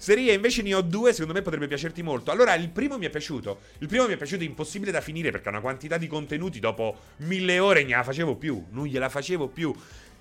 Serie 0.00 0.32
invece 0.32 0.62
ne 0.62 0.72
ho 0.72 0.80
due, 0.80 1.12
secondo 1.12 1.34
me 1.34 1.42
potrebbe 1.42 1.66
piacerti 1.66 2.02
molto. 2.02 2.30
Allora, 2.30 2.54
il 2.54 2.70
primo 2.70 2.96
mi 2.96 3.04
è 3.04 3.10
piaciuto. 3.10 3.60
Il 3.80 3.86
primo 3.86 4.06
mi 4.06 4.14
è 4.14 4.16
piaciuto 4.16 4.42
impossibile 4.42 4.90
da 4.90 5.02
finire 5.02 5.30
perché 5.30 5.50
una 5.50 5.60
quantità 5.60 5.98
di 5.98 6.06
contenuti 6.06 6.58
dopo 6.58 6.98
mille 7.18 7.58
ore 7.58 7.84
ne 7.84 7.90
la 7.90 8.02
facevo 8.02 8.36
più. 8.36 8.64
Non 8.70 8.86
gliela 8.86 9.10
facevo 9.10 9.48
più. 9.48 9.74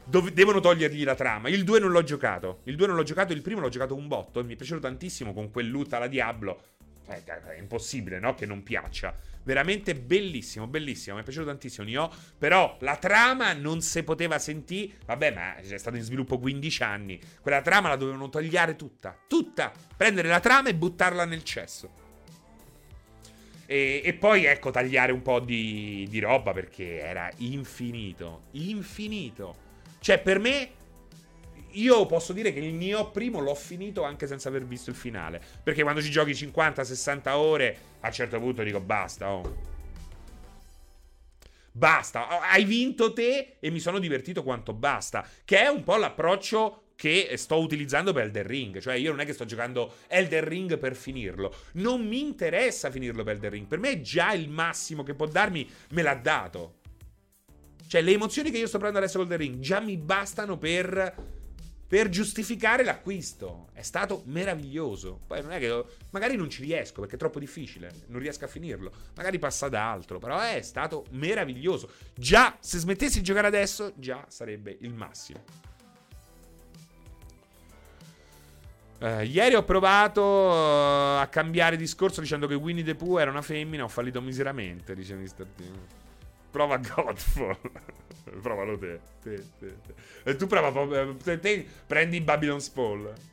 Dov- 0.10 0.32
devono 0.32 0.60
togliergli 0.60 1.04
la 1.04 1.14
trama. 1.14 1.50
Il 1.50 1.64
2 1.64 1.80
non 1.80 1.92
l'ho 1.92 2.04
giocato. 2.04 2.62
Il 2.64 2.76
2 2.76 2.88
non 2.88 2.96
l'ho 2.96 3.04
giocato, 3.04 3.32
il 3.32 3.44
primo 3.44 3.60
l'ho 3.60 3.70
giocato 3.70 3.94
un 3.94 4.08
botto. 4.08 4.40
E 4.40 4.44
mi 4.44 4.54
è 4.54 4.56
piaciuto 4.56 4.80
tantissimo 4.80 5.34
con 5.34 5.52
quel 5.52 5.70
loot 5.70 5.94
alla 5.94 6.08
Diablo. 6.08 6.62
Eh, 7.08 7.24
è 7.24 7.60
impossibile, 7.60 8.20
no? 8.20 8.34
Che 8.34 8.48
non 8.48 8.64
piaccia. 8.64 9.16
Veramente 9.44 9.94
bellissimo, 9.94 10.66
bellissimo. 10.66 11.16
Mi 11.16 11.22
è 11.22 11.24
piaciuto 11.24 11.46
tantissimo. 11.46 11.86
Nioh. 11.86 12.12
Però 12.40 12.78
la 12.82 12.96
trama 12.96 13.54
non 13.54 13.82
si 13.82 14.02
poteva 14.02 14.40
sentire. 14.40 14.94
Vabbè, 15.06 15.32
ma 15.32 15.58
è 15.58 15.78
stato 15.78 15.96
in 15.96 16.04
sviluppo 16.04 16.40
15 16.40 16.82
anni. 16.84 17.20
Quella 17.40 17.62
trama 17.62 17.90
la 17.90 17.96
dovevano 17.96 18.30
togliere 18.30 18.76
tutta. 18.76 19.16
Tutta. 19.28 19.72
Prendere 19.96 20.28
la 20.28 20.40
trama 20.40 20.70
e 20.70 20.76
buttarla 20.76 21.26
nel 21.26 21.44
cesso. 21.44 22.08
E, 23.68 24.02
e, 24.04 24.14
poi 24.14 24.46
ecco 24.46 24.72
tagliare 24.72 25.12
un 25.12 25.22
po' 25.22 25.40
di, 25.40 26.08
di 26.10 26.20
roba 26.20 26.52
perché 26.52 27.00
era 27.00 27.30
infinito. 27.38 28.46
Infinito. 28.54 29.68
Cioè, 30.00 30.20
per 30.20 30.40
me, 30.40 30.70
io 31.72 32.06
posso 32.06 32.34
dire 32.34 32.52
che 32.54 32.60
il 32.60 32.74
mio 32.74 33.12
primo 33.12 33.40
l'ho 33.40 33.56
finito 33.56 34.04
anche 34.04 34.28
senza 34.28 34.50
aver 34.50 34.66
visto 34.66 34.90
il 34.90 34.96
finale. 34.96 35.42
Perché 35.64 35.84
quando 35.84 36.02
ci 36.02 36.10
giochi 36.10 36.32
50-60 36.32 37.30
ore, 37.30 37.78
a 38.00 38.08
un 38.08 38.14
certo 38.14 38.40
punto 38.40 38.64
dico 38.64 38.80
basta, 38.80 39.32
oh. 39.32 39.78
Basta, 41.72 42.42
hai 42.42 42.66
vinto 42.66 43.14
te 43.14 43.58
e 43.60 43.70
mi 43.70 43.80
sono 43.80 44.00
divertito 44.00 44.44
quanto 44.44 44.74
basta. 44.74 45.26
Che 45.46 45.60
è 45.60 45.68
un 45.68 45.84
po' 45.84 45.98
l'approccio 45.98 46.84
che 46.96 47.38
sto 47.38 47.58
utilizzando 47.60 48.12
per 48.12 48.24
Elden 48.24 48.46
Ring. 48.46 48.80
Cioè, 48.80 48.96
io 48.96 49.12
non 49.12 49.22
è 49.22 49.26
che 49.26 49.32
sto 49.32 49.46
giocando 49.46 49.94
Elden 50.08 50.44
Ring 50.44 50.78
per 50.78 50.96
finirlo. 50.96 51.56
Non 51.74 52.06
mi 52.06 52.20
interessa 52.20 52.92
finirlo 52.92 53.24
per 53.24 53.36
Elden 53.36 53.52
Ring. 53.52 53.68
Per 53.68 53.80
me 53.80 53.92
è 53.92 54.02
già 54.02 54.34
il 54.34 54.50
massimo 54.50 55.04
che 55.04 55.14
può 55.14 55.26
darmi, 55.26 55.70
me 55.92 56.02
l'ha 56.02 56.16
dato. 56.16 56.79
Cioè, 57.90 58.02
le 58.02 58.12
emozioni 58.12 58.52
che 58.52 58.60
io 58.60 58.68
sto 58.68 58.78
prendendo 58.78 59.04
adesso 59.04 59.18
con 59.18 59.28
The 59.28 59.36
Ring 59.36 59.58
già 59.62 59.80
mi 59.80 59.98
bastano 59.98 60.60
per, 60.60 61.16
per 61.88 62.10
giustificare 62.10 62.84
l'acquisto. 62.84 63.70
È 63.74 63.82
stato 63.82 64.22
meraviglioso. 64.26 65.22
Poi 65.26 65.42
non 65.42 65.54
è 65.54 65.58
che. 65.58 65.86
Magari 66.12 66.36
non 66.36 66.52
ci 66.52 66.62
riesco 66.62 67.00
perché 67.00 67.16
è 67.16 67.18
troppo 67.18 67.40
difficile. 67.40 67.90
Non 68.10 68.20
riesco 68.20 68.46
a 68.46 68.48
finirlo. 68.48 68.92
Magari 69.16 69.40
passa 69.40 69.70
da 69.70 69.92
altro. 69.92 70.20
Però 70.20 70.40
è 70.40 70.62
stato 70.62 71.06
meraviglioso. 71.14 71.90
Già, 72.14 72.56
se 72.60 72.78
smettessi 72.78 73.18
di 73.18 73.24
giocare 73.24 73.48
adesso, 73.48 73.94
già 73.96 74.24
sarebbe 74.28 74.78
il 74.82 74.94
massimo. 74.94 75.44
Uh, 79.00 79.22
ieri 79.22 79.56
ho 79.56 79.64
provato 79.64 80.22
uh, 80.22 81.22
a 81.22 81.28
cambiare 81.32 81.76
discorso 81.76 82.22
dicendo 82.22 82.46
che 82.46 82.54
Winnie 82.54 82.84
the 82.84 82.94
Pooh 82.94 83.18
era 83.18 83.32
una 83.32 83.42
femmina. 83.42 83.84
Ho 83.84 83.88
fallito 83.88 84.22
miseramente, 84.22 84.94
dice 84.94 85.16
Mr. 85.16 85.48
Team. 85.56 86.09
Prova 86.52 86.78
Godfall. 86.78 87.58
Provalo 88.42 88.78
te. 88.78 89.00
te, 89.22 89.36
te, 89.60 89.76
te. 89.86 89.94
E 90.24 90.36
tu 90.36 90.48
prova. 90.48 90.70
Eh, 91.02 91.18
te, 91.18 91.40
te, 91.40 91.66
prendi 91.86 92.22
Babylon's 92.22 92.70
Fall. 92.70 93.14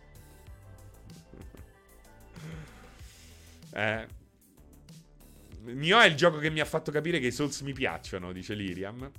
Eh. 3.76 4.06
Mio 5.64 6.00
è 6.00 6.06
il 6.06 6.14
gioco 6.14 6.38
che 6.38 6.48
mi 6.48 6.60
ha 6.60 6.64
fatto 6.64 6.90
capire 6.90 7.18
che 7.18 7.26
i 7.26 7.30
Souls 7.30 7.60
mi 7.60 7.74
piacciono, 7.74 8.32
dice 8.32 8.54
Liriam. 8.54 9.10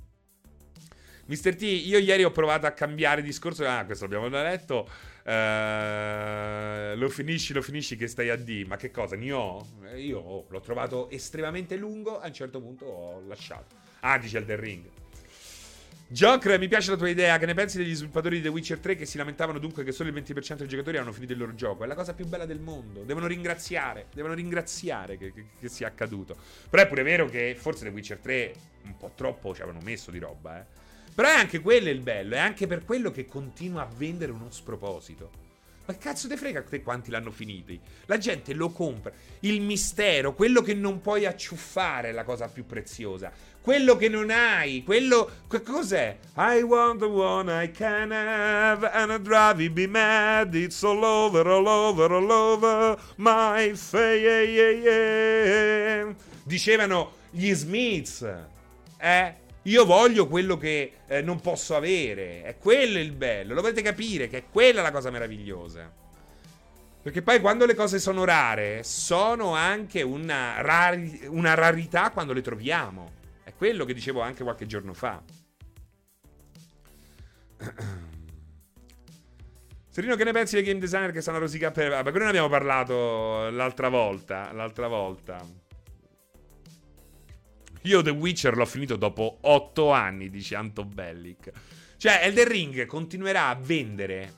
Mr. 1.26 1.54
T, 1.54 1.62
io 1.62 1.98
ieri 1.98 2.24
ho 2.24 2.32
provato 2.32 2.66
a 2.66 2.70
cambiare 2.70 3.20
discorso. 3.20 3.66
Ah, 3.66 3.84
questo 3.84 4.06
abbiamo 4.06 4.30
già 4.30 4.42
letto. 4.42 4.88
Uh, 5.24 6.98
lo 6.98 7.10
finisci, 7.10 7.52
lo 7.52 7.60
finisci 7.60 7.96
che 7.96 8.06
stai 8.06 8.30
a 8.30 8.36
D. 8.36 8.64
Ma 8.66 8.76
che 8.76 8.90
cosa? 8.90 9.14
Nio? 9.14 9.64
Eh, 9.84 10.00
io 10.00 10.46
l'ho 10.48 10.60
trovato 10.60 11.10
estremamente 11.10 11.76
lungo. 11.76 12.18
A 12.18 12.26
un 12.28 12.32
certo 12.32 12.60
punto 12.60 12.86
ho 12.86 13.22
lasciato. 13.26 13.87
Ah, 14.00 14.18
dice 14.18 14.38
Elden 14.38 14.60
Ring. 14.60 14.84
Joker, 16.10 16.58
mi 16.58 16.68
piace 16.68 16.90
la 16.90 16.96
tua 16.96 17.08
idea. 17.10 17.36
Che 17.38 17.44
ne 17.44 17.52
pensi 17.52 17.76
degli 17.76 17.94
sviluppatori 17.94 18.36
di 18.36 18.42
The 18.42 18.48
Witcher 18.48 18.78
3 18.78 18.96
che 18.96 19.04
si 19.04 19.18
lamentavano 19.18 19.58
dunque 19.58 19.84
che 19.84 19.92
solo 19.92 20.08
il 20.08 20.14
20% 20.14 20.56
dei 20.56 20.68
giocatori 20.68 20.96
hanno 20.96 21.12
finito 21.12 21.32
il 21.32 21.38
loro 21.38 21.54
gioco? 21.54 21.84
È 21.84 21.86
la 21.86 21.94
cosa 21.94 22.14
più 22.14 22.26
bella 22.26 22.46
del 22.46 22.60
mondo. 22.60 23.02
Devono 23.02 23.26
ringraziare. 23.26 24.06
Devono 24.14 24.32
ringraziare 24.32 25.18
che, 25.18 25.32
che, 25.34 25.44
che 25.60 25.68
sia 25.68 25.86
accaduto. 25.86 26.34
Però 26.70 26.82
è 26.82 26.86
pure 26.86 27.02
vero 27.02 27.26
che 27.26 27.54
forse 27.58 27.84
The 27.84 27.90
Witcher 27.90 28.18
3 28.18 28.54
un 28.84 28.96
po' 28.96 29.12
troppo 29.14 29.54
ci 29.54 29.60
avevano 29.60 29.84
messo 29.84 30.10
di 30.10 30.18
roba, 30.18 30.60
eh. 30.60 30.64
Però 31.14 31.28
è 31.28 31.34
anche 31.34 31.60
quello 31.60 31.90
il 31.90 32.00
bello. 32.00 32.36
È 32.36 32.38
anche 32.38 32.66
per 32.66 32.84
quello 32.84 33.10
che 33.10 33.26
continua 33.26 33.82
a 33.82 33.88
vendere 33.94 34.32
uno 34.32 34.50
sproposito. 34.50 35.47
Ma 35.88 35.96
cazzo 35.96 36.28
te 36.28 36.36
frega 36.36 36.62
te 36.64 36.82
quanti 36.82 37.10
l'hanno 37.10 37.30
finiti? 37.30 37.80
La 38.04 38.18
gente 38.18 38.52
lo 38.52 38.68
compra. 38.68 39.10
Il 39.40 39.62
mistero, 39.62 40.34
quello 40.34 40.60
che 40.60 40.74
non 40.74 41.00
puoi 41.00 41.24
acciuffare 41.24 42.10
è 42.10 42.12
la 42.12 42.24
cosa 42.24 42.46
più 42.48 42.66
preziosa. 42.66 43.32
Quello 43.58 43.96
che 43.96 44.10
non 44.10 44.28
hai, 44.28 44.84
quello. 44.84 45.30
Che 45.48 45.62
cos'è? 45.62 46.18
I 46.36 46.60
want 46.60 46.98
the 46.98 47.06
one 47.06 47.50
I 47.50 47.70
can 47.70 48.12
have, 48.12 48.86
and 48.92 49.10
I 49.10 49.18
drive 49.18 49.62
you 49.62 49.72
be 49.72 49.86
mad. 49.86 50.54
It's 50.54 50.82
all 50.82 51.02
over, 51.02 51.48
all 51.48 51.66
over, 51.66 52.12
all 52.12 52.30
over 52.30 53.02
my 53.16 53.74
face. 53.74 54.94
Dicevano 56.42 57.12
gli 57.30 57.54
Smiths. 57.54 58.30
Eh? 58.98 59.34
Io 59.68 59.84
voglio 59.84 60.26
quello 60.28 60.56
che 60.56 60.92
eh, 61.06 61.20
non 61.20 61.40
posso 61.40 61.76
avere. 61.76 62.42
È 62.42 62.56
quello 62.56 62.98
il 62.98 63.12
bello. 63.12 63.52
Lo 63.54 63.60
dovete 63.60 63.82
capire 63.82 64.26
che 64.26 64.38
è 64.38 64.44
quella 64.50 64.80
la 64.80 64.90
cosa 64.90 65.10
meravigliosa. 65.10 65.92
Perché 67.02 67.20
poi 67.22 67.38
quando 67.40 67.66
le 67.66 67.74
cose 67.74 67.98
sono 67.98 68.24
rare, 68.24 68.82
sono 68.82 69.54
anche 69.54 70.00
una, 70.02 70.62
rari- 70.62 71.26
una 71.26 71.52
rarità 71.54 72.10
quando 72.10 72.32
le 72.32 72.40
troviamo. 72.40 73.12
È 73.44 73.52
quello 73.54 73.84
che 73.84 73.92
dicevo 73.92 74.22
anche 74.22 74.42
qualche 74.42 74.66
giorno 74.66 74.94
fa. 74.94 75.22
Serino, 79.90 80.16
che 80.16 80.24
ne 80.24 80.32
pensi 80.32 80.54
dei 80.54 80.64
game 80.64 80.80
designer 80.80 81.12
che 81.12 81.20
stanno 81.20 81.40
rosicando 81.40 81.78
per... 81.78 82.02
Quello 82.02 82.24
ne 82.24 82.28
abbiamo 82.28 82.48
parlato 82.48 83.50
l'altra 83.50 83.90
volta. 83.90 84.50
L'altra 84.52 84.88
volta. 84.88 85.67
Io 87.88 88.02
The 88.02 88.10
Witcher 88.10 88.54
l'ho 88.54 88.66
finito 88.66 88.96
dopo 88.96 89.38
8 89.40 89.92
anni, 89.92 90.28
dice 90.28 90.54
Anto 90.56 90.84
Bellic. 90.84 91.50
Cioè, 91.96 92.20
Elden 92.22 92.46
Ring 92.46 92.84
continuerà 92.84 93.48
a 93.48 93.54
vendere 93.54 94.34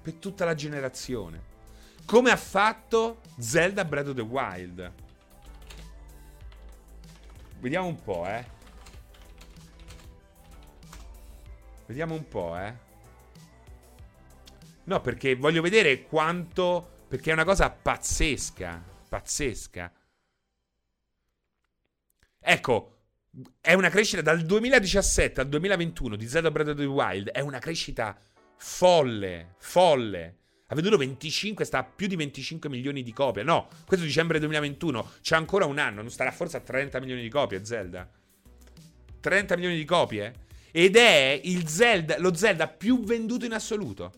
per 0.00 0.14
tutta 0.14 0.46
la 0.46 0.54
generazione. 0.54 1.52
Come 2.06 2.30
ha 2.30 2.38
fatto 2.38 3.20
Zelda 3.38 3.84
Breath 3.84 4.08
of 4.08 4.14
the 4.14 4.22
Wild. 4.22 4.92
Vediamo 7.58 7.86
un 7.86 8.02
po', 8.02 8.26
eh. 8.28 8.46
Vediamo 11.84 12.14
un 12.14 12.26
po', 12.26 12.56
eh. 12.56 12.74
No, 14.84 15.00
perché 15.02 15.34
voglio 15.34 15.60
vedere 15.60 16.04
quanto... 16.04 16.92
Perché 17.08 17.28
è 17.28 17.34
una 17.34 17.44
cosa 17.44 17.68
pazzesca. 17.68 18.82
Pazzesca. 19.06 19.92
Ecco, 22.46 22.90
è 23.62 23.72
una 23.72 23.88
crescita 23.88 24.20
dal 24.20 24.42
2017 24.42 25.40
al 25.40 25.48
2021 25.48 26.14
di 26.14 26.28
Zelda 26.28 26.50
Breath 26.50 26.68
of 26.68 26.76
the 26.76 26.84
Wild. 26.84 27.30
È 27.30 27.40
una 27.40 27.58
crescita 27.58 28.14
folle, 28.58 29.54
folle. 29.56 30.36
Ha 30.66 30.74
venduto 30.74 30.98
25, 30.98 31.64
sta 31.64 31.78
a 31.78 31.84
più 31.84 32.06
di 32.06 32.16
25 32.16 32.68
milioni 32.68 33.02
di 33.02 33.14
copie. 33.14 33.42
No, 33.42 33.68
questo 33.86 34.04
dicembre 34.04 34.38
2021. 34.38 35.12
C'è 35.22 35.36
ancora 35.36 35.64
un 35.64 35.78
anno, 35.78 36.02
non 36.02 36.10
starà 36.10 36.30
forse 36.32 36.58
a 36.58 36.60
30 36.60 37.00
milioni 37.00 37.22
di 37.22 37.30
copie 37.30 37.64
Zelda. 37.64 38.06
30 39.20 39.54
milioni 39.54 39.76
di 39.76 39.84
copie? 39.86 40.34
Ed 40.70 40.96
è 40.96 41.40
Zelda, 41.64 42.18
lo 42.18 42.34
Zelda 42.34 42.68
più 42.68 43.04
venduto 43.04 43.46
in 43.46 43.54
assoluto. 43.54 44.12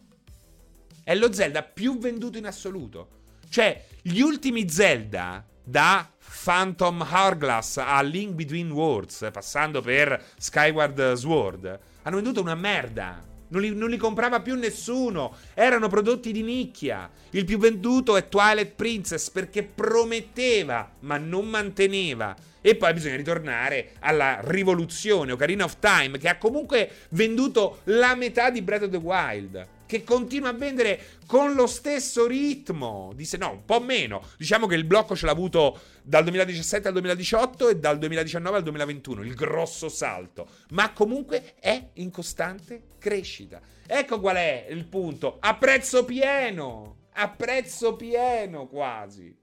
È 1.05 1.15
lo 1.15 1.33
Zelda 1.33 1.63
più 1.63 1.99
venduto 1.99 2.39
in 2.39 2.47
assoluto. 2.47 3.16
Cioè, 3.49 3.85
gli 4.03 4.21
ultimi 4.21 4.69
Zelda 4.69 5.45
da 5.63 6.09
Phantom 6.45 7.05
Hourglass 7.11 7.79
a 7.79 8.01
Link 8.03 8.35
Between 8.35 8.71
Worlds, 8.71 9.29
passando 9.33 9.81
per 9.81 10.23
Skyward 10.39 11.15
Sword, 11.15 11.79
hanno 12.03 12.17
venduto 12.17 12.41
una 12.41 12.55
merda. 12.55 13.35
Non 13.49 13.63
li, 13.63 13.75
non 13.75 13.91
li, 13.91 13.97
comprava 13.97 14.41
più 14.41 14.57
nessuno. 14.57 15.37
Erano 15.55 15.89
prodotti 15.89 16.33
di 16.33 16.43
nicchia. 16.43 17.09
Il 17.31 17.45
più 17.45 17.59
venduto 17.59 18.17
è 18.17 18.29
Twilight 18.29 18.75
Princess 18.75 19.31
perché 19.31 19.63
prometteva, 19.63 20.91
ma 21.01 21.17
non 21.17 21.47
manteneva. 21.47 22.35
E 22.61 22.75
poi 22.75 22.93
bisogna 22.93 23.17
ritornare 23.17 23.93
alla 24.01 24.41
rivoluzione 24.43 25.31
Ocarina 25.31 25.65
of 25.65 25.79
Time, 25.79 26.19
che 26.19 26.29
ha 26.29 26.39
comunque 26.39 26.91
venduto 27.11 27.81
la 27.85 28.17
metà 28.17 28.51
di 28.51 28.63
Breath 28.63 28.83
of 28.83 28.91
the 28.91 28.97
Wild 28.97 29.75
che 29.87 30.05
continua 30.05 30.51
a 30.51 30.53
vendere 30.53 31.01
con 31.27 31.55
lo 31.55 31.67
stesso 31.67 32.27
ritmo. 32.27 33.13
Disse 33.15 33.37
no, 33.37 33.53
un 33.53 33.65
po' 33.65 33.81
meno. 33.81 34.23
Diciamo 34.37 34.67
che 34.67 34.75
il 34.75 34.85
blocco 34.85 35.17
ce 35.17 35.27
l'ha 35.27 35.33
avuto 35.33 35.81
dal 36.03 36.23
2017 36.25 36.89
al 36.89 36.93
2018 36.93 37.69
e 37.69 37.77
dal 37.77 37.99
2019 37.99 38.57
al 38.57 38.63
2021, 38.63 39.23
il 39.23 39.35
grosso 39.35 39.89
salto. 39.89 40.49
Ma 40.71 40.93
comunque 40.93 41.55
è 41.61 41.91
in 41.95 42.11
costante 42.11 42.83
crescita. 42.99 43.61
Ecco 43.87 44.21
qual 44.21 44.37
è 44.37 44.67
il 44.69 44.85
punto. 44.85 45.39
A 45.41 45.55
prezzo 45.57 46.05
pieno. 46.05 47.05
A 47.13 47.31
prezzo 47.31 47.97
pieno 47.97 48.67
quasi. 48.67 49.35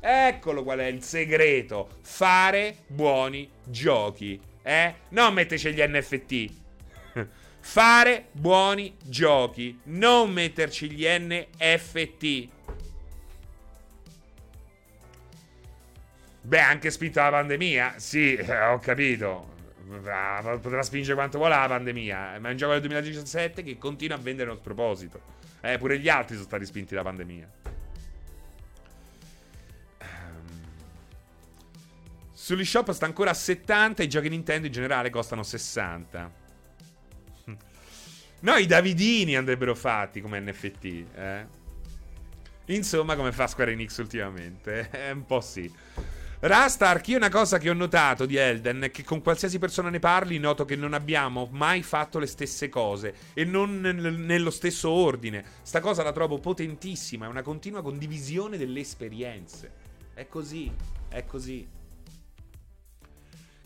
Eccolo 0.00 0.62
qual 0.62 0.80
è 0.80 0.86
il 0.86 1.02
segreto. 1.02 1.88
Fare 2.02 2.84
buoni 2.88 3.48
giochi. 3.64 4.38
Eh? 4.62 4.94
Non 5.10 5.32
metterci 5.32 5.72
gli 5.72 5.80
NFT 5.80 6.64
fare 7.66 8.28
buoni 8.30 8.96
giochi, 9.02 9.80
non 9.86 10.30
metterci 10.30 10.88
gli 10.88 11.04
NFT. 11.04 12.48
Beh, 16.42 16.60
anche 16.60 16.90
spinto 16.92 17.18
dalla 17.18 17.38
pandemia, 17.38 17.94
sì, 17.98 18.36
eh, 18.36 18.66
ho 18.68 18.78
capito. 18.78 19.54
Potrà 20.62 20.82
spingere 20.82 21.14
quanto 21.14 21.38
vuole 21.38 21.56
la 21.56 21.66
pandemia, 21.66 22.38
ma 22.38 22.48
è 22.48 22.50
un 22.52 22.56
gioco 22.56 22.72
del 22.72 22.80
2017 22.82 23.62
che 23.64 23.76
continua 23.78 24.16
a 24.16 24.20
vendere 24.20 24.50
uno 24.50 24.58
sproposito. 24.58 25.20
Eh, 25.60 25.76
pure 25.76 25.98
gli 25.98 26.08
altri 26.08 26.36
sono 26.36 26.46
stati 26.46 26.64
spinti 26.64 26.94
dalla 26.94 27.08
pandemia. 27.08 27.50
Ehm, 29.98 30.06
Sugli 32.32 32.64
shop 32.64 32.92
sta 32.92 33.06
ancora 33.06 33.30
a 33.30 33.34
70, 33.34 34.04
i 34.04 34.08
giochi 34.08 34.28
Nintendo 34.28 34.68
in 34.68 34.72
generale 34.72 35.10
costano 35.10 35.42
60. 35.42 36.44
No, 38.46 38.54
i 38.54 38.66
Davidini 38.66 39.34
andrebbero 39.34 39.74
fatti 39.74 40.20
come 40.20 40.38
NFT, 40.38 40.84
eh. 41.16 41.46
Insomma, 42.66 43.16
come 43.16 43.32
fa 43.32 43.48
Square 43.48 43.72
Enix 43.72 43.98
ultimamente? 43.98 44.88
Eh, 44.94 45.10
un 45.10 45.26
po' 45.26 45.40
sì. 45.40 45.68
Rastark, 46.38 47.08
io 47.08 47.16
una 47.16 47.28
cosa 47.28 47.58
che 47.58 47.68
ho 47.68 47.74
notato 47.74 48.24
di 48.24 48.36
Elden 48.36 48.82
è 48.82 48.90
che 48.92 49.02
con 49.02 49.20
qualsiasi 49.20 49.58
persona 49.58 49.88
ne 49.88 49.98
parli 49.98 50.38
noto 50.38 50.64
che 50.64 50.76
non 50.76 50.94
abbiamo 50.94 51.48
mai 51.50 51.82
fatto 51.82 52.20
le 52.20 52.26
stesse 52.26 52.68
cose 52.68 53.14
e 53.34 53.44
non 53.44 53.80
nello 53.80 54.50
stesso 54.50 54.90
ordine. 54.90 55.44
Sta 55.62 55.80
cosa 55.80 56.04
la 56.04 56.12
trovo 56.12 56.38
potentissima, 56.38 57.26
è 57.26 57.28
una 57.28 57.42
continua 57.42 57.82
condivisione 57.82 58.56
delle 58.56 58.78
esperienze. 58.78 59.72
È 60.14 60.28
così, 60.28 60.70
è 61.08 61.24
così. 61.24 61.66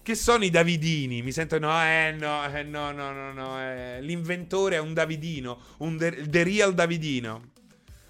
Che 0.03 0.14
sono 0.14 0.44
i 0.44 0.51
Davidini? 0.51 1.20
Mi 1.22 1.30
sento 1.30 1.59
no, 1.59 1.70
eh 1.82 2.14
no, 2.18 2.44
eh, 2.44 2.62
no, 2.62 2.90
no, 2.90 3.12
no, 3.12 3.32
no. 3.32 3.61
Eh. 3.61 4.01
L'inventore 4.01 4.76
è 4.76 4.78
un 4.78 4.94
Davidino, 4.94 5.61
un 5.78 5.98
the, 5.98 6.28
the 6.28 6.42
real 6.42 6.72
Davidino. 6.72 7.53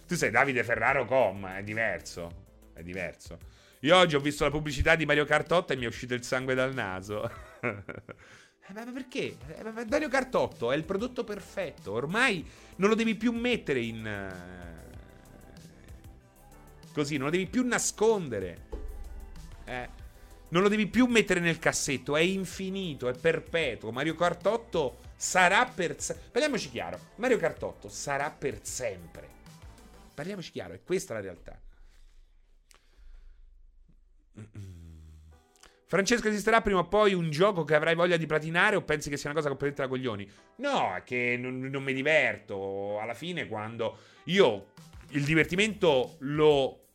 Tu 0.06 0.14
sei 0.14 0.30
Davide 0.30 0.62
Ferraro 0.62 1.04
Com, 1.04 1.46
è 1.46 1.62
diverso. 1.62 2.46
È 2.72 2.82
diverso. 2.82 3.38
Io 3.80 3.96
oggi 3.96 4.14
ho 4.14 4.20
visto 4.20 4.44
la 4.44 4.50
pubblicità 4.50 4.94
di 4.94 5.04
Mario 5.04 5.24
Kart 5.24 5.50
8 5.50 5.72
e 5.72 5.76
mi 5.76 5.84
è 5.84 5.88
uscito 5.88 6.14
il 6.14 6.22
sangue 6.22 6.54
dal 6.54 6.74
naso. 6.74 7.30
Eh, 8.70 8.84
ma 8.84 8.92
perché? 8.92 9.36
Eh, 9.48 9.84
Mario 9.88 10.08
Kart 10.08 10.32
8 10.32 10.70
è 10.70 10.76
il 10.76 10.84
prodotto 10.84 11.24
perfetto. 11.24 11.90
Ormai 11.90 12.48
non 12.76 12.88
lo 12.88 12.94
devi 12.94 13.16
più 13.16 13.32
mettere 13.32 13.80
in. 13.80 14.32
Così, 16.92 17.16
non 17.16 17.24
lo 17.24 17.32
devi 17.32 17.48
più 17.48 17.66
nascondere. 17.66 18.68
Eh. 19.64 19.88
Non 20.50 20.62
lo 20.62 20.68
devi 20.68 20.86
più 20.86 21.06
mettere 21.06 21.40
nel 21.40 21.58
cassetto, 21.58 22.16
è 22.16 22.20
infinito, 22.20 23.08
è 23.08 23.16
perpetuo. 23.16 23.92
Mario 23.92 24.14
Kart 24.14 24.44
8 24.44 24.98
sarà 25.16 25.64
per 25.64 26.00
sempre. 26.00 26.28
Parliamoci 26.30 26.70
chiaro, 26.70 26.98
Mario 27.16 27.38
Kart 27.38 27.62
8 27.62 27.88
sarà 27.88 28.30
per 28.30 28.58
sempre. 28.62 29.28
Parliamoci 30.14 30.50
chiaro, 30.50 30.74
è 30.74 30.82
questa 30.82 31.14
la 31.14 31.20
realtà. 31.20 31.58
Francesco, 35.86 36.28
esisterà 36.28 36.60
prima 36.60 36.80
o 36.80 36.88
poi 36.88 37.14
un 37.14 37.30
gioco 37.30 37.64
che 37.64 37.74
avrai 37.74 37.94
voglia 37.94 38.16
di 38.16 38.26
platinare 38.26 38.76
o 38.76 38.82
pensi 38.82 39.10
che 39.10 39.16
sia 39.16 39.30
una 39.30 39.38
cosa 39.38 39.48
completamente 39.48 39.82
da 39.82 39.88
coglioni? 39.88 40.30
No, 40.56 40.94
è 40.94 41.02
che 41.02 41.36
non, 41.36 41.58
non 41.58 41.82
mi 41.82 41.92
diverto. 41.92 43.00
Alla 43.00 43.14
fine, 43.14 43.48
quando 43.48 43.98
io 44.24 44.72
il 45.10 45.24
divertimento 45.24 46.16
lo 46.20 46.90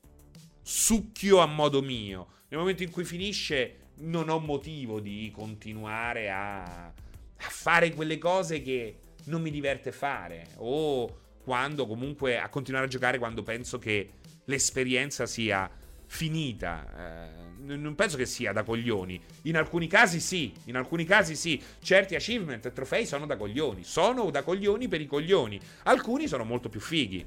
succhio 0.62 1.40
a 1.40 1.46
modo 1.46 1.82
mio. 1.82 2.35
Nel 2.48 2.60
momento 2.60 2.84
in 2.84 2.92
cui 2.92 3.04
finisce, 3.04 3.78
non 3.98 4.30
ho 4.30 4.40
motivo 4.40 5.00
di 5.00 5.32
continuare 5.34 6.30
a, 6.30 6.86
a 6.86 6.94
fare 7.38 7.94
quelle 7.94 8.18
cose 8.18 8.62
che 8.62 8.98
non 9.26 9.42
mi 9.42 9.52
diverte 9.52 9.92
fare. 9.92 10.48
O 10.58 11.22
quando 11.44 11.88
comunque 11.88 12.40
a 12.40 12.50
continuare 12.50 12.86
a 12.86 12.90
giocare 12.90 13.18
quando 13.18 13.44
penso 13.44 13.80
che 13.80 14.10
l'esperienza 14.46 15.26
sia 15.26 15.70
finita. 16.08 17.32
Eh, 17.32 17.44
non 17.66 17.96
penso 17.96 18.16
che 18.18 18.26
sia 18.26 18.52
da 18.52 18.64
coglioni. 18.64 19.20
In 19.44 19.58
alcuni 19.58 19.88
casi 19.88 20.20
sì, 20.20 20.54
in 20.66 20.76
alcuni 20.76 21.04
casi 21.04 21.36
sì. 21.36 21.62
Certi 21.82 22.16
achievement 22.16 22.66
e 22.66 22.74
trofei 22.74 23.06
sono 23.06 23.26
da 23.26 23.38
coglioni. 23.38 23.84
Sono 23.84 24.30
da 24.30 24.44
coglioni 24.44 24.88
per 24.88 25.02
i 25.02 25.08
coglioni. 25.08 25.60
Alcuni 25.84 26.28
sono 26.28 26.44
molto 26.44 26.70
più 26.70 26.80
fighi. 26.80 27.26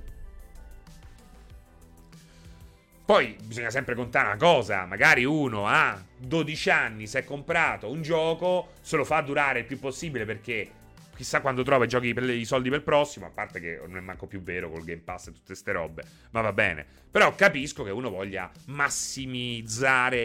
Poi 3.08 3.38
bisogna 3.42 3.70
sempre 3.70 3.94
contare 3.94 4.26
una 4.26 4.36
cosa, 4.36 4.84
magari 4.84 5.24
uno 5.24 5.66
a 5.66 5.98
12 6.18 6.68
anni 6.68 7.06
si 7.06 7.16
è 7.16 7.24
comprato 7.24 7.90
un 7.90 8.02
gioco, 8.02 8.72
se 8.82 8.96
lo 8.96 9.04
fa 9.06 9.22
durare 9.22 9.60
il 9.60 9.64
più 9.64 9.78
possibile 9.78 10.26
perché 10.26 10.70
chissà 11.16 11.40
quando 11.40 11.62
trova 11.62 11.86
i, 11.86 11.88
giochi 11.88 12.12
per 12.12 12.28
i 12.28 12.44
soldi 12.44 12.68
per 12.68 12.80
il 12.80 12.84
prossimo, 12.84 13.24
a 13.24 13.30
parte 13.30 13.60
che 13.60 13.80
non 13.86 13.96
è 13.96 14.00
manco 14.00 14.26
più 14.26 14.42
vero 14.42 14.70
col 14.70 14.84
Game 14.84 15.00
Pass 15.00 15.28
e 15.28 15.32
tutte 15.32 15.46
queste 15.46 15.72
robe, 15.72 16.02
ma 16.32 16.42
va 16.42 16.52
bene. 16.52 16.84
Però 17.10 17.34
capisco 17.34 17.82
che 17.82 17.90
uno 17.90 18.10
voglia 18.10 18.50
massimizzare 18.66 20.20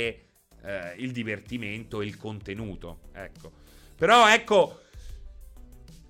eh, 0.61 0.93
il 0.97 1.13
divertimento 1.13 2.01
e 2.01 2.05
il 2.05 2.17
contenuto. 2.17 3.03
Ecco. 3.13 3.49
Però 3.95 4.27
ecco, 4.27 4.81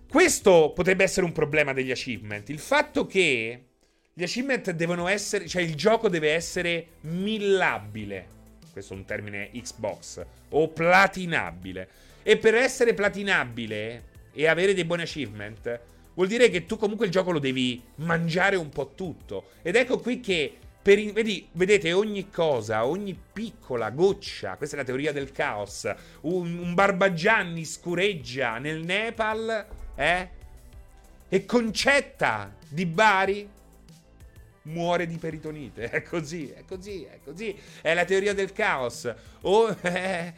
questo 0.10 0.72
potrebbe 0.74 1.04
essere 1.04 1.28
un 1.28 1.34
problema 1.34 1.72
degli 1.72 1.92
achievement. 1.92 2.50
Il 2.50 2.58
fatto 2.58 3.06
che 3.06 3.73
gli 4.16 4.24
achievement 4.24 4.70
devono 4.72 5.08
essere, 5.08 5.48
cioè 5.48 5.64
il 5.64 5.74
gioco 5.74 6.08
deve 6.08 6.34
essere 6.34 6.88
millabile. 7.02 8.28
Questo 8.72 8.94
è 8.94 8.98
un 8.98 9.06
termine 9.06 9.50
Xbox. 9.52 10.24
O 10.50 10.70
platinabile. 10.70 11.90
E 12.22 12.38
per 12.38 12.54
essere 12.54 12.94
platinabile 12.94 14.12
e 14.32 14.48
avere 14.48 14.76
dei 14.76 14.86
buoni 14.86 15.02
achievement, 15.02 15.80
vuol 16.14 16.28
dire 16.28 16.50
che 16.50 16.66
tu 16.68 16.78
comunque 16.78 17.08
il 17.08 17.12
gioco 17.12 17.32
lo 17.32 17.40
devi 17.40 17.82
mangiare 17.96 18.56
un 18.56 18.70
po' 18.70 18.94
tutto. 18.94 19.50
Ed 19.64 19.76
ecco 19.76 20.00
qui 20.00 20.20
che 20.20 20.58
per, 20.80 21.00
vedi, 21.12 21.48
vedete, 21.54 21.92
ogni 21.92 22.30
cosa, 22.30 22.86
ogni 22.86 23.18
piccola 23.34 23.90
goccia, 23.90 24.58
questa 24.58 24.76
è 24.76 24.80
la 24.80 24.86
teoria 24.86 25.12
del 25.12 25.32
caos, 25.32 25.92
un, 26.22 26.58
un 26.60 26.74
Barbagianni 26.76 27.66
scureggia 27.66 28.60
nel 28.60 28.84
Nepal, 28.84 29.66
eh? 29.96 30.30
E 31.30 31.46
Concetta 31.46 32.54
di 32.68 32.86
Bari 32.86 33.53
muore 34.64 35.08
di 35.08 35.18
peritonite. 35.18 35.90
È 35.92 36.04
così, 36.04 36.50
è 36.50 36.64
così, 36.66 37.04
è 37.04 37.20
così. 37.24 37.58
È 37.82 37.94
la 37.94 38.06
teoria 38.06 38.34
del 38.34 38.52
caos. 38.52 39.14
O... 39.42 39.76
Eh, 39.84 40.34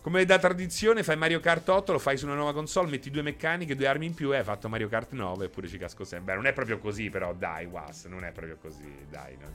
come 0.00 0.26
da 0.26 0.38
tradizione 0.38 1.02
fai 1.02 1.16
Mario 1.16 1.40
Kart 1.40 1.66
8, 1.66 1.92
lo 1.92 1.98
fai 1.98 2.18
su 2.18 2.26
una 2.26 2.34
nuova 2.34 2.52
console, 2.52 2.90
metti 2.90 3.10
due 3.10 3.22
meccaniche, 3.22 3.74
due 3.74 3.86
armi 3.86 4.04
in 4.04 4.12
più 4.12 4.34
e 4.34 4.36
hai 4.36 4.44
fatto 4.44 4.68
Mario 4.68 4.86
Kart 4.86 5.12
9 5.12 5.46
eppure 5.46 5.66
ci 5.66 5.78
casco 5.78 6.04
sempre. 6.04 6.34
Beh, 6.34 6.40
non 6.42 6.46
è 6.46 6.52
proprio 6.52 6.78
così 6.78 7.08
però, 7.08 7.32
dai, 7.32 7.64
Was, 7.64 8.04
non 8.04 8.22
è 8.22 8.30
proprio 8.30 8.58
così, 8.58 9.06
dai. 9.08 9.34
No. 9.40 9.52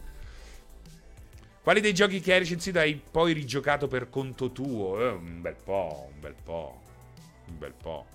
Quali 1.61 1.81
dei 1.81 1.93
giochi 1.93 2.19
che 2.19 2.33
hai 2.33 2.39
recensito 2.39 2.79
hai 2.79 2.99
poi 2.99 3.33
rigiocato 3.33 3.87
per 3.87 4.09
conto 4.09 4.51
tuo? 4.51 4.99
Eh, 4.99 5.09
un 5.09 5.39
bel 5.39 5.55
po', 5.63 6.09
un 6.11 6.19
bel 6.19 6.35
po', 6.43 6.81
un 7.45 7.57
bel 7.59 7.73
po'. 7.79 8.05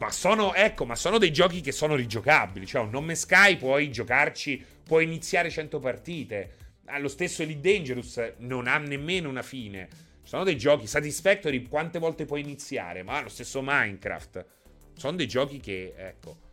Ma 0.00 0.10
sono, 0.10 0.54
ecco, 0.54 0.86
ma 0.86 0.94
sono 0.94 1.18
dei 1.18 1.30
giochi 1.30 1.60
che 1.60 1.72
sono 1.72 1.94
rigiocabili. 1.94 2.64
Cioè, 2.64 2.82
un 2.82 2.88
Nome 2.88 3.14
Sky 3.14 3.58
puoi 3.58 3.90
giocarci, 3.90 4.64
puoi 4.82 5.04
iniziare 5.04 5.50
100 5.50 5.78
partite. 5.78 6.54
Ah, 6.86 6.98
lo 6.98 7.08
stesso 7.08 7.42
Elite 7.42 7.60
Dangerous 7.60 8.32
non 8.38 8.66
ha 8.66 8.78
nemmeno 8.78 9.28
una 9.28 9.42
fine. 9.42 9.88
Sono 10.22 10.42
dei 10.42 10.56
giochi 10.56 10.86
Satisfactory, 10.86 11.68
quante 11.68 11.98
volte 11.98 12.24
puoi 12.24 12.40
iniziare? 12.40 13.02
Ma 13.02 13.20
lo 13.20 13.28
stesso 13.28 13.60
Minecraft. 13.62 14.46
Sono 14.94 15.16
dei 15.16 15.28
giochi 15.28 15.60
che, 15.60 15.92
ecco. 15.94 16.48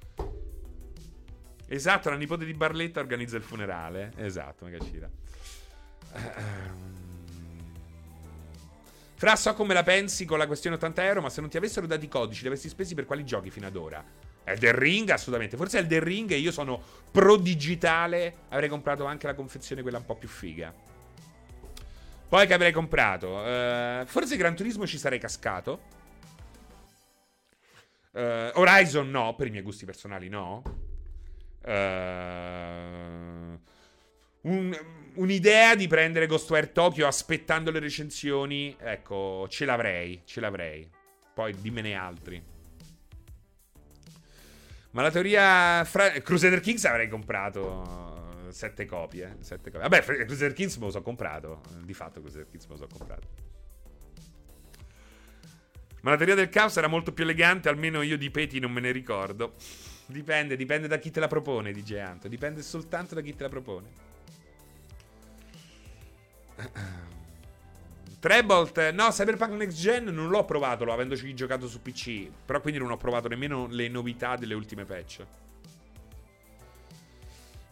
Esatto, 1.67 2.09
la 2.09 2.17
nipote 2.17 2.43
di 2.43 2.53
Barletta 2.53 2.99
organizza 2.99 3.37
il 3.37 3.43
funerale. 3.43 4.11
Esatto, 4.17 4.65
mega 4.65 4.79
cira. 4.79 5.09
Fra, 9.17 9.35
so 9.35 9.55
come 9.55 9.73
la 9.73 9.81
pensi 9.81 10.25
con 10.25 10.37
la 10.37 10.45
questione 10.45 10.75
80 10.75 11.03
euro, 11.05 11.21
ma 11.21 11.31
se 11.31 11.41
non 11.41 11.49
ti 11.49 11.57
avessero 11.57 11.87
dati 11.87 12.05
i 12.05 12.07
codici, 12.07 12.41
li 12.41 12.47
avresti 12.49 12.69
spesi 12.69 12.93
per 12.93 13.05
quali 13.05 13.25
giochi 13.25 13.49
fino 13.49 13.65
ad 13.65 13.75
ora? 13.75 14.05
Elden 14.43 14.77
Ring, 14.77 15.09
assolutamente. 15.09 15.57
Forse 15.57 15.79
Elden 15.79 16.03
Ring 16.03 16.29
e 16.29 16.37
io 16.37 16.51
sono 16.51 16.79
pro 17.09 17.35
digitale. 17.35 18.45
Avrei 18.49 18.69
comprato 18.69 19.05
anche 19.05 19.25
la 19.25 19.33
confezione 19.33 19.81
quella 19.81 19.97
un 19.97 20.05
po' 20.05 20.15
più 20.15 20.27
figa. 20.27 20.71
Poi 22.29 22.45
che 22.45 22.53
avrei 22.53 22.71
comprato? 22.71 23.27
Uh, 23.37 24.05
forse 24.05 24.37
Gran 24.37 24.55
Turismo 24.55 24.85
ci 24.85 24.99
sarei 24.99 25.17
cascato. 25.17 25.79
Uh, 28.11 28.51
Horizon 28.53 29.09
no, 29.09 29.33
per 29.33 29.47
i 29.47 29.49
miei 29.49 29.63
gusti 29.63 29.85
personali 29.85 30.29
no. 30.29 30.61
Uh, 31.63 31.71
un, 34.41 34.77
un'idea 35.17 35.75
di 35.75 35.87
prendere 35.87 36.25
Ghostwire 36.25 36.71
Tokyo 36.71 37.07
aspettando 37.07 37.71
le 37.71 37.79
recensioni, 37.79 38.75
ecco, 38.79 39.47
ce 39.49 39.65
l'avrei, 39.65 40.21
ce 40.25 40.39
l'avrei. 40.39 40.89
Poi 41.33 41.53
dimmene 41.59 41.93
altri. 41.93 42.43
Ma 44.91 45.01
la 45.01 45.11
teoria... 45.11 45.83
Fra... 45.85 46.09
Crusader 46.09 46.59
Kings 46.59 46.85
avrei 46.85 47.07
comprato 47.07 48.47
sette 48.49 48.85
copie. 48.85 49.37
Sette 49.41 49.69
copie. 49.71 49.87
Vabbè, 49.87 50.25
Crusader 50.25 50.53
Kings 50.53 50.77
me 50.77 50.85
lo 50.85 50.91
so 50.91 51.01
comprato. 51.01 51.61
Di 51.83 51.93
fatto 51.93 52.21
Crusader 52.21 52.47
Kings 52.49 52.65
me 52.65 52.71
lo 52.71 52.77
so 52.77 52.87
comprato. 52.87 53.27
Ma 56.01 56.11
la 56.11 56.17
teoria 56.17 56.35
del 56.35 56.49
caos 56.49 56.77
era 56.77 56.87
molto 56.87 57.11
più 57.11 57.23
elegante, 57.23 57.69
almeno 57.69 58.01
io 58.01 58.17
di 58.17 58.31
Peti 58.31 58.59
non 58.59 58.71
me 58.71 58.79
ne 58.79 58.91
ricordo. 58.91 59.53
Dipende, 60.05 60.55
dipende 60.55 60.87
da 60.87 60.97
chi 60.99 61.11
te 61.11 61.19
la 61.19 61.27
propone, 61.27 61.73
dice 61.73 61.99
Anto. 61.99 62.27
Dipende 62.27 62.61
soltanto 62.61 63.13
da 63.13 63.21
chi 63.21 63.35
te 63.35 63.43
la 63.43 63.49
propone. 63.49 64.06
Trebolt, 68.19 68.89
no, 68.91 69.09
Cyberpunk 69.09 69.51
Next 69.53 69.77
Gen 69.77 70.05
non 70.05 70.29
l'ho 70.29 70.43
provato, 70.43 70.83
lo 70.83 70.93
avendoci 70.93 71.33
giocato 71.35 71.67
su 71.67 71.81
PC. 71.81 72.29
Però 72.45 72.59
quindi 72.61 72.79
non 72.79 72.91
ho 72.91 72.97
provato 72.97 73.27
nemmeno 73.27 73.67
le 73.69 73.87
novità 73.87 74.35
delle 74.35 74.53
ultime 74.53 74.85
patch. 74.85 75.25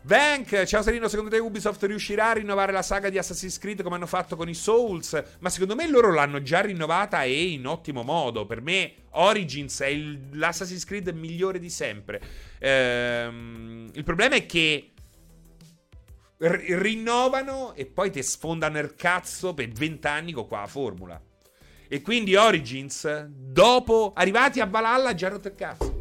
Vank, 0.06 0.66
ciao 0.66 0.84
Serino, 0.84 1.08
secondo 1.08 1.32
te 1.32 1.40
Ubisoft 1.40 1.82
riuscirà 1.86 2.30
a 2.30 2.34
rinnovare 2.34 2.72
la 2.72 2.84
saga 2.84 3.10
di 3.10 3.18
Assassin's 3.18 3.58
Creed 3.58 3.82
come 3.82 3.96
hanno 3.96 4.06
fatto 4.06 4.36
con 4.36 4.48
i 4.48 4.54
Souls? 4.54 5.20
Ma 5.40 5.50
secondo 5.50 5.74
me 5.74 5.90
loro 5.90 6.14
l'hanno 6.14 6.44
già 6.44 6.62
rinnovata 6.62 7.24
e 7.24 7.46
in 7.46 7.66
ottimo 7.66 8.04
modo. 8.04 8.46
Per 8.46 8.62
me 8.62 8.94
Origins 9.14 9.80
è 9.82 9.88
il, 9.88 10.30
l'Assassin's 10.34 10.86
Creed 10.86 11.08
migliore 11.10 11.58
di 11.58 11.72
sempre. 11.72 12.22
Ehm, 12.60 13.90
il 13.94 14.04
problema 14.04 14.36
è 14.36 14.46
che 14.46 14.92
r- 16.38 16.80
rinnovano 16.80 17.74
e 17.74 17.86
poi 17.86 18.12
ti 18.12 18.22
sfondano 18.22 18.80
il 18.80 18.96
cazzo 18.96 19.54
per 19.54 19.70
20 19.70 20.08
anni 20.08 20.32
con 20.32 20.48
qua 20.48 20.62
la 20.62 20.68
formula. 20.68 21.22
E 21.88 22.02
quindi 22.02 22.36
Origins, 22.36 23.26
dopo, 23.28 24.12
arrivati 24.16 24.60
a 24.60 24.66
Valhalla, 24.66 25.14
già 25.14 25.30
rotto 25.30 25.48
il 25.48 25.56
cazzo. 25.56 26.00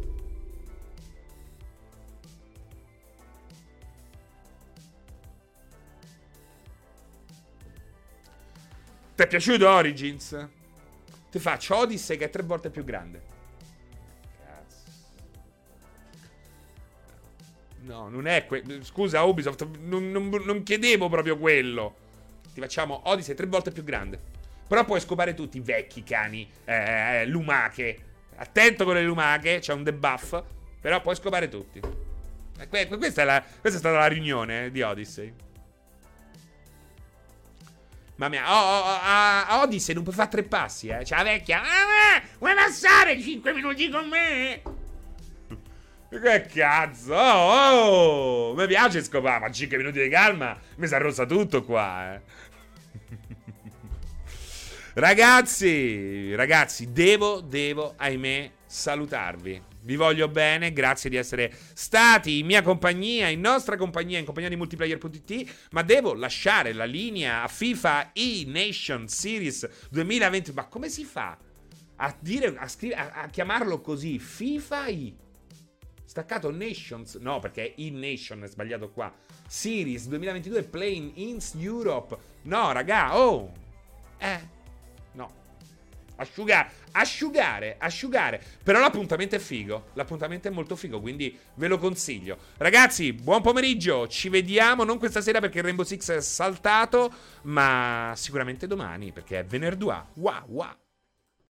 Ti 9.15 9.23
è 9.23 9.27
piaciuto 9.27 9.69
Origins? 9.69 10.49
Ti 11.31 11.39
faccio 11.39 11.77
Odyssey 11.77 12.17
che 12.17 12.25
è 12.25 12.29
tre 12.29 12.43
volte 12.43 12.69
più 12.69 12.83
grande. 12.83 13.34
No, 17.95 18.09
non 18.09 18.27
è 18.27 18.45
quello. 18.45 18.83
Scusa, 18.83 19.23
Ubisoft, 19.23 19.65
non, 19.79 20.11
non, 20.11 20.27
non, 20.43 20.63
chiedevo 20.63 21.07
proprio 21.07 21.37
quello. 21.37 21.95
Ti 22.53 22.59
facciamo 22.59 23.03
Odyssey 23.05 23.35
tre 23.35 23.45
volte 23.45 23.71
più 23.71 23.85
grande. 23.85 24.19
Però 24.67 24.83
puoi 24.83 24.99
scopare 24.99 25.33
tutti 25.33 25.57
i 25.57 25.61
vecchi 25.61 26.03
cani 26.03 26.45
eh, 26.65 27.21
eh, 27.21 27.25
lumache. 27.25 27.97
Attento 28.35 28.83
con 28.83 28.95
le 28.95 29.03
lumache, 29.03 29.59
c'è 29.59 29.71
un 29.71 29.83
debuff. 29.83 30.43
Però 30.81 30.99
puoi 30.99 31.15
scopare 31.15 31.47
tutti. 31.47 31.79
Eh, 32.59 32.67
questa 32.67 33.21
è, 33.21 33.25
la, 33.25 33.41
questa 33.41 33.77
è 33.77 33.81
stata 33.81 33.97
la 33.97 34.07
riunione 34.07 34.65
eh, 34.65 34.71
di 34.71 34.81
Odyssey. 34.81 35.33
Mamma 38.17 38.29
mia, 38.29 38.53
oh, 38.53 38.57
oh, 38.57 38.79
oh, 38.79 38.99
a 39.01 39.61
Odyssey 39.61 39.93
non 39.93 40.03
puoi 40.03 40.15
fare 40.15 40.29
tre 40.29 40.43
passi, 40.43 40.89
eh. 40.89 40.99
C'è 41.03 41.15
la 41.15 41.23
vecchia. 41.23 41.61
Ah, 41.61 42.21
vuoi 42.39 42.55
passare 42.55 43.21
5 43.21 43.53
minuti 43.53 43.89
con 43.89 44.07
me? 44.09 44.74
Che 46.21 46.45
cazzo? 46.53 47.13
Oh, 47.13 48.51
oh. 48.51 48.53
Mi 48.55 48.67
piace 48.67 49.03
scopare, 49.03 49.39
ma 49.39 49.51
5 49.51 49.77
minuti 49.77 50.01
di 50.01 50.07
calma 50.07 50.57
mi 50.75 50.87
si 50.87 50.95
arrossa 50.95 51.25
tutto 51.25 51.63
qua, 51.63 52.15
eh. 52.15 52.21
ragazzi, 54.95 56.33
ragazzi, 56.35 56.93
devo, 56.93 57.41
devo, 57.41 57.95
ahimè, 57.97 58.51
salutarvi. 58.65 59.61
Vi 59.81 59.95
voglio 59.97 60.29
bene, 60.29 60.71
grazie 60.71 61.09
di 61.09 61.17
essere 61.17 61.53
stati 61.73 62.39
in 62.39 62.45
mia 62.45 62.61
compagnia, 62.61 63.27
in 63.27 63.41
nostra 63.41 63.75
compagnia, 63.75 64.17
in 64.17 64.25
compagnia 64.25 64.49
di 64.49 64.55
multiplayer.it, 64.55 65.67
ma 65.71 65.81
devo 65.81 66.13
lasciare 66.13 66.71
la 66.73 66.85
linea 66.85 67.43
a 67.43 67.47
FIFA 67.47 68.13
E-Nation 68.13 69.07
Series 69.07 69.69
2020. 69.89 70.53
Ma 70.53 70.65
come 70.65 70.89
si 70.89 71.03
fa 71.03 71.37
a, 71.97 72.15
dire, 72.19 72.55
a, 72.57 72.67
scrivere, 72.67 73.01
a, 73.01 73.21
a 73.23 73.27
chiamarlo 73.27 73.81
così? 73.81 74.17
FIFA 74.17 74.85
E. 74.87 75.13
Staccato 76.15 76.49
Nations, 76.49 77.15
no 77.15 77.39
perché 77.39 77.75
E-Nation 77.75 78.41
è 78.43 78.47
sbagliato 78.47 78.89
qua. 78.89 79.13
Series 79.47 80.07
2022 80.07 80.63
Playing 80.63 81.11
Ins 81.15 81.55
Europe. 81.55 82.17
No, 82.43 82.71
raga, 82.71 83.19
oh. 83.19 83.51
Eh, 84.17 84.53
Asciugare, 86.17 86.71
asciugare, 86.91 87.75
asciugare. 87.77 88.41
Però 88.63 88.79
l'appuntamento 88.79 89.35
è 89.35 89.39
figo. 89.39 89.87
L'appuntamento 89.95 90.47
è 90.47 90.51
molto 90.51 90.77
figo, 90.77 91.01
quindi 91.01 91.37
ve 91.55 91.67
lo 91.67 91.77
consiglio. 91.77 92.37
Ragazzi, 92.55 93.11
buon 93.11 93.41
pomeriggio. 93.41 94.07
Ci 94.07 94.29
vediamo 94.29 94.85
non 94.85 94.97
questa 94.97 95.19
sera 95.19 95.41
perché 95.41 95.57
il 95.57 95.65
Rainbow 95.65 95.83
Six 95.83 96.11
è 96.11 96.21
saltato, 96.21 97.11
ma 97.41 98.13
sicuramente 98.15 98.67
domani 98.67 99.11
perché 99.11 99.39
è 99.39 99.45
venerdì. 99.45 99.83
Wow, 99.83 100.05
wow. 100.45 100.84